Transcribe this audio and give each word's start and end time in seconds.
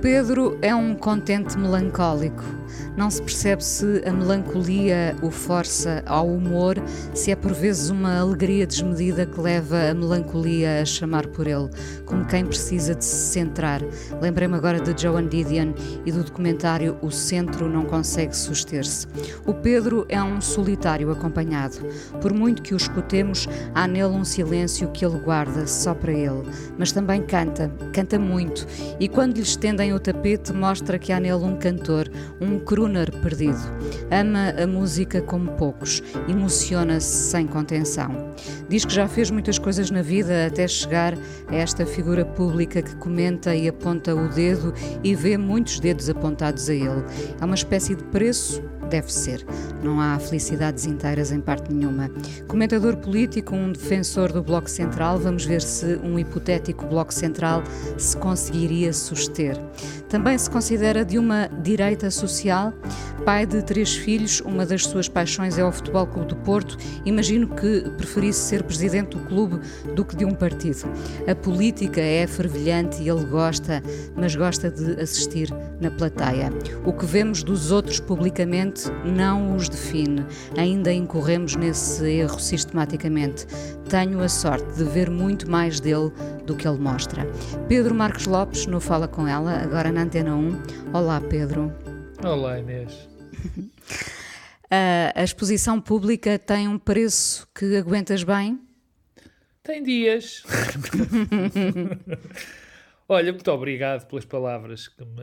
Pedro 0.00 0.56
é 0.62 0.72
um 0.72 0.94
contente 0.94 1.58
melancólico. 1.58 2.57
Não 2.98 3.12
se 3.12 3.22
percebe 3.22 3.64
se 3.64 4.02
a 4.04 4.12
melancolia 4.12 5.14
o 5.22 5.30
força 5.30 6.02
ao 6.04 6.26
humor, 6.26 6.74
se 7.14 7.30
é 7.30 7.36
por 7.36 7.52
vezes 7.52 7.90
uma 7.90 8.18
alegria 8.18 8.66
desmedida 8.66 9.24
que 9.24 9.40
leva 9.40 9.90
a 9.90 9.94
melancolia 9.94 10.82
a 10.82 10.84
chamar 10.84 11.28
por 11.28 11.46
ele, 11.46 11.70
como 12.04 12.26
quem 12.26 12.44
precisa 12.44 12.96
de 12.96 13.04
se 13.04 13.34
centrar. 13.34 13.80
Lembrei-me 14.20 14.56
agora 14.56 14.80
de 14.80 15.00
Joan 15.00 15.28
Didion 15.28 15.74
e 16.04 16.10
do 16.10 16.24
documentário 16.24 16.98
O 17.00 17.08
Centro 17.08 17.68
Não 17.68 17.84
Consegue 17.84 18.36
Suster-se. 18.36 19.06
O 19.46 19.54
Pedro 19.54 20.04
é 20.08 20.20
um 20.20 20.40
solitário 20.40 21.12
acompanhado. 21.12 21.76
Por 22.20 22.34
muito 22.34 22.62
que 22.62 22.74
o 22.74 22.76
escutemos, 22.76 23.46
há 23.76 23.86
nele 23.86 24.06
um 24.06 24.24
silêncio 24.24 24.90
que 24.90 25.06
ele 25.06 25.20
guarda 25.20 25.68
só 25.68 25.94
para 25.94 26.10
ele. 26.12 26.42
Mas 26.76 26.90
também 26.90 27.22
canta, 27.22 27.70
canta 27.92 28.18
muito, 28.18 28.66
e 28.98 29.06
quando 29.06 29.36
lhe 29.36 29.42
estendem 29.42 29.94
o 29.94 30.00
tapete, 30.00 30.52
mostra 30.52 30.98
que 30.98 31.12
há 31.12 31.20
nele 31.20 31.44
um 31.44 31.56
cantor, 31.56 32.10
um 32.40 32.58
crooner 32.88 33.12
perdido. 33.20 33.58
Ama 34.10 34.54
a 34.60 34.66
música 34.66 35.20
como 35.20 35.52
poucos, 35.52 36.02
emociona-se 36.26 37.30
sem 37.30 37.46
contenção. 37.46 38.32
Diz 38.68 38.84
que 38.84 38.94
já 38.94 39.06
fez 39.06 39.30
muitas 39.30 39.58
coisas 39.58 39.90
na 39.90 40.02
vida 40.02 40.46
até 40.46 40.66
chegar 40.66 41.14
a 41.48 41.54
esta 41.54 41.84
figura 41.84 42.24
pública 42.24 42.80
que 42.82 42.96
comenta 42.96 43.54
e 43.54 43.68
aponta 43.68 44.14
o 44.14 44.28
dedo 44.28 44.72
e 45.04 45.14
vê 45.14 45.36
muitos 45.36 45.78
dedos 45.78 46.08
apontados 46.08 46.68
a 46.70 46.74
ele. 46.74 47.04
É 47.40 47.44
uma 47.44 47.54
espécie 47.54 47.94
de 47.94 48.04
preço 48.04 48.62
Deve 48.88 49.12
ser. 49.12 49.44
Não 49.82 50.00
há 50.00 50.18
felicidades 50.18 50.86
inteiras 50.86 51.30
em 51.30 51.40
parte 51.40 51.72
nenhuma. 51.72 52.10
Comentador 52.46 52.96
político, 52.96 53.54
um 53.54 53.70
defensor 53.72 54.32
do 54.32 54.42
Bloco 54.42 54.70
Central, 54.70 55.18
vamos 55.18 55.44
ver 55.44 55.60
se 55.60 55.96
um 56.02 56.18
hipotético 56.18 56.86
Bloco 56.86 57.12
Central 57.12 57.62
se 57.96 58.16
conseguiria 58.16 58.92
suster. 58.92 59.58
Também 60.08 60.38
se 60.38 60.48
considera 60.48 61.04
de 61.04 61.18
uma 61.18 61.48
direita 61.62 62.10
social. 62.10 62.72
Pai 63.24 63.44
de 63.44 63.62
três 63.62 63.94
filhos, 63.94 64.40
uma 64.40 64.64
das 64.64 64.84
suas 64.84 65.06
paixões 65.06 65.58
é 65.58 65.64
o 65.64 65.70
Futebol 65.70 66.06
Clube 66.06 66.28
do 66.28 66.36
Porto. 66.36 66.78
Imagino 67.04 67.46
que 67.48 67.82
preferisse 67.96 68.40
ser 68.40 68.62
presidente 68.62 69.16
do 69.16 69.24
clube 69.26 69.60
do 69.94 70.04
que 70.04 70.16
de 70.16 70.24
um 70.24 70.30
partido. 70.30 70.88
A 71.30 71.34
política 71.34 72.00
é 72.00 72.26
fervilhante 72.26 73.02
e 73.02 73.08
ele 73.08 73.24
gosta, 73.26 73.82
mas 74.16 74.34
gosta 74.34 74.70
de 74.70 74.98
assistir 75.00 75.52
na 75.78 75.90
plateia. 75.90 76.50
O 76.86 76.92
que 76.92 77.04
vemos 77.04 77.42
dos 77.42 77.70
outros 77.70 78.00
publicamente 78.00 78.77
não 79.04 79.56
os 79.56 79.68
define. 79.68 80.24
Ainda 80.56 80.92
incorremos 80.92 81.56
nesse 81.56 82.04
erro 82.04 82.38
sistematicamente. 82.38 83.46
Tenho 83.88 84.20
a 84.20 84.28
sorte 84.28 84.70
de 84.76 84.84
ver 84.84 85.10
muito 85.10 85.50
mais 85.50 85.80
dele 85.80 86.10
do 86.44 86.56
que 86.56 86.66
ele 86.66 86.78
mostra. 86.78 87.26
Pedro 87.68 87.94
Marcos 87.94 88.26
Lopes, 88.26 88.66
no 88.66 88.80
Fala 88.80 89.08
Com 89.08 89.26
Ela, 89.26 89.60
agora 89.62 89.90
na 89.90 90.02
Antena 90.02 90.34
1. 90.34 90.62
Olá, 90.92 91.20
Pedro. 91.20 91.72
Olá, 92.24 92.58
Inês. 92.58 93.08
a 95.14 95.22
exposição 95.22 95.80
pública 95.80 96.38
tem 96.38 96.68
um 96.68 96.78
preço 96.78 97.48
que 97.54 97.76
aguentas 97.76 98.22
bem? 98.22 98.60
Tem 99.62 99.82
dias. 99.82 100.42
Olha, 103.08 103.32
muito 103.32 103.50
obrigado 103.50 104.06
pelas 104.06 104.24
palavras 104.24 104.88
que, 104.88 105.04
me, 105.04 105.22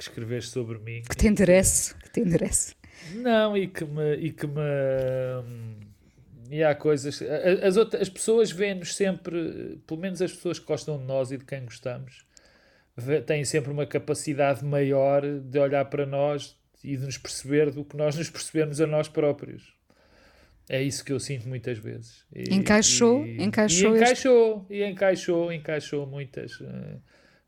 que 0.00 0.04
escreveste 0.04 0.50
sobre 0.50 0.78
mim. 0.78 1.02
Que 1.02 1.14
te 1.14 1.28
interesse, 1.28 1.94
que 1.94 2.10
te 2.10 2.20
interesse. 2.20 2.74
Não, 3.14 3.54
e 3.54 3.68
que 3.68 3.84
me. 3.84 4.14
E, 4.14 4.32
que 4.32 4.46
me, 4.46 4.62
e 6.50 6.64
há 6.64 6.74
coisas. 6.74 7.22
As, 7.62 7.76
outras, 7.76 8.02
as 8.02 8.08
pessoas 8.08 8.50
veem-nos 8.50 8.96
sempre, 8.96 9.78
pelo 9.86 10.00
menos 10.00 10.22
as 10.22 10.32
pessoas 10.32 10.58
que 10.58 10.64
gostam 10.64 10.98
de 10.98 11.04
nós 11.04 11.30
e 11.30 11.36
de 11.36 11.44
quem 11.44 11.64
gostamos, 11.64 12.24
têm 13.26 13.44
sempre 13.44 13.70
uma 13.70 13.84
capacidade 13.84 14.64
maior 14.64 15.22
de 15.22 15.58
olhar 15.58 15.84
para 15.84 16.06
nós 16.06 16.56
e 16.82 16.96
de 16.96 17.04
nos 17.04 17.18
perceber 17.18 17.70
do 17.70 17.84
que 17.84 17.96
nós 17.96 18.16
nos 18.16 18.30
percebemos 18.30 18.80
a 18.80 18.86
nós 18.86 19.06
próprios. 19.06 19.74
É 20.66 20.80
isso 20.80 21.04
que 21.04 21.12
eu 21.12 21.20
sinto 21.20 21.46
muitas 21.46 21.78
vezes. 21.78 22.24
E, 22.34 22.54
encaixou, 22.54 23.26
e, 23.26 23.42
encaixou, 23.42 23.96
e 23.96 23.98
encaixou, 23.98 24.62
este... 24.62 24.74
e 24.74 24.84
encaixou, 24.84 25.52
encaixou 25.52 26.06
muitas. 26.06 26.60
Uh, 26.60 27.02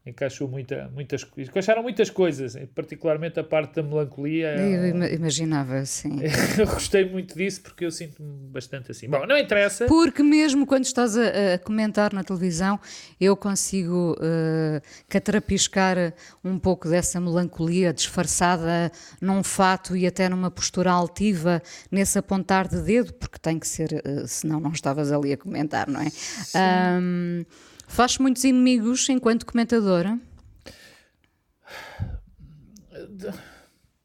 encaixou 0.05 0.49
muita, 0.49 0.91
muitas 0.93 1.27
encaixaram 1.37 1.83
muitas 1.83 2.11
coisas, 2.11 2.57
particularmente 2.75 3.39
a 3.39 3.45
parte 3.45 3.77
da 3.77 3.83
melancolia. 3.83 4.57
Eu 4.57 5.15
imaginava, 5.15 5.85
sim. 5.85 6.19
eu 6.59 6.67
gostei 6.75 7.09
muito 7.09 7.37
disso 7.37 7.63
porque 7.63 7.85
eu 7.85 7.91
sinto-me 7.91 8.49
bastante 8.49 8.91
assim. 8.91 9.09
Bom, 9.09 9.25
não 9.27 9.39
interessa. 9.39 9.87
Porque 9.87 10.23
mesmo 10.23 10.67
quando 10.67 10.85
estás 10.85 11.17
a, 11.17 11.55
a 11.55 11.59
comentar 11.59 12.13
na 12.13 12.25
televisão, 12.25 12.81
eu 13.21 13.37
consigo 13.37 14.17
uh, 14.19 14.83
catrapiscar 15.09 15.97
um 16.43 16.59
pouco 16.59 16.89
dessa 16.89 17.21
melancolia 17.21 17.93
disfarçada 17.93 18.91
num 19.21 19.45
fato 19.45 19.97
e 19.97 20.05
até 20.05 20.29
numa 20.29 20.51
postura 20.51 20.91
altiva, 20.91 21.63
nesse 21.93 22.19
apontar 22.19 22.67
de 22.67 22.83
dedo, 22.83 23.15
porque 23.15 23.39
tem 23.39 23.57
que 23.57 23.69
ser, 23.69 24.03
uh, 24.05 24.27
senão 24.27 24.59
não 24.59 24.73
estavas 24.73 25.13
ali 25.13 25.33
a 25.33 25.37
comentar, 25.37 25.89
não 25.89 26.01
é? 26.01 26.11
Sim. 26.11 26.59
Um, 26.59 27.45
Faz 27.93 28.17
muitos 28.17 28.43
inimigos 28.43 29.07
enquanto 29.11 29.45
comentadora? 29.45 30.19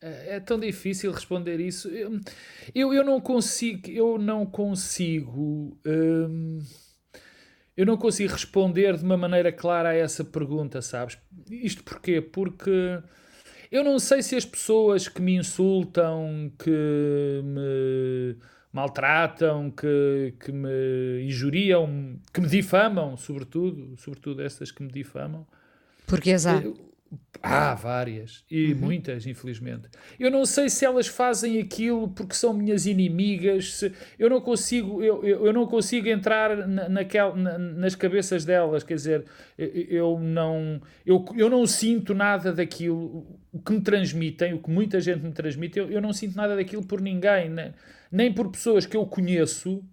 É, 0.01 0.35
é 0.35 0.39
tão 0.41 0.59
difícil 0.59 1.09
responder 1.09 1.61
isso. 1.61 1.87
Eu, 2.75 2.93
eu, 2.93 3.05
não 3.05 3.21
consigo, 3.21 3.89
eu 3.89 4.17
não 4.17 4.45
consigo, 4.45 5.79
hum, 5.87 6.59
eu 7.77 7.85
não 7.85 7.95
consigo 7.95 8.33
responder 8.33 8.97
de 8.97 9.05
uma 9.05 9.15
maneira 9.15 9.53
clara 9.53 9.91
a 9.91 9.95
essa 9.95 10.21
pergunta, 10.21 10.81
sabes? 10.81 11.17
Isto 11.49 11.81
porquê? 11.85 12.19
Porque 12.19 13.01
eu 13.71 13.85
não 13.85 13.99
sei 13.99 14.21
se 14.21 14.35
as 14.35 14.43
pessoas 14.43 15.07
que 15.07 15.21
me 15.21 15.37
insultam, 15.37 16.51
que 16.59 17.41
me 17.41 18.35
maltratam, 18.77 19.71
que, 19.71 20.35
que 20.39 20.51
me 20.51 21.23
injuriam, 21.23 22.19
que 22.31 22.39
me 22.39 22.47
difamam, 22.47 23.17
sobretudo, 23.17 23.97
sobretudo 23.97 24.43
essas 24.43 24.71
que 24.71 24.83
me 24.83 24.91
difamam. 24.91 25.47
Porque 26.05 26.31
as 26.31 26.45
há? 26.45 26.61
Há 27.41 27.73
várias, 27.75 28.43
e 28.51 28.73
uhum. 28.73 28.79
muitas, 28.79 29.25
infelizmente. 29.25 29.87
Eu 30.19 30.29
não 30.29 30.45
sei 30.45 30.69
se 30.69 30.83
elas 30.83 31.07
fazem 31.07 31.59
aquilo 31.59 32.09
porque 32.09 32.35
são 32.35 32.53
minhas 32.53 32.85
inimigas, 32.85 33.75
se, 33.75 33.93
eu, 34.19 34.29
não 34.29 34.41
consigo, 34.41 35.01
eu, 35.01 35.23
eu, 35.23 35.53
não 35.53 35.65
consigo 35.65 36.07
entrar 36.09 36.67
na, 36.67 36.89
naquel, 36.89 37.35
na, 37.35 37.57
nas 37.57 37.95
cabeças 37.95 38.43
delas, 38.43 38.83
quer 38.83 38.95
dizer, 38.95 39.25
eu, 39.57 39.67
eu, 39.67 40.19
não, 40.19 40.81
eu, 41.05 41.23
eu 41.37 41.49
não 41.49 41.65
sinto 41.65 42.13
nada 42.13 42.51
daquilo, 42.51 43.25
o 43.53 43.59
que 43.59 43.71
me 43.71 43.81
transmitem, 43.81 44.53
o 44.53 44.59
que 44.59 44.69
muita 44.69 44.99
gente 44.99 45.23
me 45.23 45.31
transmite, 45.31 45.79
eu, 45.79 45.89
eu 45.89 46.01
não 46.01 46.11
sinto 46.11 46.35
nada 46.35 46.55
daquilo 46.55 46.85
por 46.85 46.99
ninguém, 46.99 47.49
né? 47.49 47.73
Nem 48.11 48.33
por 48.33 48.49
pessoas 48.51 48.85
que 48.85 48.97
eu 48.97 49.05
conheço, 49.05 49.83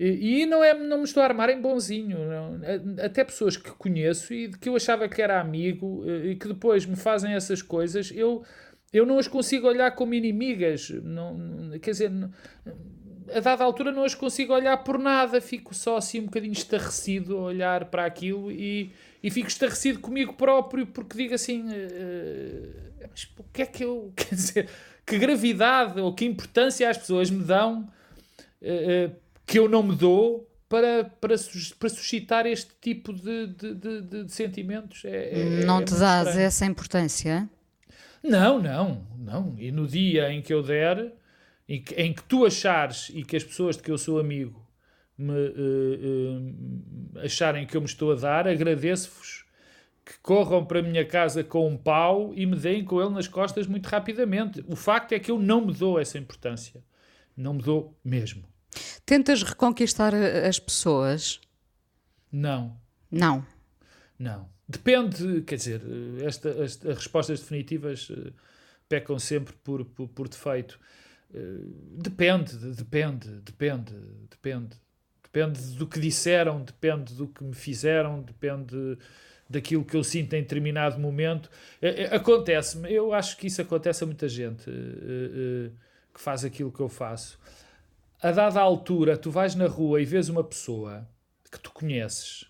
e, 0.00 0.46
não, 0.46 0.62
é, 0.62 0.72
não 0.74 0.98
me 0.98 1.04
estou 1.04 1.20
a 1.22 1.26
armar 1.26 1.50
em 1.50 1.60
bonzinho, 1.60 2.18
não. 2.20 2.60
até 3.04 3.24
pessoas 3.24 3.56
que 3.56 3.70
conheço 3.72 4.32
e 4.32 4.48
que 4.48 4.68
eu 4.68 4.76
achava 4.76 5.08
que 5.08 5.20
era 5.20 5.40
amigo 5.40 6.04
e 6.24 6.36
que 6.36 6.46
depois 6.46 6.86
me 6.86 6.94
fazem 6.94 7.34
essas 7.34 7.62
coisas, 7.62 8.12
eu, 8.14 8.44
eu 8.92 9.04
não 9.04 9.18
as 9.18 9.26
consigo 9.26 9.66
olhar 9.66 9.90
como 9.96 10.14
inimigas. 10.14 10.90
Não, 11.02 11.36
quer 11.80 11.90
dizer, 11.90 12.12
a 13.34 13.40
dada 13.40 13.64
altura 13.64 13.90
não 13.90 14.04
as 14.04 14.14
consigo 14.14 14.54
olhar 14.54 14.76
por 14.78 14.98
nada, 15.00 15.40
fico 15.40 15.74
só 15.74 15.96
assim 15.96 16.20
um 16.20 16.26
bocadinho 16.26 16.52
estarrecido 16.52 17.36
a 17.36 17.42
olhar 17.42 17.86
para 17.86 18.04
aquilo 18.04 18.52
e, 18.52 18.92
e 19.20 19.30
fico 19.32 19.48
estarrecido 19.48 19.98
comigo 19.98 20.34
próprio 20.34 20.86
porque 20.86 21.16
digo 21.16 21.34
assim: 21.34 21.62
uh, 21.62 23.08
mas 23.10 23.24
o 23.36 23.44
que 23.52 23.62
é 23.62 23.66
que 23.66 23.84
eu. 23.84 24.12
Quer 24.16 24.34
dizer 24.34 24.68
que 25.08 25.18
gravidade 25.18 26.00
ou 26.00 26.12
que 26.12 26.24
importância 26.24 26.88
as 26.88 26.98
pessoas 26.98 27.30
me 27.30 27.42
dão 27.42 27.88
uh, 28.62 29.16
que 29.46 29.58
eu 29.58 29.68
não 29.68 29.82
me 29.82 29.96
dou 29.96 30.46
para, 30.68 31.04
para, 31.04 31.34
para 31.78 31.88
suscitar 31.88 32.46
este 32.46 32.70
tipo 32.80 33.12
de, 33.12 33.46
de, 33.46 33.74
de, 33.74 34.24
de 34.24 34.32
sentimentos. 34.32 35.04
É, 35.04 35.40
é, 35.40 35.64
não 35.64 35.80
é 35.80 35.84
te 35.84 35.94
dás 35.94 36.26
estranho. 36.26 36.46
essa 36.46 36.66
importância? 36.66 37.48
Não, 38.22 38.60
não, 38.60 39.06
não. 39.16 39.54
E 39.58 39.72
no 39.72 39.86
dia 39.86 40.30
em 40.30 40.42
que 40.42 40.52
eu 40.52 40.62
der, 40.62 41.12
em 41.66 41.80
que, 41.80 41.94
em 41.94 42.12
que 42.12 42.22
tu 42.24 42.44
achares 42.44 43.10
e 43.14 43.24
que 43.24 43.36
as 43.36 43.44
pessoas 43.44 43.76
de 43.76 43.82
que 43.82 43.90
eu 43.90 43.96
sou 43.96 44.18
amigo 44.18 44.62
me 45.16 45.32
uh, 45.32 46.54
acharem 47.24 47.66
que 47.66 47.76
eu 47.76 47.80
me 47.80 47.86
estou 47.86 48.12
a 48.12 48.14
dar, 48.14 48.46
agradeço-vos 48.46 49.47
que 50.08 50.18
corram 50.20 50.64
para 50.64 50.78
a 50.78 50.82
minha 50.82 51.04
casa 51.04 51.44
com 51.44 51.68
um 51.68 51.76
pau 51.76 52.32
e 52.34 52.46
me 52.46 52.56
deem 52.56 52.82
com 52.82 52.98
ele 52.98 53.10
nas 53.10 53.28
costas 53.28 53.66
muito 53.66 53.86
rapidamente. 53.86 54.64
O 54.66 54.74
facto 54.74 55.12
é 55.12 55.18
que 55.18 55.30
eu 55.30 55.38
não 55.38 55.66
me 55.66 55.74
dou 55.74 56.00
essa 56.00 56.16
importância. 56.16 56.82
Não 57.36 57.52
me 57.52 57.62
dou 57.62 57.94
mesmo. 58.02 58.42
Tentas 59.04 59.42
reconquistar 59.42 60.14
as 60.14 60.58
pessoas? 60.58 61.38
Não. 62.32 62.80
Não. 63.10 63.44
Não. 64.18 64.48
Depende, 64.66 65.42
quer 65.42 65.56
dizer, 65.56 65.82
esta, 66.24 66.48
esta, 66.48 66.90
as 66.90 66.96
respostas 66.96 67.40
definitivas 67.40 68.08
uh, 68.08 68.32
pecam 68.88 69.18
sempre 69.18 69.54
por, 69.62 69.84
por, 69.84 70.08
por 70.08 70.26
defeito. 70.26 70.80
Depende, 71.98 72.56
depende, 72.72 73.28
depende, 73.42 73.92
depende. 74.30 74.76
Depende 75.22 75.60
do 75.76 75.86
que 75.86 76.00
disseram, 76.00 76.64
depende 76.64 77.12
do 77.12 77.28
que 77.28 77.44
me 77.44 77.54
fizeram, 77.54 78.22
depende 78.22 78.96
daquilo 79.48 79.84
que 79.84 79.96
eu 79.96 80.04
sinto 80.04 80.34
em 80.34 80.42
determinado 80.42 80.98
momento. 80.98 81.46
Uh, 81.82 82.14
Acontece-me, 82.14 82.92
eu 82.92 83.12
acho 83.12 83.36
que 83.36 83.46
isso 83.46 83.62
acontece 83.62 84.04
a 84.04 84.06
muita 84.06 84.28
gente 84.28 84.64
que 86.14 86.20
faz 86.20 86.44
aquilo 86.44 86.72
que 86.72 86.80
eu 86.80 86.88
faço. 86.88 87.38
A 88.20 88.32
dada 88.32 88.60
altura, 88.60 89.16
tu 89.16 89.30
vais 89.30 89.54
na 89.54 89.66
rua 89.66 90.02
e 90.02 90.04
vês 90.04 90.28
uma 90.28 90.42
pessoa 90.42 91.08
que 91.50 91.58
tu 91.60 91.70
conheces 91.70 92.48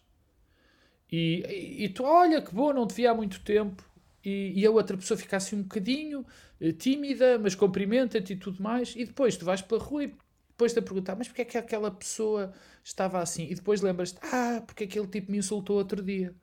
e, 1.11 1.85
e, 1.85 1.89
tu, 1.89 2.05
olha 2.05 2.43
que 2.43 2.55
bom, 2.55 2.73
não 2.73 2.87
te 2.87 2.95
vi 2.95 3.07
há 3.07 3.15
muito 3.15 3.41
tempo. 3.41 3.83
E, 4.25 4.53
e 4.61 4.67
a 4.67 4.71
outra 4.71 4.97
pessoa 4.97 5.17
fica 5.17 5.37
assim 5.37 5.57
um 5.57 5.63
bocadinho 5.63 6.27
eh, 6.61 6.73
tímida, 6.73 7.39
mas 7.39 7.55
cumprimenta-te 7.55 8.35
e 8.35 8.37
tudo 8.37 8.63
mais. 8.63 8.95
E 8.97 9.05
depois 9.05 9.37
tu 9.37 9.45
vais 9.45 9.63
pela 9.63 9.81
rua 9.83 10.05
e 10.05 10.15
depois-te 10.51 10.79
a 10.79 10.83
perguntar, 10.83 11.17
mas 11.17 11.29
porquê 11.29 11.43
é 11.43 11.45
que 11.45 11.57
aquela 11.57 11.91
pessoa 11.91 12.53
estava 12.85 13.21
assim? 13.21 13.45
E 13.45 13.55
depois 13.55 13.81
lembras-te, 13.81 14.19
ah, 14.23 14.63
porque 14.67 14.85
aquele 14.85 15.07
tipo 15.07 15.31
me 15.31 15.39
insultou 15.39 15.77
outro 15.77 16.03
dia. 16.03 16.35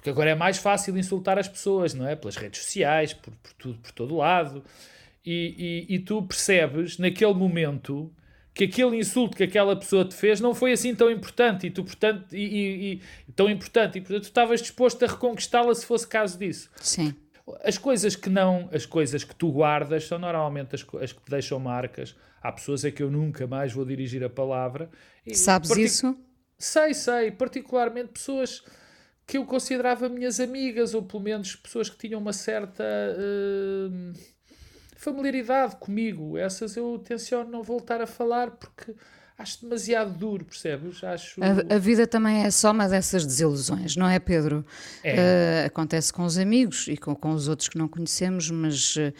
Porque 0.00 0.08
agora 0.08 0.30
é 0.30 0.34
mais 0.34 0.56
fácil 0.56 0.96
insultar 0.96 1.38
as 1.38 1.46
pessoas, 1.46 1.92
não 1.92 2.08
é? 2.08 2.16
Pelas 2.16 2.34
redes 2.34 2.62
sociais, 2.62 3.12
por, 3.12 3.34
por 3.34 3.52
tudo, 3.52 3.78
por 3.80 3.92
todo 3.92 4.16
lado. 4.16 4.64
E, 5.22 5.86
e, 5.90 5.94
e 5.96 5.98
tu 5.98 6.22
percebes, 6.22 6.96
naquele 6.96 7.34
momento, 7.34 8.10
que 8.54 8.64
aquele 8.64 8.96
insulto 8.96 9.36
que 9.36 9.42
aquela 9.42 9.76
pessoa 9.76 10.02
te 10.06 10.14
fez 10.14 10.40
não 10.40 10.54
foi 10.54 10.72
assim 10.72 10.94
tão 10.94 11.10
importante 11.10 11.66
e 11.66 11.70
tu 11.70 11.84
portanto 11.84 12.34
e, 12.34 12.98
e, 13.28 13.32
tão 13.32 13.50
importante. 13.50 13.98
E 13.98 14.00
portanto 14.00 14.22
tu 14.22 14.28
estavas 14.28 14.62
disposto 14.62 15.04
a 15.04 15.08
reconquistá-la 15.08 15.74
se 15.74 15.84
fosse 15.84 16.08
caso 16.08 16.38
disso. 16.38 16.70
Sim. 16.76 17.14
As 17.62 17.76
coisas 17.76 18.16
que 18.16 18.30
não 18.30 18.70
as 18.72 18.86
coisas 18.86 19.22
que 19.22 19.34
tu 19.34 19.52
guardas 19.52 20.04
são 20.04 20.18
normalmente 20.18 20.74
as, 20.74 20.86
as 21.02 21.12
que 21.12 21.20
te 21.20 21.30
deixam 21.30 21.58
marcas. 21.58 22.16
Há 22.40 22.50
pessoas 22.50 22.86
a 22.86 22.90
que 22.90 23.02
eu 23.02 23.10
nunca 23.10 23.46
mais 23.46 23.74
vou 23.74 23.84
dirigir 23.84 24.24
a 24.24 24.30
palavra. 24.30 24.88
E, 25.26 25.34
sabes 25.34 25.76
isso? 25.76 26.16
Sei 26.56 26.94
sei. 26.94 27.30
Particularmente 27.30 28.08
pessoas 28.08 28.64
que 29.30 29.38
eu 29.38 29.46
considerava 29.46 30.08
minhas 30.08 30.40
amigas 30.40 30.92
ou 30.92 31.04
pelo 31.04 31.22
menos 31.22 31.54
pessoas 31.54 31.88
que 31.88 31.96
tinham 31.96 32.20
uma 32.20 32.32
certa 32.32 32.82
uh, 32.82 34.12
familiaridade 34.96 35.76
comigo. 35.76 36.36
Essas 36.36 36.76
eu 36.76 36.98
tenciono 36.98 37.48
não 37.48 37.62
voltar 37.62 38.00
a 38.00 38.08
falar 38.08 38.50
porque 38.50 38.92
acho 39.38 39.62
demasiado 39.62 40.18
duro, 40.18 40.44
percebes? 40.44 41.04
Acho... 41.04 41.40
A, 41.44 41.76
a, 41.76 41.78
vida 41.78 42.08
também 42.08 42.42
é 42.42 42.50
só 42.50 42.72
uma 42.72 42.88
dessas 42.88 43.24
desilusões, 43.24 43.94
não 43.94 44.08
é, 44.08 44.18
Pedro? 44.18 44.66
É. 45.04 45.14
Uh, 45.14 45.66
acontece 45.66 46.12
com 46.12 46.24
os 46.24 46.36
amigos 46.36 46.88
e 46.88 46.96
com, 46.96 47.14
com 47.14 47.30
os 47.30 47.46
outros 47.46 47.68
que 47.68 47.78
não 47.78 47.86
conhecemos, 47.86 48.50
mas 48.50 48.96
uh, 48.96 49.12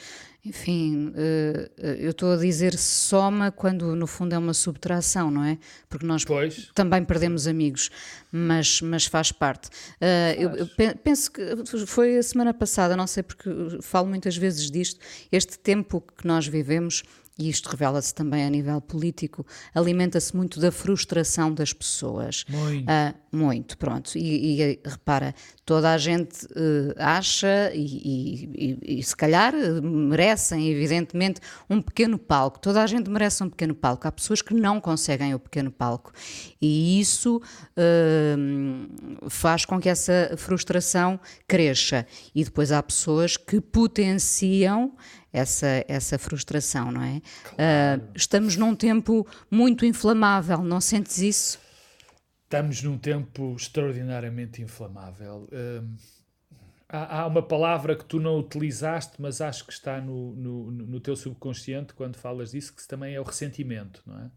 enfim, 0.45 1.13
eh, 1.17 1.71
eh, 1.77 1.97
eu 2.01 2.13
estou 2.13 2.33
a 2.33 2.37
dizer 2.37 2.77
soma 2.79 3.53
quando 3.53 3.95
no 3.95 4.07
fundo 4.07 4.35
é 4.35 4.39
uma 4.39 4.55
subtração, 4.55 5.31
não 5.31 5.45
é? 5.45 5.59
Porque 5.89 6.07
nós 6.07 6.25
pois. 6.25 6.71
também 6.75 7.05
perdemos 7.05 7.47
amigos, 7.47 7.91
mas, 8.33 8.81
mas 8.81 9.05
faz 9.05 9.33
parte. 9.33 9.69
Uh, 9.69 10.57
faz. 10.57 10.79
Eu, 10.79 10.97
penso 10.97 11.31
que 11.31 11.43
foi 11.87 12.17
a 12.17 12.23
semana 12.23 12.55
passada, 12.55 12.97
não 12.97 13.07
sei 13.07 13.23
porque 13.23 13.51
falo 13.83 14.09
muitas 14.09 14.37
vezes 14.37 14.71
disto, 14.71 14.99
este 15.31 15.59
tempo 15.59 16.03
que 16.17 16.27
nós 16.27 16.47
vivemos 16.47 17.03
e 17.41 17.49
isto 17.49 17.71
revela-se 17.71 18.15
também 18.15 18.45
a 18.45 18.51
nível 18.51 18.79
político, 18.83 19.47
alimenta-se 19.75 20.37
muito 20.37 20.61
da 20.61 20.71
frustração 20.71 21.55
das 21.55 21.73
pessoas. 21.73 22.45
Muito. 22.47 22.85
Uh, 22.85 23.15
muito, 23.33 23.79
pronto. 23.79 24.19
E, 24.19 24.61
e, 24.61 24.81
repara, 24.85 25.35
toda 25.65 25.91
a 25.91 25.97
gente 25.97 26.45
uh, 26.45 26.95
acha 26.99 27.71
e, 27.73 28.77
e, 28.85 28.99
e, 28.99 29.03
se 29.03 29.17
calhar 29.17 29.55
merecem, 29.83 30.69
evidentemente, 30.69 31.41
um 31.69 31.81
pequeno 31.81 32.19
palco. 32.19 32.59
Toda 32.59 32.83
a 32.83 32.87
gente 32.87 33.09
merece 33.09 33.43
um 33.43 33.49
pequeno 33.49 33.75
palco. 33.75 34.07
Há 34.07 34.13
pessoas 34.13 34.43
que 34.43 34.53
não 34.53 34.79
conseguem 34.79 35.33
o 35.35 35.39
pequeno 35.39 35.71
palco. 35.71 36.13
E 36.61 37.01
isso 37.01 37.41
uh, 37.77 39.31
faz 39.31 39.65
com 39.65 39.81
que 39.81 39.89
essa 39.89 40.35
frustração 40.37 41.19
cresça. 41.49 42.07
E 42.35 42.45
depois 42.45 42.71
há 42.71 42.83
pessoas 42.83 43.39
que 43.39 43.63
potenciam 43.63 44.93
essa, 45.33 45.85
essa 45.89 46.19
frustração, 46.19 46.91
não 46.91 47.03
é? 47.03 47.21
Claro. 47.45 48.03
Uh, 48.03 48.09
estamos 48.15 48.57
num 48.57 48.75
tempo 48.75 49.27
muito 49.51 49.85
inflamável, 49.85 50.63
não 50.63 50.81
sentes 50.81 51.19
isso? 51.19 51.59
Estamos 52.45 52.83
num 52.83 52.99
tempo 52.99 53.55
extraordinariamente 53.57 54.61
inflamável. 54.61 55.49
Uh, 55.53 55.89
há, 56.89 57.21
há, 57.21 57.27
uma 57.27 57.43
palavra 57.43 57.95
que 57.95 58.05
tu 58.05 58.19
não 58.19 58.39
utilizaste, 58.39 59.15
mas 59.21 59.41
acho 59.41 59.65
que 59.65 59.73
está 59.73 60.01
no, 60.01 60.35
no, 60.35 60.71
no 60.71 61.01
teu 61.01 61.15
subconsciente 61.15 61.95
quando 61.95 62.17
falas 62.17 62.51
disso, 62.51 62.75
que 62.75 62.87
também 62.89 63.15
é 63.15 63.21
o 63.21 63.25
ressentimento, 63.25 64.03
não 64.07 64.19
é? 64.19 64.31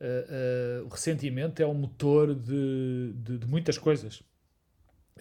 Uh, 0.00 0.84
o 0.84 0.88
ressentimento 0.88 1.62
é 1.62 1.66
o 1.66 1.72
motor 1.72 2.34
de, 2.34 3.12
de, 3.14 3.38
de, 3.38 3.46
muitas 3.46 3.78
coisas. 3.78 4.22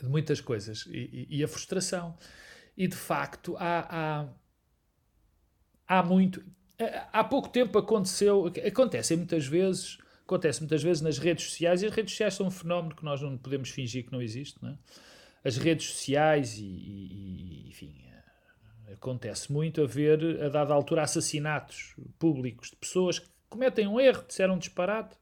De 0.02 0.08
muitas 0.08 0.42
coisas. 0.42 0.86
E, 0.88 1.28
e, 1.30 1.38
e, 1.38 1.44
a 1.44 1.48
frustração. 1.48 2.18
E 2.76 2.88
de 2.88 2.96
facto, 2.96 3.56
há, 3.58 3.88
há 3.90 4.28
há 5.88 6.04
muito. 6.04 6.44
Eh, 6.78 7.04
há 7.12 7.24
pouco 7.24 7.50
tempo 7.50 7.78
aconteceu, 7.78 8.52
acontece 8.66 9.16
muitas 9.16 9.46
vezes, 9.46 9.98
acontece 10.26 10.62
muitas 10.62 10.82
vezes 10.82 11.02
nas 11.02 11.18
redes 11.18 11.46
sociais, 11.46 11.82
e 11.82 11.86
as 11.86 11.94
redes 11.94 12.14
sociais 12.14 12.34
são 12.34 12.48
um 12.48 12.52
fenómeno 12.52 12.96
que 12.96 13.04
nós 13.04 13.22
não 13.22 13.38
podemos 13.38 13.70
fingir 13.70 14.06
que 14.06 14.12
não 14.12 14.22
existe, 14.22 14.62
não 14.62 14.70
é? 14.70 14.78
As 15.44 15.58
redes 15.58 15.88
sociais 15.88 16.58
e, 16.58 16.64
e, 16.64 17.66
enfim, 17.68 17.94
eh, 18.08 18.94
acontece 18.94 19.52
muito 19.52 19.82
haver, 19.82 20.42
a 20.42 20.50
dada 20.50 20.74
altura, 20.74 21.04
assassinatos 21.04 21.96
públicos 22.18 22.70
de 22.70 22.78
pessoas 22.78 23.20
que 23.20 23.28
cometem 23.50 23.88
um 23.88 24.00
erro, 24.00 24.24
disseram 24.28 24.56
um 24.56 24.58
disparate. 24.58 25.18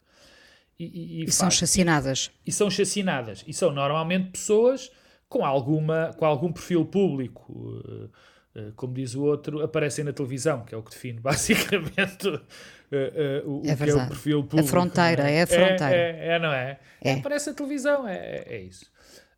E, 0.77 1.21
e, 1.21 1.23
e 1.25 1.31
são 1.31 1.51
chacinadas. 1.51 2.31
E 2.45 2.51
são 2.51 2.69
chacinadas. 2.69 3.43
E 3.47 3.53
são 3.53 3.71
normalmente 3.71 4.31
pessoas 4.31 4.91
com, 5.27 5.45
alguma, 5.45 6.13
com 6.17 6.25
algum 6.25 6.51
perfil 6.51 6.85
público. 6.85 8.11
Eh, 8.53 8.71
como 8.75 8.93
diz 8.93 9.15
o 9.15 9.23
outro, 9.23 9.61
aparecem 9.61 10.03
na 10.03 10.11
televisão, 10.11 10.63
que 10.65 10.75
é 10.75 10.77
o 10.77 10.83
que 10.83 10.91
define 10.91 11.19
basicamente 11.21 12.27
uh, 12.27 12.35
uh, 12.35 13.61
o, 13.61 13.65
é 13.65 13.73
o 13.73 13.77
que 13.77 13.89
é 13.89 13.95
o 13.95 14.07
perfil 14.07 14.43
público. 14.43 14.67
A 14.67 14.69
fronteira, 14.69 15.29
é? 15.29 15.35
é 15.35 15.41
a 15.43 15.47
fronteira. 15.47 15.95
É, 15.95 16.09
é, 16.09 16.27
é 16.27 16.39
não 16.39 16.51
é? 16.51 16.79
é? 17.01 17.13
Aparece 17.13 17.49
na 17.49 17.55
televisão, 17.55 18.07
é, 18.07 18.43
é 18.45 18.61
isso. 18.61 18.91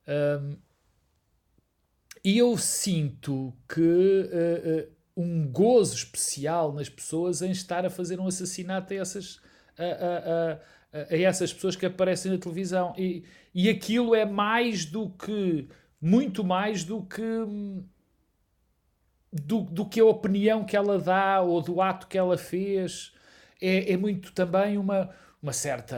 Um, 0.08 0.58
e 2.26 2.38
eu 2.38 2.58
sinto 2.58 3.54
que 3.68 3.82
uh, 3.82 4.92
um 5.16 5.48
gozo 5.48 5.94
especial 5.94 6.74
nas 6.74 6.90
pessoas 6.90 7.42
em 7.42 7.52
estar 7.52 7.86
a 7.86 7.90
fazer 7.90 8.20
um 8.20 8.28
assassinato 8.28 8.94
a 8.94 8.96
essas, 8.96 9.40
a, 9.78 9.84
a, 9.84 11.00
a, 11.02 11.14
a 11.14 11.18
essas 11.18 11.54
pessoas 11.54 11.76
que 11.76 11.86
aparecem 11.86 12.32
na 12.32 12.38
televisão. 12.38 12.96
E, 12.98 13.24
e 13.54 13.70
aquilo 13.70 14.16
é 14.16 14.26
mais 14.26 14.86
do 14.86 15.10
que, 15.10 15.68
muito 16.02 16.44
mais 16.44 16.84
do 16.84 17.04
que 17.04 17.22
hum, 17.22 17.86
do, 19.34 19.62
do 19.62 19.86
que 19.86 20.00
a 20.00 20.06
opinião 20.06 20.64
que 20.64 20.78
ela 20.78 21.00
dá 21.00 21.42
ou 21.42 21.62
do 21.62 21.82
ato 21.82 22.08
que 22.08 22.18
ela 22.18 22.38
fez. 22.38 23.12
É, 23.62 23.94
é 23.94 23.98
muito 23.98 24.32
também 24.34 24.78
uma, 24.78 25.10
uma 25.42 25.52
certa 25.52 25.98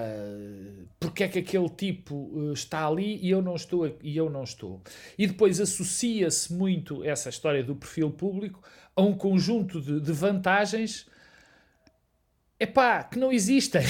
porque 0.99 1.23
é 1.23 1.27
que 1.27 1.39
aquele 1.39 1.69
tipo 1.69 2.31
eh, 2.49 2.53
está 2.53 2.87
ali 2.87 3.19
e 3.23 3.29
eu 3.29 3.41
não 3.41 3.55
estou 3.55 3.87
e 4.01 4.17
eu 4.17 4.29
não 4.29 4.43
estou 4.43 4.81
e 5.17 5.25
depois 5.27 5.59
associa-se 5.59 6.53
muito 6.53 7.03
essa 7.03 7.29
história 7.29 7.63
do 7.63 7.75
perfil 7.75 8.11
público 8.11 8.61
a 8.95 9.01
um 9.01 9.13
conjunto 9.13 9.81
de, 9.81 9.99
de 9.99 10.11
vantagens 10.11 11.07
epá, 12.59 13.03
que 13.03 13.19
não 13.19 13.31
existem. 13.31 13.81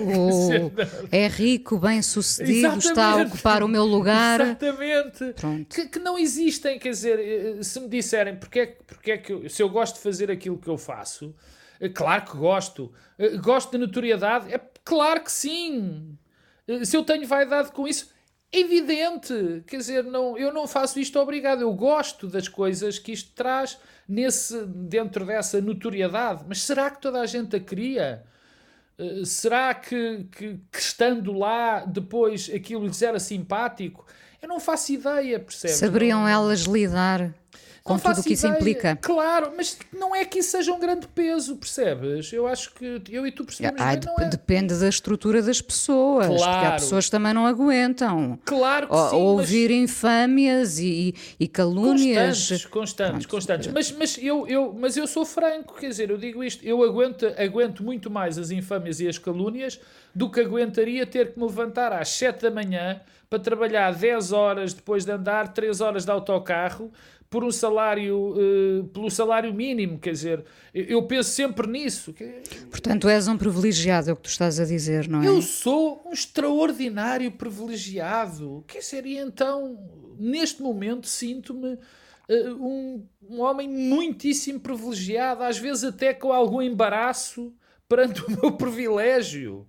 Oh, 0.00 0.70
é 1.10 1.26
rico, 1.26 1.78
bem 1.78 2.00
sucedido, 2.02 2.78
está 2.78 3.12
a 3.12 3.16
ocupar 3.22 3.62
o 3.62 3.68
meu 3.68 3.84
lugar. 3.84 4.40
Exatamente. 4.40 5.34
Que, 5.68 5.88
que, 5.88 5.98
não 5.98 6.18
existem, 6.18 6.78
quer 6.78 6.90
dizer, 6.90 7.18
eh, 7.18 7.62
se 7.62 7.80
me 7.80 7.88
disserem 7.88 8.36
porque 8.36 8.60
é, 8.60 8.66
porque 8.66 9.12
é 9.12 9.18
que 9.18 9.32
eu, 9.32 9.48
se 9.48 9.62
eu 9.62 9.68
gosto 9.68 9.96
de 9.96 10.02
fazer 10.02 10.30
aquilo 10.30 10.58
que 10.58 10.68
eu 10.68 10.78
faço, 10.78 11.34
é 11.80 11.88
claro 11.88 12.24
que 12.24 12.36
gosto. 12.36 12.92
Gosto 13.42 13.72
de 13.72 13.78
notoriedade? 13.78 14.52
É 14.52 14.60
claro 14.84 15.22
que 15.22 15.30
sim. 15.30 16.16
Se 16.84 16.96
eu 16.96 17.04
tenho 17.04 17.26
vaidade 17.26 17.72
com 17.72 17.86
isso, 17.86 18.13
evidente, 18.60 19.62
quer 19.66 19.78
dizer, 19.78 20.04
não, 20.04 20.36
eu 20.38 20.52
não 20.52 20.66
faço 20.66 20.98
isto 21.00 21.18
obrigado, 21.18 21.62
eu 21.62 21.72
gosto 21.72 22.26
das 22.28 22.48
coisas 22.48 22.98
que 22.98 23.12
isto 23.12 23.32
traz 23.34 23.78
nesse, 24.08 24.64
dentro 24.66 25.24
dessa 25.24 25.60
notoriedade, 25.60 26.44
mas 26.46 26.62
será 26.62 26.90
que 26.90 27.00
toda 27.00 27.20
a 27.20 27.26
gente 27.26 27.56
a 27.56 27.60
queria? 27.60 28.24
Uh, 28.98 29.24
será 29.24 29.74
que, 29.74 30.26
que, 30.30 30.60
que, 30.70 30.78
estando 30.78 31.32
lá 31.32 31.84
depois 31.84 32.50
aquilo 32.54 32.86
lhes 32.86 33.02
era 33.02 33.18
simpático? 33.18 34.06
Eu 34.40 34.48
não 34.48 34.60
faço 34.60 34.92
ideia, 34.92 35.40
percebes? 35.40 35.76
Saberiam 35.76 36.20
não, 36.20 36.28
elas 36.28 36.60
lidar 36.60 37.34
com 37.84 37.98
tudo 37.98 38.18
o 38.18 38.24
que 38.24 38.32
isso 38.32 38.46
implica. 38.46 38.96
Claro, 38.96 39.52
mas 39.54 39.78
não 39.92 40.16
é 40.16 40.24
que 40.24 40.38
isso 40.38 40.52
seja 40.52 40.72
um 40.72 40.80
grande 40.80 41.06
peso, 41.06 41.54
percebes? 41.54 42.32
Eu 42.32 42.46
acho 42.46 42.72
que 42.72 43.02
eu 43.10 43.26
e 43.26 43.30
tu 43.30 43.44
percebemos 43.44 43.78
Ai, 43.78 43.98
bem, 43.98 44.14
é... 44.20 44.28
Depende 44.30 44.74
da 44.74 44.88
estrutura 44.88 45.42
das 45.42 45.60
pessoas, 45.60 46.28
claro. 46.28 46.42
porque 46.42 46.66
há 46.66 46.72
pessoas 46.72 47.04
que 47.04 47.10
também 47.10 47.34
não 47.34 47.46
aguentam. 47.46 48.38
Claro 48.46 48.88
que 48.88 48.96
sim, 49.10 49.16
Ouvir 49.16 49.68
mas... 49.68 49.90
infâmias 49.90 50.78
e, 50.78 51.14
e 51.38 51.46
calúnias. 51.46 52.48
Constantes, 52.48 52.66
constantes, 52.66 53.26
constantes. 53.26 53.70
Mas, 53.70 53.92
mas, 53.92 54.16
eu, 54.16 54.48
eu, 54.48 54.72
mas 54.72 54.96
eu 54.96 55.06
sou 55.06 55.26
franco, 55.26 55.74
quer 55.74 55.88
dizer, 55.88 56.08
eu 56.08 56.16
digo 56.16 56.42
isto, 56.42 56.64
eu 56.64 56.82
aguento, 56.82 57.26
aguento 57.36 57.84
muito 57.84 58.10
mais 58.10 58.38
as 58.38 58.50
infâmias 58.50 58.98
e 58.98 59.06
as 59.06 59.18
calúnias 59.18 59.78
do 60.14 60.30
que 60.30 60.40
aguentaria 60.40 61.04
ter 61.04 61.34
que 61.34 61.38
me 61.38 61.44
levantar 61.44 61.92
às 61.92 62.08
7 62.08 62.44
da 62.44 62.50
manhã 62.50 62.98
para 63.28 63.38
trabalhar 63.38 63.92
10 63.92 64.32
horas 64.32 64.72
depois 64.72 65.04
de 65.04 65.10
andar 65.10 65.52
3 65.52 65.80
horas 65.80 66.04
de 66.04 66.10
autocarro 66.10 66.92
por 67.34 67.42
um 67.42 67.50
salário, 67.50 68.32
uh, 68.36 68.84
pelo 68.92 69.10
salário 69.10 69.52
mínimo, 69.52 69.98
quer 69.98 70.12
dizer, 70.12 70.44
eu 70.72 71.02
penso 71.02 71.30
sempre 71.30 71.66
nisso. 71.66 72.14
Portanto, 72.70 73.08
és 73.08 73.26
um 73.26 73.36
privilegiado, 73.36 74.08
é 74.08 74.12
o 74.12 74.16
que 74.16 74.22
tu 74.22 74.28
estás 74.28 74.60
a 74.60 74.64
dizer, 74.64 75.08
não 75.08 75.20
é? 75.20 75.26
Eu 75.26 75.42
sou 75.42 76.00
um 76.06 76.12
extraordinário 76.12 77.32
privilegiado. 77.32 78.62
Quer 78.68 78.78
dizer, 78.78 79.04
e 79.04 79.18
então, 79.18 79.76
neste 80.16 80.62
momento, 80.62 81.08
sinto-me 81.08 81.72
uh, 81.72 82.54
um, 82.54 83.04
um 83.28 83.40
homem 83.40 83.68
muitíssimo 83.68 84.60
privilegiado, 84.60 85.42
às 85.42 85.58
vezes 85.58 85.82
até 85.82 86.14
com 86.14 86.32
algum 86.32 86.62
embaraço 86.62 87.52
perante 87.88 88.22
o 88.22 88.30
meu 88.30 88.52
privilégio. 88.56 89.66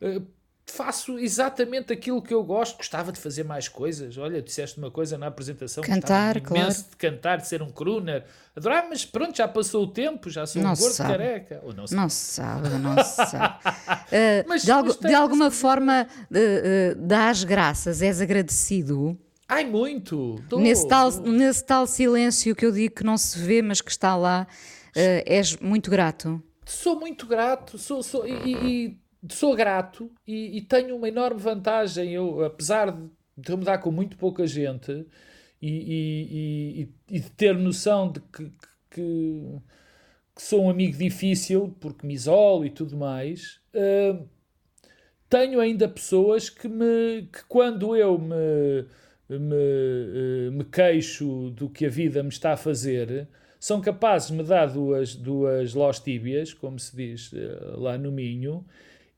Uh, 0.00 0.24
faço 0.70 1.18
exatamente 1.18 1.92
aquilo 1.92 2.22
que 2.22 2.32
eu 2.32 2.42
gosto. 2.42 2.76
Gostava 2.76 3.12
de 3.12 3.18
fazer 3.18 3.44
mais 3.44 3.68
coisas. 3.68 4.16
Olha, 4.16 4.40
disseste 4.40 4.78
uma 4.78 4.90
coisa 4.90 5.18
na 5.18 5.26
apresentação. 5.26 5.82
Cantar, 5.82 6.40
claro. 6.40 6.72
de 6.72 6.96
cantar, 6.96 7.38
de 7.38 7.46
ser 7.46 7.62
um 7.62 7.70
crooner. 7.70 8.24
Adorava, 8.56 8.88
mas 8.88 9.04
pronto, 9.04 9.36
já 9.36 9.46
passou 9.46 9.84
o 9.84 9.86
tempo, 9.86 10.28
já 10.30 10.46
sou 10.46 10.62
não 10.62 10.72
um 10.72 10.76
gordo 10.76 10.92
sabe. 10.92 11.10
careca. 11.10 11.60
Ou 11.62 11.72
não, 11.72 11.86
sabe. 11.86 12.00
não 12.00 12.08
sabe, 12.08 12.68
não 12.68 13.04
sabe. 13.04 13.54
Uh, 13.68 14.48
mas, 14.48 14.62
de, 14.62 14.70
algo, 14.70 14.94
de 14.94 15.14
alguma 15.14 15.50
forma, 15.50 16.06
uh, 16.06 16.34
uh, 16.34 17.06
dás 17.06 17.44
graças, 17.44 18.02
és 18.02 18.20
agradecido. 18.20 19.18
Ai, 19.48 19.64
muito! 19.64 20.40
Tô. 20.48 20.60
Nesse, 20.60 20.86
tal, 20.86 21.10
nesse 21.10 21.64
tal 21.64 21.86
silêncio 21.86 22.54
que 22.54 22.64
eu 22.64 22.70
digo 22.70 22.94
que 22.94 23.04
não 23.04 23.18
se 23.18 23.38
vê, 23.38 23.60
mas 23.60 23.80
que 23.80 23.90
está 23.90 24.14
lá, 24.16 24.46
uh, 24.46 25.22
és 25.26 25.56
muito 25.56 25.90
grato. 25.90 26.42
Sou 26.64 27.00
muito 27.00 27.26
grato, 27.26 27.76
sou, 27.76 28.00
sou 28.00 28.24
e, 28.28 28.32
e 28.54 29.00
sou 29.28 29.54
grato 29.54 30.10
e, 30.26 30.58
e, 30.58 30.62
tenho 30.62 30.96
uma 30.96 31.08
enorme 31.08 31.40
vantagem. 31.40 32.12
Eu, 32.12 32.44
apesar 32.44 32.96
de 33.36 33.56
me 33.56 33.64
dar 33.64 33.78
com 33.78 33.90
muito 33.90 34.16
pouca 34.16 34.46
gente 34.46 35.06
e, 35.60 36.88
e, 37.10 37.16
e 37.16 37.20
de 37.20 37.30
ter 37.30 37.54
noção 37.54 38.10
de 38.10 38.20
que, 38.20 38.44
que, 38.90 39.60
que, 40.34 40.42
sou 40.42 40.64
um 40.64 40.70
amigo 40.70 40.96
difícil 40.96 41.76
porque 41.80 42.06
me 42.06 42.14
isolo 42.14 42.64
e 42.64 42.70
tudo 42.70 42.96
mais, 42.96 43.60
uh, 43.74 44.26
tenho 45.28 45.60
ainda 45.60 45.88
pessoas 45.88 46.48
que, 46.48 46.66
me, 46.68 47.28
que 47.32 47.44
quando 47.46 47.94
eu 47.94 48.18
me, 48.18 48.86
me, 49.28 50.48
uh, 50.48 50.52
me 50.52 50.64
queixo 50.64 51.50
do 51.50 51.68
que 51.68 51.86
a 51.86 51.90
vida 51.90 52.22
me 52.22 52.30
está 52.30 52.52
a 52.52 52.56
fazer, 52.56 53.28
são 53.58 53.80
capazes 53.80 54.28
de 54.28 54.34
me 54.34 54.42
dar 54.42 54.66
duas, 54.66 55.14
duas 55.14 55.74
lós 55.74 56.00
tíbias, 56.00 56.54
como 56.54 56.78
se 56.78 56.96
diz 56.96 57.32
uh, 57.32 57.78
lá 57.78 57.98
no 57.98 58.10
Minho, 58.10 58.64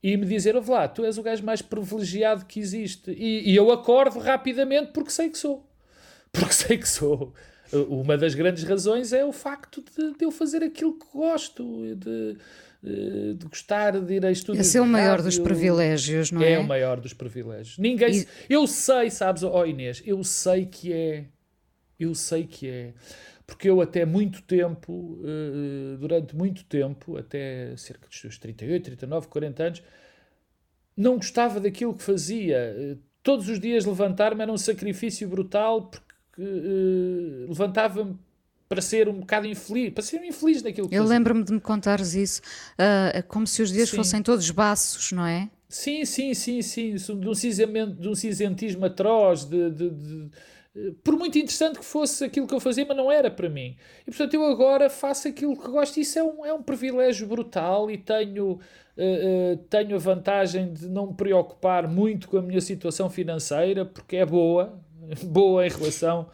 e 0.02 0.16
me 0.16 0.26
dizer, 0.26 0.56
ouve 0.56 0.70
lá, 0.70 0.88
tu 0.88 1.04
és 1.04 1.16
o 1.16 1.22
gajo 1.22 1.44
mais 1.44 1.62
privilegiado 1.62 2.44
que 2.44 2.58
existe. 2.58 3.12
E, 3.12 3.50
e, 3.52 3.54
eu 3.54 3.70
acordo 3.70 4.18
rapidamente 4.18 4.90
porque 4.92 5.10
sei 5.10 5.30
que 5.30 5.38
sou. 5.38 5.64
Porque 6.32 6.52
sei 6.52 6.76
que 6.76 6.88
sou. 6.88 7.32
Uma 7.88 8.18
das 8.18 8.34
grandes 8.34 8.64
razões 8.64 9.12
é 9.12 9.24
o 9.24 9.32
facto 9.32 9.82
de, 9.96 10.14
de 10.14 10.24
eu 10.24 10.30
fazer 10.30 10.62
aquilo 10.62 10.98
que 10.98 11.06
gosto, 11.12 11.94
de, 11.94 12.36
de, 12.82 13.34
de 13.34 13.46
gostar 13.46 13.98
de 14.00 14.14
ir 14.14 14.26
a 14.26 14.30
estudar. 14.30 14.60
Esse 14.60 14.76
é 14.76 14.80
o 14.80 14.86
maior 14.86 15.22
dos 15.22 15.38
privilégios, 15.38 16.32
não 16.32 16.42
é? 16.42 16.52
É 16.52 16.58
o 16.58 16.64
maior 16.64 17.00
dos 17.00 17.14
privilégios. 17.14 17.78
Ninguém. 17.78 18.18
E... 18.18 18.28
Eu 18.50 18.66
sei, 18.66 19.08
sabes, 19.10 19.42
ó 19.42 19.60
oh 19.60 19.64
Inês, 19.64 20.02
eu 20.04 20.22
sei 20.24 20.66
que 20.66 20.92
é. 20.92 21.24
Eu 21.98 22.14
sei 22.14 22.44
que 22.44 22.68
é 22.68 22.92
porque 23.46 23.68
eu 23.68 23.80
até 23.80 24.04
muito 24.04 24.42
tempo, 24.42 25.18
eh, 25.24 25.96
durante 25.98 26.34
muito 26.36 26.64
tempo, 26.64 27.16
até 27.16 27.76
cerca 27.76 28.08
dos 28.08 28.18
seus 28.18 28.38
38, 28.38 28.84
39, 28.84 29.28
40 29.28 29.62
anos, 29.62 29.82
não 30.96 31.16
gostava 31.16 31.60
daquilo 31.60 31.94
que 31.94 32.02
fazia. 32.02 32.56
Eh, 32.56 32.96
todos 33.22 33.48
os 33.48 33.58
dias 33.60 33.84
levantar-me 33.84 34.42
era 34.42 34.52
um 34.52 34.58
sacrifício 34.58 35.28
brutal 35.28 35.88
porque 35.88 36.42
levantava-me 37.48 38.18
para 38.72 38.80
ser 38.80 39.06
um 39.06 39.20
bocado 39.20 39.46
infeliz, 39.46 39.92
para 39.92 40.02
ser 40.02 40.24
infeliz 40.24 40.62
naquilo 40.62 40.88
que 40.88 40.94
Eu 40.94 41.04
lembro-me 41.04 41.44
de 41.44 41.52
me 41.52 41.60
contares 41.60 42.14
isso, 42.14 42.40
uh, 42.78 43.22
como 43.28 43.46
se 43.46 43.60
os 43.60 43.70
dias 43.70 43.90
sim. 43.90 43.96
fossem 43.96 44.22
todos 44.22 44.50
baços, 44.50 45.12
não 45.12 45.26
é? 45.26 45.50
Sim, 45.68 46.06
sim, 46.06 46.32
sim, 46.32 46.62
sim, 46.62 46.94
de 46.94 47.28
um 47.28 47.34
cinzentismo, 47.34 47.94
de 47.94 48.08
um 48.08 48.14
cinzentismo 48.14 48.86
atroz, 48.86 49.44
de, 49.44 49.70
de, 49.70 49.90
de 49.90 50.30
por 51.04 51.16
muito 51.16 51.36
interessante 51.38 51.78
que 51.78 51.84
fosse 51.84 52.24
aquilo 52.24 52.46
que 52.46 52.54
eu 52.54 52.60
fazia, 52.60 52.84
mas 52.86 52.96
não 52.96 53.12
era 53.12 53.30
para 53.30 53.48
mim. 53.48 53.76
E 54.06 54.10
portanto 54.10 54.34
eu 54.34 54.44
agora 54.46 54.88
faço 54.88 55.28
aquilo 55.28 55.56
que 55.56 55.68
gosto. 55.68 55.98
Isso 55.98 56.18
é 56.18 56.22
um, 56.22 56.46
é 56.46 56.54
um 56.54 56.62
privilégio 56.62 57.26
brutal 57.26 57.90
e 57.90 57.98
tenho, 57.98 58.52
uh, 58.52 58.56
uh, 58.56 59.56
tenho 59.68 59.94
a 59.94 59.98
vantagem 59.98 60.72
de 60.72 60.88
não 60.88 61.08
me 61.08 61.14
preocupar 61.14 61.86
muito 61.86 62.26
com 62.26 62.38
a 62.38 62.42
minha 62.42 62.60
situação 62.60 63.10
financeira, 63.10 63.84
porque 63.84 64.16
é 64.16 64.24
boa, 64.24 64.80
boa 65.24 65.66
em 65.66 65.70
relação 65.70 66.28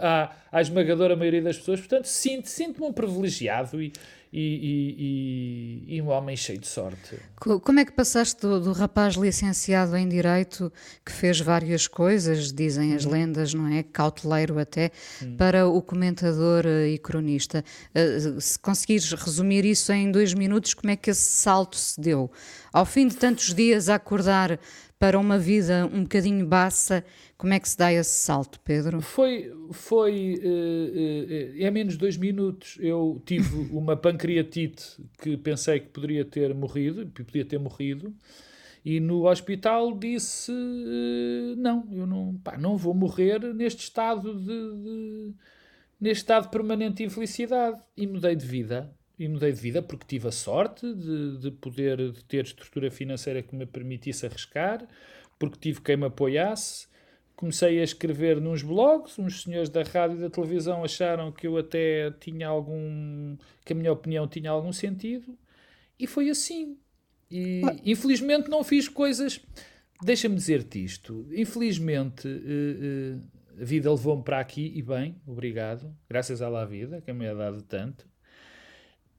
à, 0.00 0.32
à 0.50 0.60
esmagadora 0.62 1.14
maioria 1.14 1.42
das 1.42 1.58
pessoas. 1.58 1.80
Portanto, 1.80 2.06
sinto-me 2.06 2.48
sinto 2.48 2.84
um 2.84 2.92
privilegiado 2.92 3.82
e, 3.82 3.92
e, 4.32 5.84
e, 5.88 5.96
e, 5.96 6.02
um 6.02 6.08
homem 6.08 6.36
cheio 6.36 6.58
de 6.58 6.66
sorte. 6.66 7.16
Como 7.36 7.80
é 7.80 7.84
que 7.84 7.92
passaste 7.92 8.42
do, 8.42 8.60
do, 8.60 8.72
rapaz 8.72 9.14
licenciado 9.14 9.96
em 9.96 10.08
Direito, 10.08 10.70
que 11.04 11.10
fez 11.10 11.40
várias 11.40 11.86
coisas, 11.86 12.52
dizem 12.52 12.94
as 12.94 13.06
hum. 13.06 13.10
lendas, 13.10 13.54
não 13.54 13.66
é? 13.68 13.82
Cauteleiro 13.82 14.58
até, 14.58 14.90
hum. 15.22 15.36
para 15.36 15.66
o 15.66 15.80
comentador 15.80 16.66
eh, 16.66 16.90
e 16.90 16.98
cronista. 16.98 17.64
Uh, 17.94 18.40
se 18.40 18.58
conseguires 18.58 19.10
resumir 19.12 19.64
isso 19.64 19.92
em 19.92 20.10
dois 20.10 20.34
minutos, 20.34 20.74
como 20.74 20.90
é 20.90 20.96
que 20.96 21.10
esse 21.10 21.30
salto 21.30 21.76
se 21.76 21.98
deu? 21.98 22.30
Ao 22.72 22.84
fim 22.84 23.08
de 23.08 23.16
tantos 23.16 23.54
dias 23.54 23.88
a 23.88 23.94
acordar 23.94 24.58
para 24.98 25.18
uma 25.18 25.38
vida 25.38 25.88
um 25.92 26.02
bocadinho 26.02 26.44
baça, 26.44 27.04
como 27.38 27.52
é 27.52 27.60
que 27.60 27.68
se 27.68 27.78
dá 27.78 27.92
esse 27.92 28.10
salto, 28.10 28.58
Pedro? 28.64 29.00
Foi, 29.00 29.54
foi 29.70 30.34
uh, 30.42 31.60
uh, 31.60 31.64
é 31.64 31.70
menos 31.70 31.92
de 31.92 32.00
dois 32.00 32.16
minutos. 32.16 32.76
Eu 32.80 33.22
tive 33.24 33.56
uma 33.70 33.96
pancreatite 33.96 35.00
que 35.22 35.36
pensei 35.36 35.78
que 35.78 35.86
poderia 35.86 36.24
ter 36.24 36.52
morrido, 36.52 37.06
podia 37.06 37.44
ter 37.44 37.60
morrido, 37.60 38.12
e 38.84 38.98
no 38.98 39.28
hospital 39.28 39.96
disse 39.96 40.50
uh, 40.50 41.54
não, 41.56 41.86
eu 41.92 42.08
não, 42.08 42.36
pá, 42.38 42.58
não 42.58 42.76
vou 42.76 42.92
morrer 42.92 43.38
neste 43.54 43.84
estado 43.84 44.34
de, 44.34 44.46
de, 44.46 45.34
neste 46.00 46.22
estado 46.22 46.50
permanente 46.50 46.96
de 46.96 47.04
infelicidade 47.04 47.80
e 47.96 48.04
mudei 48.04 48.34
de 48.34 48.44
vida. 48.44 48.92
E 49.16 49.28
mudei 49.28 49.52
de 49.52 49.60
vida 49.60 49.80
porque 49.80 50.06
tive 50.06 50.26
a 50.26 50.32
sorte 50.32 50.92
de, 50.92 51.38
de 51.38 51.50
poder 51.52 51.98
de 52.10 52.24
ter 52.24 52.44
estrutura 52.44 52.90
financeira 52.90 53.42
que 53.42 53.54
me 53.54 53.64
permitisse 53.66 54.26
arriscar, 54.26 54.84
porque 55.38 55.56
tive 55.56 55.80
quem 55.80 55.96
me 55.96 56.06
apoiasse 56.06 56.87
comecei 57.38 57.78
a 57.78 57.84
escrever 57.84 58.40
nos 58.40 58.62
blogs, 58.64 59.16
uns 59.16 59.44
senhores 59.44 59.68
da 59.68 59.84
rádio 59.84 60.16
e 60.16 60.20
da 60.20 60.28
televisão 60.28 60.82
acharam 60.82 61.30
que 61.30 61.46
eu 61.46 61.56
até 61.56 62.10
tinha 62.18 62.48
algum, 62.48 63.36
que 63.64 63.72
a 63.72 63.76
minha 63.76 63.92
opinião 63.92 64.26
tinha 64.26 64.50
algum 64.50 64.72
sentido, 64.72 65.38
e 65.96 66.04
foi 66.04 66.30
assim. 66.30 66.76
E 67.30 67.62
ah. 67.64 67.76
infelizmente 67.84 68.50
não 68.50 68.64
fiz 68.64 68.88
coisas. 68.88 69.40
Deixa-me 70.02 70.34
dizer-te 70.34 70.82
isto. 70.82 71.28
Infelizmente 71.32 72.26
uh, 72.26 73.18
uh, 73.18 73.62
a 73.62 73.64
vida 73.64 73.88
levou-me 73.88 74.24
para 74.24 74.40
aqui 74.40 74.72
e 74.74 74.82
bem, 74.82 75.14
obrigado, 75.24 75.96
graças 76.10 76.42
à 76.42 76.48
lá 76.48 76.64
vida, 76.64 77.00
que 77.00 77.12
me 77.12 77.28
ha 77.28 77.34
dado 77.34 77.62
tanto. 77.62 78.04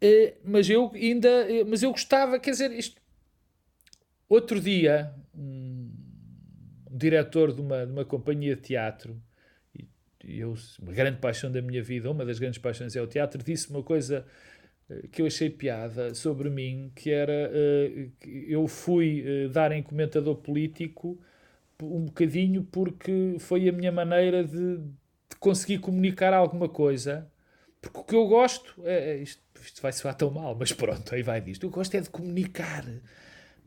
Uh, 0.03 0.35
mas 0.43 0.69
eu 0.69 0.91
ainda, 0.93 1.29
mas 1.65 1.83
eu 1.83 1.91
gostava, 1.91 2.37
quer 2.37 2.51
dizer, 2.51 2.71
isto. 2.73 3.01
Outro 4.27 4.59
dia, 4.59 5.09
um, 5.33 5.78
diretor 6.99 7.53
de 7.53 7.61
uma, 7.61 7.85
de 7.85 7.91
uma 7.91 8.05
companhia 8.05 8.55
de 8.55 8.61
teatro, 8.61 9.21
e 10.23 10.39
eu, 10.39 10.53
uma 10.81 10.91
grande 10.91 11.17
paixão 11.17 11.51
da 11.51 11.61
minha 11.61 11.81
vida, 11.81 12.11
uma 12.11 12.25
das 12.25 12.39
grandes 12.39 12.59
paixões 12.59 12.95
é 12.95 13.01
o 13.01 13.07
teatro, 13.07 13.41
disse 13.41 13.69
uma 13.69 13.81
coisa 13.81 14.25
eh, 14.89 15.07
que 15.11 15.21
eu 15.21 15.25
achei 15.25 15.49
piada 15.49 16.13
sobre 16.13 16.49
mim, 16.49 16.91
que 16.93 17.09
era 17.09 17.49
que 18.19 18.45
eu 18.49 18.67
fui 18.67 19.23
uh, 19.45 19.49
dar 19.49 19.71
em 19.71 19.81
comentador 19.81 20.35
político 20.35 21.19
um 21.81 22.05
bocadinho 22.05 22.63
porque 22.63 23.37
foi 23.39 23.69
a 23.69 23.71
minha 23.71 23.91
maneira 23.91 24.43
de, 24.43 24.77
de 24.77 25.35
conseguir 25.39 25.79
comunicar 25.79 26.33
alguma 26.33 26.67
coisa. 26.67 27.31
Porque 27.81 27.99
o 27.99 28.03
que 28.03 28.15
eu 28.15 28.27
gosto, 28.27 28.75
é 28.83 29.17
isto, 29.17 29.41
isto 29.61 29.81
vai 29.81 29.93
soar 29.93 30.13
tão 30.15 30.29
mal, 30.29 30.53
mas 30.53 30.73
pronto, 30.73 31.15
aí 31.15 31.23
vai 31.23 31.39
disto. 31.39 31.65
Eu 31.65 31.69
gosto 31.69 31.95
é 31.95 32.01
de 32.01 32.09
comunicar, 32.09 32.85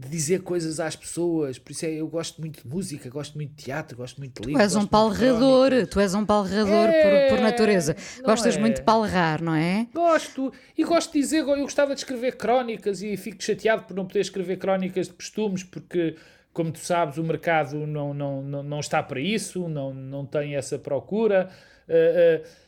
de 0.02 0.09
dizer 0.09 0.42
coisas 0.42 0.80
às 0.80 0.97
pessoas. 0.97 1.59
Por 1.59 1.73
isso 1.73 1.87
é, 1.87 1.90
eu 1.90 2.09
gosto 2.09 2.40
muito 2.40 2.62
de 2.62 2.68
música, 2.68 3.09
gosto 3.09 3.35
muito 3.35 3.54
de 3.54 3.64
teatro, 3.64 3.97
gosto 3.97 4.18
muito 4.18 4.40
de 4.40 4.49
livros. 4.49 4.73
Tu 4.73 4.76
és 4.76 4.85
um 4.85 4.87
palrador, 4.87 5.71
tu 5.87 6.00
és 6.00 6.14
um 6.14 6.26
palrador 6.26 6.88
é, 6.88 7.28
por, 7.28 7.37
por, 7.37 7.42
natureza. 7.42 7.97
Gostas 8.25 8.56
é. 8.56 8.61
muito 8.61 8.76
de 8.76 8.82
palrar, 8.82 9.42
não 9.42 9.54
é? 9.54 9.87
Gosto, 9.94 10.52
e 10.76 10.85
gosto 10.85 11.12
de 11.12 11.21
dizer, 11.21 11.38
eu 11.38 11.62
gostava 11.62 11.94
de 11.94 12.00
escrever 12.00 12.37
crónicas 12.37 13.02
e 13.02 13.16
fico 13.16 13.42
chateado 13.42 13.85
por 13.85 13.94
não 13.94 14.06
poder 14.06 14.21
escrever 14.21 14.56
crónicas 14.56 15.06
de 15.09 15.14
costumes, 15.14 15.62
porque 15.62 16.16
como 16.52 16.71
tu 16.71 16.80
sabes, 16.80 17.16
o 17.16 17.25
mercado 17.25 17.87
não, 17.87 18.12
não, 18.12 18.42
não, 18.42 18.62
não 18.62 18.80
está 18.80 19.02
para 19.02 19.21
isso, 19.21 19.68
não, 19.68 19.94
não 19.94 20.26
tem 20.26 20.54
essa 20.54 20.78
procura. 20.78 21.49
Uh, 21.88 22.44
uh, 22.44 22.62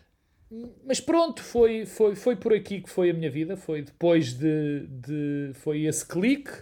mas 0.86 1.00
pronto, 1.00 1.42
foi, 1.42 1.84
foi, 1.84 2.14
foi 2.14 2.36
por 2.36 2.54
aqui 2.54 2.80
que 2.80 2.88
foi 2.88 3.10
a 3.10 3.14
minha 3.14 3.30
vida. 3.30 3.56
Foi 3.56 3.82
depois 3.82 4.32
de. 4.32 4.86
de 4.86 5.50
foi 5.54 5.82
esse 5.82 6.06
clique 6.06 6.52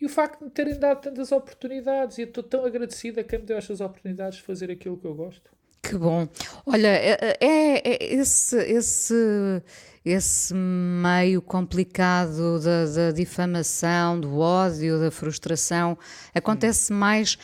e 0.00 0.06
o 0.06 0.08
facto 0.08 0.38
de 0.38 0.44
me 0.44 0.50
terem 0.50 0.78
dado 0.78 1.00
tantas 1.00 1.32
oportunidades. 1.32 2.18
E 2.18 2.22
eu 2.22 2.28
estou 2.28 2.42
tão 2.42 2.64
agradecida 2.64 3.20
a 3.20 3.24
quem 3.24 3.38
me 3.40 3.46
deu 3.46 3.56
estas 3.56 3.80
oportunidades 3.80 4.38
de 4.38 4.44
fazer 4.44 4.70
aquilo 4.70 4.96
que 4.96 5.06
eu 5.06 5.14
gosto. 5.14 5.50
Que 5.82 5.96
bom. 5.96 6.28
Olha, 6.66 6.88
é, 6.88 7.36
é, 7.40 7.88
é 7.88 8.14
esse, 8.14 8.56
esse 8.56 9.62
esse 10.04 10.54
meio 10.54 11.42
complicado 11.42 12.60
da, 12.60 12.86
da, 12.86 13.10
difamação, 13.10 14.18
do 14.18 14.38
ódio, 14.38 14.98
da 14.98 15.10
frustração, 15.10 15.98
acontece 16.34 16.92
mais 16.92 17.34
uh, 17.34 17.38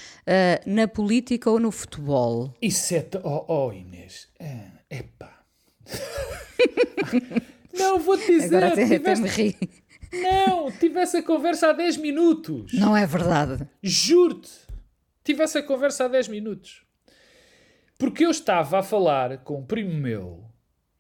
na 0.67 0.89
política 0.89 1.51
ou 1.51 1.61
no 1.61 1.71
futebol? 1.71 2.55
Isso 2.63 2.95
é. 2.95 3.07
Oh, 3.23 3.45
oh 3.49 3.73
Inês, 3.73 4.29
é, 4.39 4.69
epá. 4.91 5.41
Não, 7.77 7.99
vou-te 7.99 8.27
dizer. 8.27 8.57
Agora 8.57 8.69
até, 8.69 8.85
tiveste... 8.85 9.11
até 9.11 9.21
me 9.21 9.29
ri. 9.29 9.84
Não, 10.23 10.71
tive 10.71 11.01
essa 11.01 11.23
conversa 11.23 11.69
há 11.69 11.73
10 11.73 11.97
minutos. 11.99 12.73
Não 12.73 12.97
é 12.97 13.07
verdade. 13.07 13.69
Juro-te. 13.83 14.51
Tive 15.23 15.43
essa 15.43 15.63
conversa 15.63 16.05
há 16.05 16.09
10 16.09 16.29
minutos. 16.29 16.85
Porque 17.99 18.25
eu 18.25 18.31
estava 18.31 18.81
a 18.81 18.83
falar 18.83 19.39
com 19.39 19.61
um 19.61 19.65
primo 19.65 19.95
meu 19.95 20.45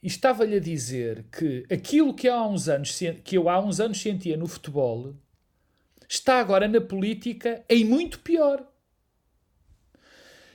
e 0.03 0.07
estava-lhe 0.07 0.57
a 0.57 0.61
dizer 0.61 1.27
que 1.31 1.65
aquilo 1.71 2.15
que, 2.15 2.29
há 2.29 2.47
uns 2.47 2.69
anos, 2.69 2.99
que 3.23 3.37
eu 3.37 3.49
há 3.49 3.59
uns 3.59 3.81
anos 3.81 4.01
sentia 4.01 4.37
no 4.37 4.47
futebol 4.47 5.15
está 6.09 6.39
agora 6.39 6.69
na 6.69 6.81
política 6.81 7.65
em 7.69 7.85
muito 7.85 8.21
pior. 8.21 8.67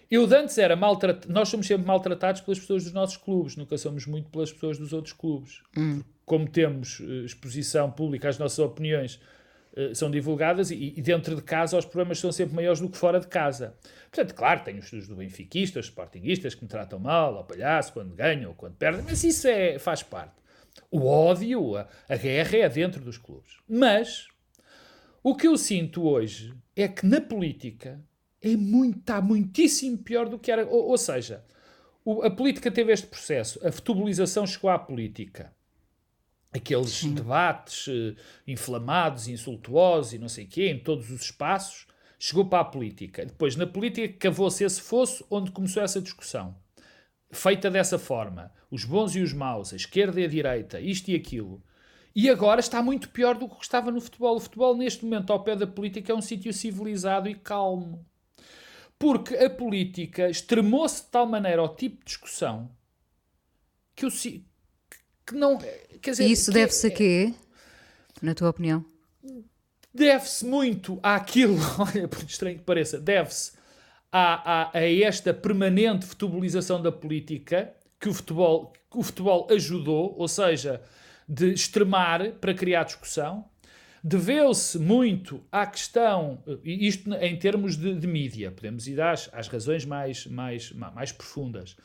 Eu 0.10 0.26
de 0.26 0.36
antes 0.36 0.58
era 0.58 0.76
maltratado, 0.76 1.32
nós 1.32 1.50
somos 1.50 1.68
sempre 1.68 1.86
maltratados 1.86 2.42
pelas 2.42 2.60
pessoas 2.60 2.84
dos 2.84 2.94
nossos 2.94 3.18
clubes, 3.18 3.56
nunca 3.56 3.78
somos 3.78 4.08
muito 4.08 4.30
pelas 4.30 4.52
pessoas 4.52 4.78
dos 4.78 4.92
outros 4.92 5.14
clubes. 5.14 5.62
Hum. 5.78 6.04
Como 6.30 6.48
temos 6.48 7.00
uh, 7.00 7.26
exposição 7.26 7.90
pública, 7.90 8.30
as 8.30 8.38
nossas 8.38 8.60
opiniões 8.60 9.20
uh, 9.76 9.96
são 9.96 10.12
divulgadas 10.12 10.70
e, 10.70 10.94
e, 10.96 11.02
dentro 11.02 11.36
de 11.36 11.42
casa 11.42 11.76
os 11.76 11.86
problemas 11.86 12.20
são 12.20 12.32
sempre 12.32 12.56
maiores 12.56 12.80
do 12.80 12.88
que 12.88 12.96
fora 12.96 13.20
de 13.20 13.28
casa. 13.28 13.76
Portanto, 14.12 14.36
claro, 14.36 14.64
tenho 14.64 14.78
os 14.78 15.08
do 15.08 15.16
benfiquistas, 15.16 15.86
sportinguistas 15.86 16.54
que 16.54 16.62
me 16.62 16.70
tratam 16.70 17.00
mal, 17.00 17.36
ao 17.36 17.44
palhaço, 17.44 17.94
quando 17.94 18.14
ganham 18.14 18.52
ou 18.52 18.56
quando 18.56 18.76
perdem, 18.76 19.04
mas 19.04 19.24
isso 19.24 19.48
é, 19.48 19.80
faz 19.80 20.04
parte. 20.04 20.36
O 20.92 21.08
ódio, 21.08 21.76
a, 21.76 21.88
a 22.08 22.16
guerra 22.16 22.58
é 22.58 22.70
dentro 22.70 23.02
dos 23.04 23.18
clubes. 23.18 23.58
Mas 23.68 24.28
o 25.24 25.36
que 25.36 25.48
eu 25.48 25.58
sinto 25.58 26.08
hoje 26.08 26.54
é 26.76 26.88
que 26.88 27.08
na 27.08 27.20
política 27.20 28.00
é 28.40 28.56
muito, 28.56 29.00
está 29.00 29.20
muitíssimo 29.20 29.98
pior 29.98 30.30
do 30.30 30.38
que 30.38 30.52
era. 30.52 30.64
Ou, 30.68 30.90
ou 30.90 30.98
seja, 31.00 31.44
o, 32.06 32.22
a 32.22 32.30
política 32.30 32.70
teve 32.70 32.94
este 32.94 33.08
processo, 33.08 33.60
a 33.68 33.72
futebolização 33.72 34.46
chegou 34.46 34.70
à 34.70 34.78
política. 34.78 35.58
Aqueles 36.52 36.90
Sim. 36.90 37.14
debates 37.14 37.88
uh, 37.88 38.16
inflamados, 38.48 39.28
insultuosos 39.28 40.14
e 40.14 40.18
não 40.18 40.28
sei 40.28 40.46
o 40.46 40.48
quê, 40.48 40.70
em 40.70 40.80
todos 40.80 41.12
os 41.12 41.22
espaços, 41.22 41.86
chegou 42.18 42.46
para 42.46 42.62
a 42.62 42.66
política. 42.66 43.26
Depois, 43.26 43.56
na 43.56 43.68
política, 43.68 44.14
cavou-se 44.18 44.64
esse 44.64 44.82
fosso 44.82 45.26
onde 45.30 45.52
começou 45.52 45.84
essa 45.84 46.02
discussão. 46.02 46.56
Feita 47.32 47.70
dessa 47.70 48.00
forma, 48.00 48.52
os 48.72 48.84
bons 48.84 49.16
e 49.16 49.22
os 49.22 49.32
maus, 49.32 49.72
a 49.72 49.76
esquerda 49.76 50.20
e 50.20 50.26
a 50.26 50.28
direita, 50.28 50.80
isto 50.82 51.10
e 51.10 51.16
aquilo. 51.16 51.64
E 52.16 52.30
agora 52.30 52.60
está 52.60 52.82
muito 52.82 53.10
pior 53.10 53.38
do 53.38 53.48
que 53.48 53.64
estava 53.64 53.92
no 53.92 54.02
futebol. 54.02 54.36
O 54.36 54.40
futebol, 54.40 54.76
neste 54.76 55.06
momento, 55.06 55.32
ao 55.32 55.44
pé 55.44 55.56
da 55.56 55.68
política, 55.68 56.12
é 56.12 56.16
um 56.16 56.22
sítio 56.22 56.52
civilizado 56.52 57.30
e 57.30 57.36
calmo. 57.36 58.06
Porque 58.98 59.36
a 59.36 59.50
política 59.50 60.30
extremou-se 60.30 61.04
de 61.04 61.10
tal 61.12 61.26
maneira 61.26 61.62
ao 61.62 61.74
tipo 61.74 62.00
de 62.00 62.06
discussão 62.06 62.70
que, 63.96 64.06
o, 64.06 64.10
que 65.30 65.36
não. 65.36 65.58
Quer 66.02 66.12
dizer, 66.12 66.28
e 66.28 66.32
isso 66.32 66.52
deve-se 66.52 66.88
a 66.88 66.92
quê, 66.92 67.34
na 68.22 68.34
tua 68.34 68.50
opinião? 68.50 68.86
deve-se 69.94 70.46
muito 70.46 71.00
àquilo, 71.02 71.58
olha, 71.78 72.08
por 72.08 72.24
estranho 72.24 72.58
que 72.58 72.64
pareça, 72.64 73.00
deve-se 73.00 73.54
a, 74.12 74.62
a, 74.62 74.78
a, 74.78 74.92
esta 74.92 75.34
permanente 75.34 76.06
futebolização 76.06 76.82
da 76.82 76.92
política 76.92 77.74
que 78.00 78.10
o 78.10 78.14
futebol, 78.14 78.74
que 78.90 78.98
o 78.98 79.04
futebol 79.04 79.48
ajudou, 79.52 80.16
ou 80.18 80.28
seja, 80.28 80.82
de 81.28 81.54
extremar 81.54 82.32
para 82.34 82.54
criar 82.54 82.84
discussão. 82.84 83.46
Deveu-se 84.02 84.80
muito 84.80 85.44
à 85.52 85.68
questão, 85.68 86.42
isto 86.64 87.14
em 87.16 87.38
termos 87.38 87.76
de, 87.76 87.94
de 87.94 88.08
mídia, 88.08 88.50
podemos 88.50 88.88
ir 88.88 89.02
às, 89.02 89.30
às 89.34 89.50
razões 89.50 89.84
mais, 89.84 90.26
mais, 90.26 90.72
mais 90.72 91.12
profundas. 91.12 91.76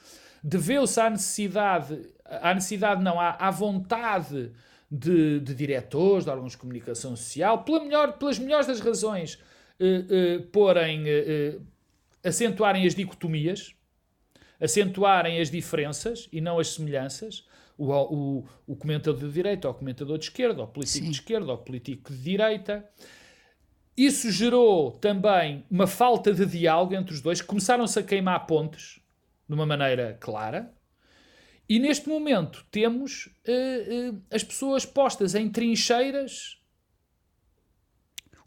Deveu-se 0.42 1.00
à 1.00 1.11
necessidade, 1.11 2.00
à 2.24 2.54
necessidade 2.54 3.02
não, 3.02 3.20
à, 3.20 3.30
à 3.30 3.50
vontade 3.50 4.52
de, 4.90 5.40
de 5.40 5.54
diretores, 5.54 6.24
de 6.24 6.30
órgãos 6.30 6.52
de 6.52 6.58
comunicação 6.58 7.16
social, 7.16 7.64
pela 7.64 7.80
melhor, 7.80 8.12
pelas 8.18 8.38
melhores 8.38 8.66
das 8.66 8.80
razões, 8.80 9.34
uh, 9.80 10.38
uh, 10.38 10.42
porem, 10.46 11.02
uh, 11.02 11.62
acentuarem 12.22 12.87
as 12.87 12.94
dicotomias, 12.94 13.74
acentuarem 14.60 15.40
as 15.40 15.50
diferenças 15.50 16.28
e 16.32 16.40
não 16.40 16.58
as 16.58 16.68
semelhanças. 16.68 17.46
O, 17.76 17.90
o, 17.92 18.44
o 18.68 18.76
comentador 18.76 19.18
de 19.18 19.32
direita, 19.32 19.68
o 19.68 19.74
comentador 19.74 20.16
de 20.16 20.26
esquerda, 20.26 20.62
o 20.62 20.66
político 20.68 21.04
Sim. 21.06 21.10
de 21.10 21.16
esquerda, 21.16 21.52
o 21.52 21.58
político 21.58 22.12
de 22.12 22.18
direita. 22.18 22.88
Isso 23.96 24.30
gerou 24.30 24.92
também 24.92 25.64
uma 25.68 25.87
falta 25.87 26.32
de 26.32 26.46
diálogo 26.46 26.94
entre 26.94 27.12
os 27.12 27.20
dois. 27.20 27.40
Começaram-se 27.40 27.98
a 27.98 28.02
queimar 28.02 28.46
pontes 28.46 29.00
de 29.48 29.54
uma 29.54 29.66
maneira 29.66 30.16
clara. 30.20 30.72
E 31.68 31.79
neste 31.79 32.09
momento 32.09 32.64
temos 32.70 33.27
uh, 33.27 34.11
uh, 34.11 34.22
as 34.31 34.44
pessoas 34.44 34.85
postas 34.85 35.35
em 35.35 35.48
trincheiras. 35.48 36.59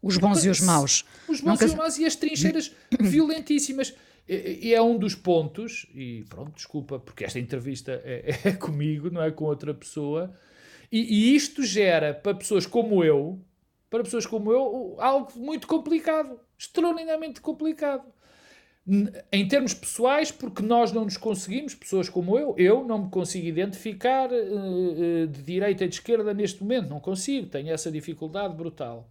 Os 0.02 0.18
bons 0.18 0.46
e 0.46 0.50
os 0.50 0.62
maus. 0.62 1.04
Os 1.28 1.42
bons 1.42 1.52
Nunca... 1.54 1.66
e 1.66 1.68
os 1.68 1.74
maus 1.74 1.98
e 1.98 2.06
as 2.06 2.16
trincheiras 2.16 2.72
violentíssimas. 3.00 3.94
E 4.30 4.74
é 4.74 4.82
um 4.82 4.98
dos 4.98 5.16
pontos, 5.16 5.88
e 5.96 6.26
pronto, 6.28 6.54
desculpa, 6.54 7.00
porque 7.00 7.24
esta 7.24 7.40
entrevista 7.40 8.02
é, 8.04 8.40
é 8.50 8.52
comigo, 8.52 9.10
não 9.10 9.24
é 9.24 9.32
com 9.32 9.46
outra 9.46 9.74
pessoa. 9.74 10.34
E, 10.92 11.00
e, 11.00 11.36
isto 11.36 11.64
gera 11.64 12.14
para 12.14 12.36
pessoas 12.36 12.66
como 12.66 13.04
eu, 13.04 13.42
para 13.90 14.04
pessoas 14.04 14.26
como 14.26 14.52
eu, 14.52 14.98
algo 15.00 15.32
muito 15.38 15.66
complicado, 15.66 16.40
extraordinariamente 16.58 17.40
complicado 17.40 18.04
em 19.32 19.46
termos 19.48 19.74
pessoais, 19.74 20.32
porque 20.32 20.64
nós 20.64 20.94
não 20.94 21.04
nos 21.04 21.18
conseguimos, 21.18 21.76
pessoas 21.76 22.08
como 22.08 22.40
eu, 22.40 22.56
eu 22.58 22.86
não 22.86 23.04
me 23.04 23.10
consigo 23.10 23.46
identificar 23.46 24.30
uh, 24.32 25.28
de 25.28 25.44
direita 25.44 25.84
e 25.84 25.90
de 25.90 25.96
esquerda 25.96 26.34
neste 26.34 26.64
momento, 26.64 26.88
não 26.88 27.00
consigo, 27.00 27.48
tenho 27.48 27.70
essa 27.70 27.92
dificuldade 27.92 28.56
brutal. 28.56 29.10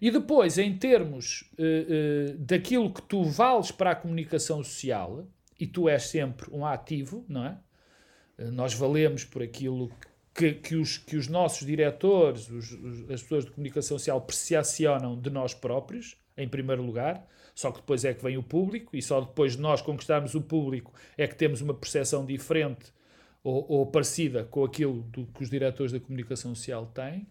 E 0.00 0.10
depois, 0.10 0.58
em 0.58 0.76
termos 0.76 1.48
uh, 1.52 2.36
daquilo 2.36 2.92
que 2.92 3.00
tu 3.02 3.22
vales 3.22 3.70
para 3.70 3.92
a 3.92 3.94
comunicação 3.94 4.62
social, 4.64 5.24
e 5.58 5.68
tu 5.68 5.88
és 5.88 6.02
sempre 6.02 6.48
um 6.52 6.66
ativo, 6.66 7.24
não 7.28 7.46
é? 7.46 7.56
nós 8.50 8.74
valemos 8.74 9.24
por 9.24 9.40
aquilo 9.40 9.88
que, 10.34 10.54
que, 10.54 10.74
os, 10.74 10.98
que 10.98 11.16
os 11.16 11.28
nossos 11.28 11.64
diretores, 11.64 12.50
os, 12.50 12.72
os, 12.72 13.10
as 13.10 13.22
pessoas 13.22 13.44
de 13.44 13.52
comunicação 13.52 13.96
social 13.96 14.20
percepcionam 14.20 15.16
de 15.16 15.30
nós 15.30 15.54
próprios, 15.54 16.16
em 16.36 16.48
primeiro 16.48 16.82
lugar 16.82 17.24
só 17.54 17.70
que 17.70 17.80
depois 17.80 18.04
é 18.04 18.14
que 18.14 18.22
vem 18.22 18.36
o 18.36 18.42
público, 18.42 18.96
e 18.96 19.02
só 19.02 19.20
depois 19.20 19.56
de 19.56 19.62
nós 19.62 19.82
conquistarmos 19.82 20.34
o 20.34 20.40
público 20.40 20.92
é 21.16 21.26
que 21.26 21.34
temos 21.34 21.60
uma 21.60 21.74
percepção 21.74 22.24
diferente 22.24 22.92
ou, 23.44 23.66
ou 23.68 23.86
parecida 23.86 24.44
com 24.44 24.64
aquilo 24.64 25.02
do 25.02 25.26
que 25.26 25.42
os 25.42 25.50
diretores 25.50 25.92
da 25.92 26.00
comunicação 26.00 26.54
social 26.54 26.86
têm. 26.86 27.26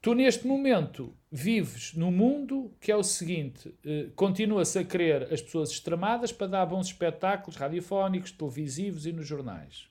Tu, 0.00 0.14
neste 0.14 0.46
momento, 0.46 1.12
vives 1.30 1.92
num 1.94 2.12
mundo 2.12 2.72
que 2.80 2.92
é 2.92 2.96
o 2.96 3.02
seguinte: 3.02 3.74
eh, 3.84 4.06
continua-se 4.14 4.78
a 4.78 4.84
querer 4.84 5.32
as 5.32 5.42
pessoas 5.42 5.70
extremadas 5.70 6.30
para 6.30 6.46
dar 6.46 6.66
bons 6.66 6.86
espetáculos 6.86 7.56
radiofónicos, 7.56 8.30
televisivos 8.30 9.06
e 9.06 9.12
nos 9.12 9.26
jornais. 9.26 9.88